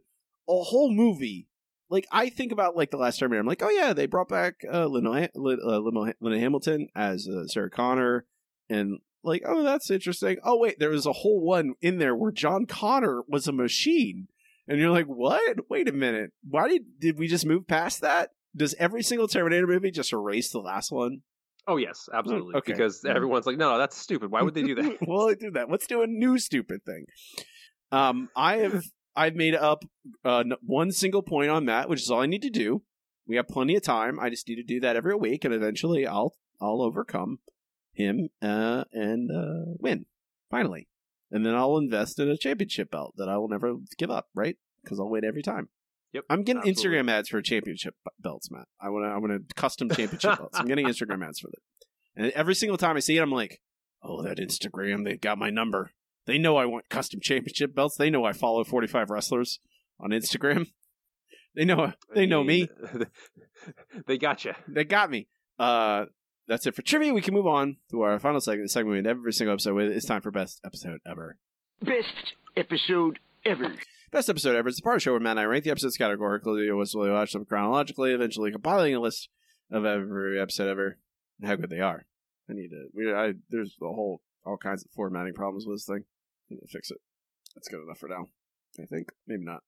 [0.46, 1.48] whole movie.
[1.90, 3.40] Like I think about like the last Terminator.
[3.40, 7.70] I'm like, oh yeah, they brought back uh, Lena, Lena, uh, Hamilton as uh, Sarah
[7.70, 8.24] Connor,
[8.70, 10.38] and like, oh, that's interesting.
[10.44, 14.28] Oh wait, there was a whole one in there where John Connor was a machine,
[14.66, 15.68] and you're like, what?
[15.68, 16.30] Wait a minute.
[16.48, 18.30] Why did did we just move past that?
[18.56, 21.22] Does every single Terminator movie just erase the last one?
[21.66, 22.54] Oh, yes, absolutely.
[22.56, 22.72] okay.
[22.72, 24.30] Because everyone's like, no, that's stupid.
[24.30, 24.96] Why would they do that?
[25.06, 25.70] well, they do that.
[25.70, 27.04] Let's do a new stupid thing.
[27.92, 28.84] Um, I have
[29.14, 29.84] I've made up
[30.24, 32.82] uh, one single point on that, which is all I need to do.
[33.26, 34.18] We have plenty of time.
[34.18, 37.40] I just need to do that every week, and eventually, I'll I'll overcome
[37.98, 40.06] him uh, and uh, win
[40.50, 40.88] finally,
[41.30, 44.28] and then I'll invest in a championship belt that I will never give up.
[44.34, 44.56] Right?
[44.82, 45.68] Because I'll win every time.
[46.14, 46.24] Yep.
[46.30, 46.98] I'm getting absolutely.
[46.98, 48.66] Instagram ads for championship belts, Matt.
[48.80, 49.08] I want to.
[49.08, 50.58] I want to custom championship belts.
[50.58, 51.60] I'm getting Instagram ads for that.
[52.16, 53.60] And every single time I see it, I'm like,
[54.02, 55.92] oh, that Instagram, they got my number.
[56.26, 57.96] They know I want custom championship belts.
[57.96, 59.60] They know I follow 45 wrestlers
[60.00, 60.68] on Instagram.
[61.54, 61.92] They know.
[62.14, 62.68] They know me.
[64.06, 64.52] they got you.
[64.68, 65.26] They got me.
[65.58, 66.04] Uh,
[66.48, 67.12] that's it for trivia.
[67.12, 68.64] We can move on to our final segment.
[68.64, 69.92] The segment we end every single episode with.
[69.92, 71.36] It's time for best episode ever.
[71.82, 73.74] Best episode ever.
[74.10, 74.68] Best episode ever.
[74.68, 77.10] It's a part of the show where Matt and I rank the episodes categorically, we
[77.10, 79.28] watch them chronologically, eventually compiling a list
[79.70, 80.98] of every episode ever
[81.38, 82.06] and how good they are.
[82.48, 82.86] I need to.
[82.94, 86.04] We, I, there's a whole all kinds of formatting problems with this thing.
[86.50, 86.98] I need to fix it.
[87.54, 88.28] That's good enough for now.
[88.80, 89.62] I think maybe not.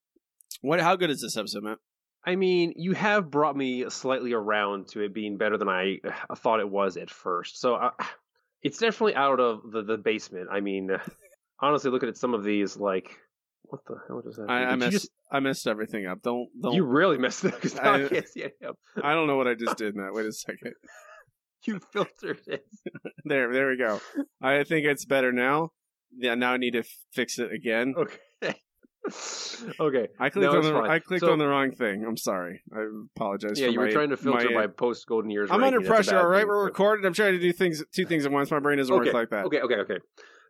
[0.62, 0.80] What?
[0.80, 1.78] How good is this episode, Matt?
[2.26, 5.98] I mean, you have brought me slightly around to it being better than I
[6.36, 7.60] thought it was at first.
[7.60, 7.90] So uh,
[8.62, 10.48] it's definitely out of the, the basement.
[10.52, 10.90] I mean,
[11.60, 13.10] honestly, looking at some of these, like,
[13.62, 14.50] what the hell does that?
[14.50, 14.68] I, mean?
[14.68, 14.92] I messed.
[14.92, 16.22] just- I messed everything up.
[16.22, 16.48] Don't.
[16.60, 16.74] Don't.
[16.74, 18.44] You really messed it up because I, I- can't see.
[19.02, 20.12] I don't know what I just did, Matt.
[20.12, 20.74] Wait a second.
[21.66, 22.64] You filtered it.
[23.26, 24.00] There, there we go.
[24.40, 25.72] I think it's better now.
[26.16, 27.92] Yeah, now I need to f- fix it again.
[27.98, 28.16] Okay.
[29.80, 30.08] okay.
[30.18, 30.90] I clicked No, on the.
[30.90, 32.04] I clicked So- on the wrong thing.
[32.06, 32.62] I'm sorry.
[32.74, 32.84] I
[33.16, 33.58] apologize.
[33.58, 35.50] Yeah, for you were trying to filter my, my post golden years.
[35.50, 35.78] I'm ranking.
[35.78, 36.18] under pressure.
[36.18, 36.48] All right, thing.
[36.48, 37.06] we're recording.
[37.06, 38.50] I'm trying to do things, two things at once.
[38.50, 39.06] My brain doesn't okay.
[39.06, 39.46] work like that.
[39.46, 39.98] Okay, okay, okay.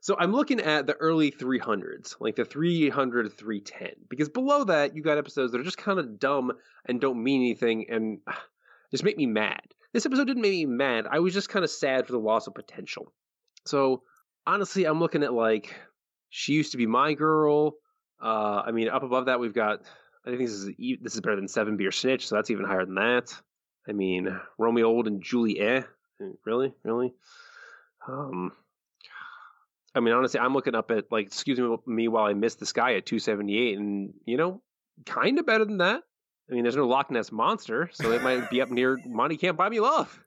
[0.03, 5.03] So I'm looking at the early 300s, like the 300, 310, because below that you
[5.03, 6.53] got episodes that are just kind of dumb
[6.87, 8.43] and don't mean anything and ah,
[8.91, 9.61] just make me mad.
[9.93, 11.07] This episode didn't make me mad.
[11.11, 13.13] I was just kind of sad for the loss of potential.
[13.67, 14.03] So
[14.47, 15.75] honestly, I'm looking at like
[16.31, 17.75] she used to be my girl.
[18.21, 19.81] Uh, I mean, up above that we've got.
[20.27, 20.67] I think this is
[21.01, 23.35] this is better than Seven Beer Snitch, so that's even higher than that.
[23.89, 25.87] I mean, Romeo Old and Juliet.
[26.45, 27.15] Really, really.
[28.07, 28.53] Um,
[29.95, 32.67] I mean, honestly, I'm looking up at like, excuse me, me while I miss the
[32.67, 34.61] sky at 278, and you know,
[35.07, 36.03] kind of better than that.
[36.51, 39.57] I mean, there's no Loch Ness monster, so it might be up near Monty Can't
[39.57, 40.23] Buy Me Love.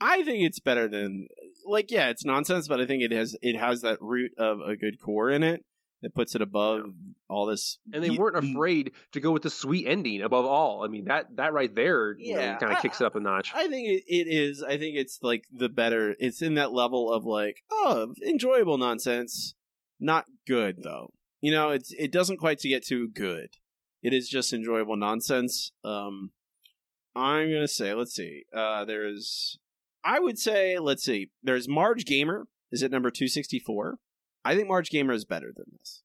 [0.00, 1.28] I think it's better than
[1.64, 4.76] like yeah, it's nonsense, but I think it has it has that root of a
[4.76, 5.64] good core in it
[6.04, 6.92] that puts it above
[7.28, 7.78] all this.
[7.92, 10.84] And they weren't afraid to go with the sweet ending above all.
[10.84, 13.52] I mean, that that right there, Yeah, kind of kicks it up a notch.
[13.54, 14.62] I think it, it is.
[14.62, 16.14] I think it's like the better.
[16.18, 19.54] It's in that level of like oh, enjoyable nonsense,
[19.98, 21.12] not good though.
[21.40, 23.48] You know, it's it doesn't quite to get too good.
[24.02, 25.72] It is just enjoyable nonsense.
[25.82, 26.30] Um,
[27.16, 28.44] I'm gonna say, let's see.
[28.54, 29.58] Uh, there's,
[30.04, 31.30] I would say, let's see.
[31.42, 33.98] There's Marge Gamer is at number two sixty four.
[34.44, 36.02] I think Marge Gamer is better than this.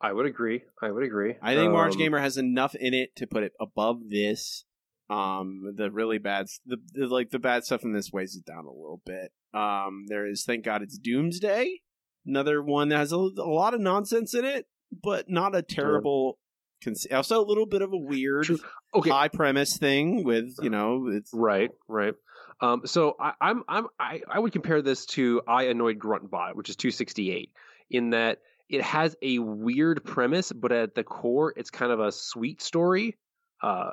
[0.00, 0.64] I would agree.
[0.82, 1.36] I would agree.
[1.40, 4.64] I think Marge Um, Gamer has enough in it to put it above this.
[5.08, 8.64] Um, the really bad, the, the like the bad stuff in this weighs it down
[8.64, 9.30] a little bit.
[9.54, 11.82] Um, there is thank God it's Doomsday,
[12.26, 14.66] another one that has a, a lot of nonsense in it,
[15.02, 16.38] but not a terrible.
[16.82, 18.48] Cons- also, a little bit of a weird
[18.94, 19.10] okay.
[19.10, 22.14] high premise thing with you know it's Right, right.
[22.60, 26.68] Um, so I, I'm I'm I, I would compare this to I Annoyed Gruntbot, which
[26.68, 27.50] is 268,
[27.90, 28.38] in that
[28.68, 33.16] it has a weird premise, but at the core, it's kind of a sweet story.
[33.62, 33.90] Uh,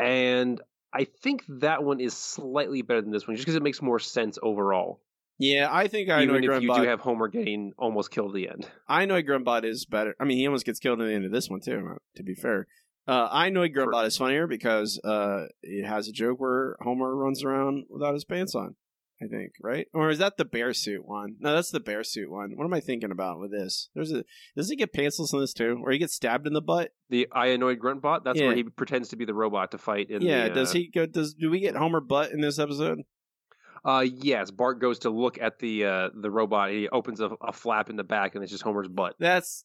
[0.00, 0.60] and
[0.92, 3.98] I think that one is slightly better than this one, just because it makes more
[3.98, 5.00] sense overall.
[5.38, 5.68] yeah.
[5.70, 8.68] I think I Even if you do have Homer getting almost killed at the end.
[8.88, 10.16] I know Gruntbot is better.
[10.18, 11.98] I mean, he almost gets killed at the end of this one too.
[12.16, 12.66] To be fair,
[13.06, 17.44] uh, I know Gruntbot is funnier because uh, it has a joke where Homer runs
[17.44, 18.76] around without his pants on.
[19.22, 19.86] I think, right?
[19.94, 21.36] Or is that the bear suit one?
[21.40, 22.52] No, that's the bear suit one.
[22.54, 23.88] What am I thinking about with this?
[23.94, 24.24] There's a
[24.54, 26.90] does he get pantsless in this too, or he gets stabbed in the butt?
[27.08, 28.24] The I Annoyed Grunt Bot.
[28.24, 28.48] That's Yeah.
[28.48, 30.10] where he pretends to be the robot to fight.
[30.10, 30.48] In yeah.
[30.48, 31.06] the, Does uh, he go?
[31.06, 33.04] Does do we get Homer butt in this episode?
[33.82, 34.50] Uh, yes.
[34.50, 36.72] Bart goes to look at the uh, the robot.
[36.72, 39.14] He opens a, a flap in the back, and it's just Homer's butt.
[39.18, 39.64] That's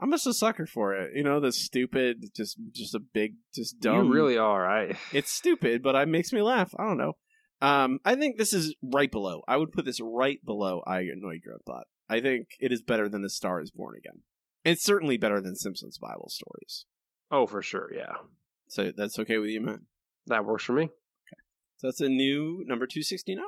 [0.00, 1.12] I'm just a sucker for it.
[1.14, 4.06] You know, the stupid, just just a big, just dumb.
[4.06, 4.68] You really are.
[4.68, 4.96] I.
[5.12, 6.74] It's stupid, but it makes me laugh.
[6.78, 7.12] I don't know.
[7.60, 9.42] Um, I think this is right below.
[9.48, 11.82] I would put this right below I Annoy Grandpa.
[12.08, 14.22] I think it is better than The Star is Born Again.
[14.64, 16.84] It's certainly better than Simpsons Bible stories.
[17.30, 17.90] Oh, for sure.
[17.94, 18.16] Yeah,
[18.68, 19.80] So that's okay with you, Matt?
[20.26, 20.84] that works for me.
[20.84, 21.40] Okay.
[21.76, 23.42] So that's a new number 269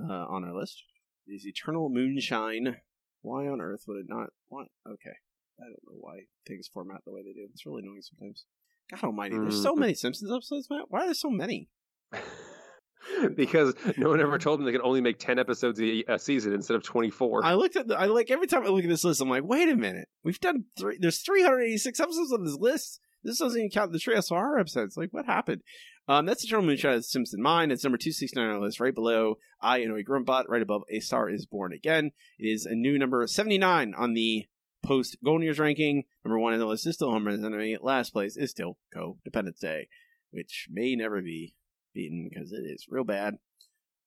[0.00, 0.82] uh, on our list.
[1.26, 2.76] Is Eternal Moonshine.
[3.22, 4.28] Why on earth would it not?
[4.48, 4.64] Why?
[4.86, 5.16] Okay.
[5.60, 7.46] I don't know why things format the way they do.
[7.52, 8.44] It's really annoying sometimes.
[8.90, 9.36] God almighty.
[9.36, 9.78] There's so Mhm.
[9.78, 10.84] many Simpsons episodes, Matt.
[10.90, 11.68] Why are there so many?
[13.36, 16.52] because no one ever told them they could only make ten episodes a, a season
[16.52, 17.44] instead of twenty four.
[17.44, 19.44] I looked at the, I like every time I look at this list, I'm like,
[19.44, 20.08] wait a minute.
[20.24, 23.00] We've done three, there's 386 episodes on this list.
[23.22, 24.96] This doesn't even count the Treehouse Horror episodes.
[24.96, 25.62] Like, what happened?
[26.08, 27.72] Um, that's the Eternal Moonshine of Simpson Mind.
[27.72, 31.28] It's number 269 on the list, right below I Annoy Gruntbot, right above A Star
[31.28, 32.12] is Born Again.
[32.38, 34.46] It is a new number 79 on the
[34.82, 36.04] post Golden Years ranking.
[36.24, 37.78] Number one on the list is still Homer's Enemy.
[37.80, 39.88] Last place is still Co-Dependents' Day,
[40.30, 41.54] which may never be
[41.94, 43.34] beaten because it is real bad.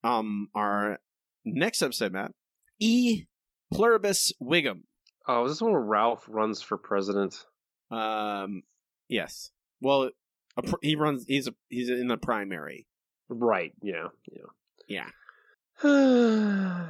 [0.04, 1.00] Um, our
[1.46, 2.32] next episode, Matt,
[2.80, 3.26] E
[3.74, 4.82] Pluribus Wiggum.
[5.28, 7.46] Oh, is this one where Ralph runs for president?
[7.92, 8.64] Um,
[9.08, 9.52] yes.
[9.82, 10.12] Well,
[10.58, 11.26] a pr- he runs.
[11.28, 12.88] He's a, he's in the primary.
[13.28, 13.74] Right.
[13.82, 14.08] Yeah.
[14.88, 15.10] Yeah.
[15.84, 16.86] Yeah.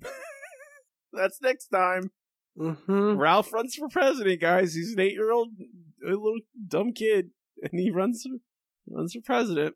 [1.12, 2.10] That's next time.
[2.58, 4.74] Hmm Ralph runs for president, guys.
[4.74, 5.50] He's an eight-year-old,
[6.04, 7.30] a little dumb kid,
[7.62, 8.38] and he runs for,
[8.94, 9.74] runs for president.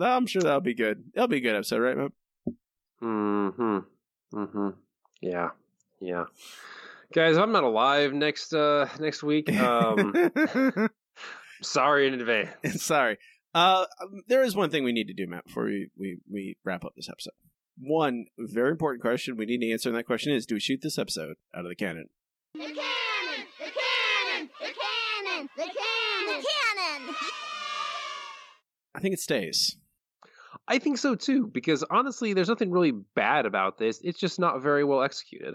[0.00, 1.04] I'm sure that'll be good.
[1.14, 2.10] That'll be a good episode, right, man?
[3.00, 3.78] Hmm.
[4.32, 4.70] Hmm.
[5.20, 5.50] Yeah.
[6.00, 6.24] Yeah.
[7.12, 9.52] Guys, I'm not alive next uh next week.
[9.52, 10.12] Um
[11.62, 12.82] sorry in advance.
[12.82, 13.18] Sorry.
[13.54, 16.56] Uh, um, there is one thing we need to do, Matt, before we, we, we
[16.62, 17.32] wrap up this episode.
[17.78, 20.80] One very important question we need to answer, and that question is: Do we shoot
[20.82, 22.08] this episode out of the cannon?
[22.54, 22.76] The cannon!
[23.58, 24.50] The cannon!
[24.58, 25.48] The cannon!
[25.56, 26.36] The cannon!
[26.38, 27.14] The cannon!
[28.94, 29.76] I think it stays.
[30.66, 34.00] I think so too, because honestly, there's nothing really bad about this.
[34.02, 35.54] It's just not very well executed.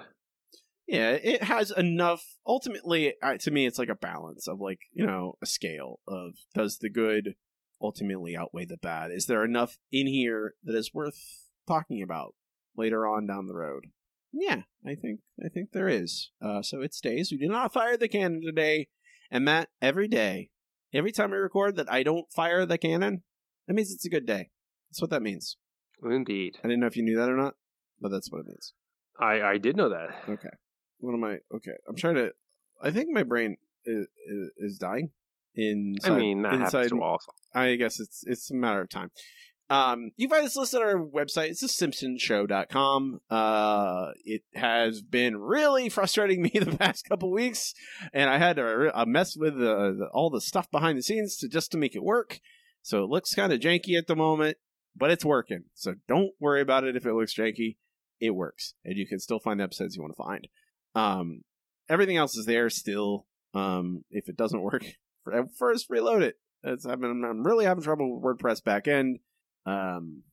[0.87, 2.23] Yeah, it has enough.
[2.45, 6.77] Ultimately, to me, it's like a balance of like you know a scale of does
[6.77, 7.35] the good
[7.81, 9.11] ultimately outweigh the bad?
[9.11, 12.35] Is there enough in here that is worth talking about
[12.75, 13.87] later on down the road?
[14.33, 16.31] Yeah, I think I think there is.
[16.41, 17.31] Uh, so it stays.
[17.31, 18.87] We do not fire the cannon today,
[19.29, 20.49] and Matt, every day,
[20.93, 23.23] every time we record that I don't fire the cannon,
[23.67, 24.49] that means it's a good day.
[24.89, 25.57] That's what that means.
[26.03, 26.57] Indeed.
[26.63, 27.55] I didn't know if you knew that or not,
[27.99, 28.73] but that's what it means.
[29.19, 30.09] I I did know that.
[30.29, 30.49] Okay.
[30.99, 31.39] What am I?
[31.53, 31.75] Okay.
[31.87, 32.31] I'm trying to.
[32.81, 34.07] I think my brain is,
[34.57, 35.11] is dying.
[35.53, 37.19] Inside, I mean, that inside, happens to all.
[37.53, 39.11] I guess it's it's a matter of time.
[39.71, 41.51] Um, you find this list on our website.
[41.51, 43.21] It's thesimpsonshow.com.
[43.29, 47.73] Uh, it has been really frustrating me the past couple weeks,
[48.11, 51.47] and I had to uh, mess with the, all the stuff behind the scenes to
[51.47, 52.41] just to make it work.
[52.81, 54.57] So it looks kind of janky at the moment,
[54.93, 55.63] but it's working.
[55.73, 57.77] So don't worry about it if it looks janky.
[58.19, 60.47] It works, and you can still find the episodes you want to find.
[60.95, 61.43] Um,
[61.87, 63.25] everything else is there still.
[63.53, 64.83] Um, if it doesn't work,
[65.57, 66.35] first reload it.
[66.61, 69.19] It's, I mean, I'm really having trouble with WordPress backend.
[69.65, 70.23] Um,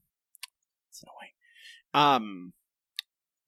[0.91, 1.33] it's annoying.
[1.95, 2.53] Um,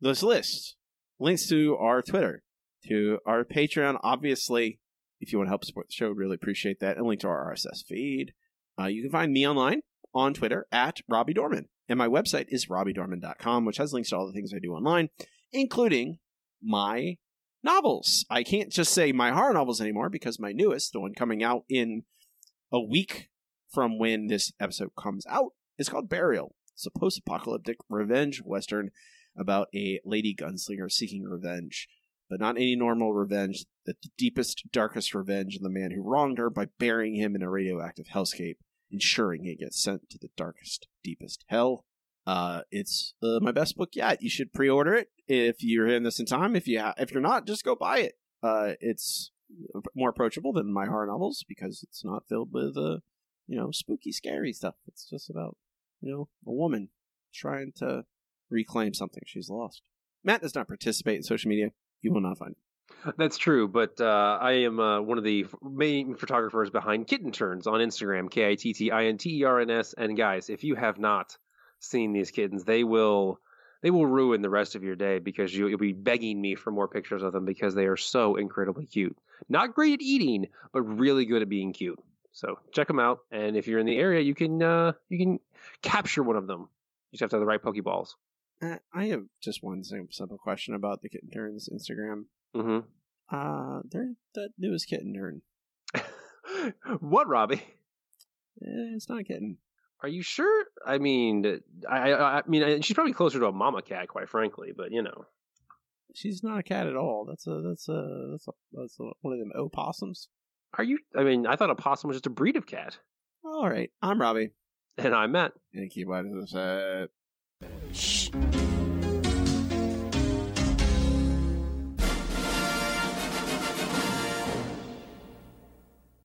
[0.01, 0.77] this list
[1.19, 2.43] links to our Twitter,
[2.89, 3.98] to our Patreon.
[4.02, 4.81] Obviously,
[5.20, 6.97] if you want to help support the show, really appreciate that.
[6.97, 8.32] And link to our RSS feed.
[8.78, 9.82] Uh, you can find me online
[10.15, 11.69] on Twitter at Robbie Dorman.
[11.89, 15.11] And my website is robbiedorman.com, which has links to all the things I do online,
[15.52, 16.19] including
[16.62, 17.16] my
[17.62, 18.24] novels.
[18.31, 21.65] I can't just say my horror novels anymore because my newest, the one coming out
[21.69, 22.05] in
[22.73, 23.28] a week
[23.73, 26.55] from when this episode comes out, is called Burial.
[26.74, 28.90] It's a post apocalyptic revenge western
[29.36, 31.89] about a lady gunslinger seeking revenge,
[32.28, 36.51] but not any normal revenge, the deepest, darkest revenge of the man who wronged her
[36.51, 38.57] by burying him in a radioactive hellscape,
[38.90, 41.86] ensuring he gets sent to the darkest, deepest hell.
[42.27, 44.23] Uh, it's uh, my best book yet.
[44.23, 46.55] You should pre-order it if you're hearing this in time.
[46.55, 48.15] If you ha- if you're not, just go buy it.
[48.43, 49.32] Uh, it's
[49.97, 52.98] more approachable than my horror novels because it's not filled with uh,
[53.51, 54.77] you know, spooky, scary stuff.
[54.86, 55.57] It's just about
[56.01, 56.89] you know a woman
[57.35, 58.05] trying to
[58.51, 59.82] reclaim something she's lost.
[60.24, 61.70] Matt does not participate in social media.
[62.02, 63.14] You will not find it.
[63.16, 67.66] That's true, but uh, I am uh, one of the main photographers behind Kitten Turns
[67.66, 69.94] on Instagram, K I T T I N T E R N S.
[69.97, 71.36] And guys, if you have not
[71.81, 72.64] seen these kittens.
[72.64, 73.40] They will
[73.82, 76.70] they will ruin the rest of your day because you, you'll be begging me for
[76.70, 79.16] more pictures of them because they are so incredibly cute.
[79.48, 81.98] Not great at eating, but really good at being cute.
[82.32, 85.40] So check them out, and if you're in the area, you can uh, you can
[85.82, 86.69] capture one of them.
[87.11, 88.11] You just have to have the right Pokeballs.
[88.62, 92.24] Uh, I have just one simple question about the kitten turns Instagram.
[92.55, 92.81] Mm-hmm.
[93.35, 95.43] Uh, they're the newest kitten turn.
[97.01, 97.62] what, Robbie?
[98.62, 99.59] Eh, it's not a kitten.
[100.02, 100.65] Are you sure?
[100.86, 104.73] I mean, I, I, I mean, she's probably closer to a mama cat, quite frankly.
[104.77, 105.27] But you know,
[106.15, 107.24] She's not a cat at all.
[107.24, 110.28] That's a that's a that's a, that's a, one of them opossums.
[110.78, 110.98] Are you?
[111.16, 112.98] I mean, I thought a possum was just a breed of cat.
[113.44, 114.51] All right, I'm Robbie,
[114.98, 115.52] and I'm Matt.
[115.74, 116.55] and keep watching this.
[116.55, 117.06] Uh,
[117.92, 118.30] Shh.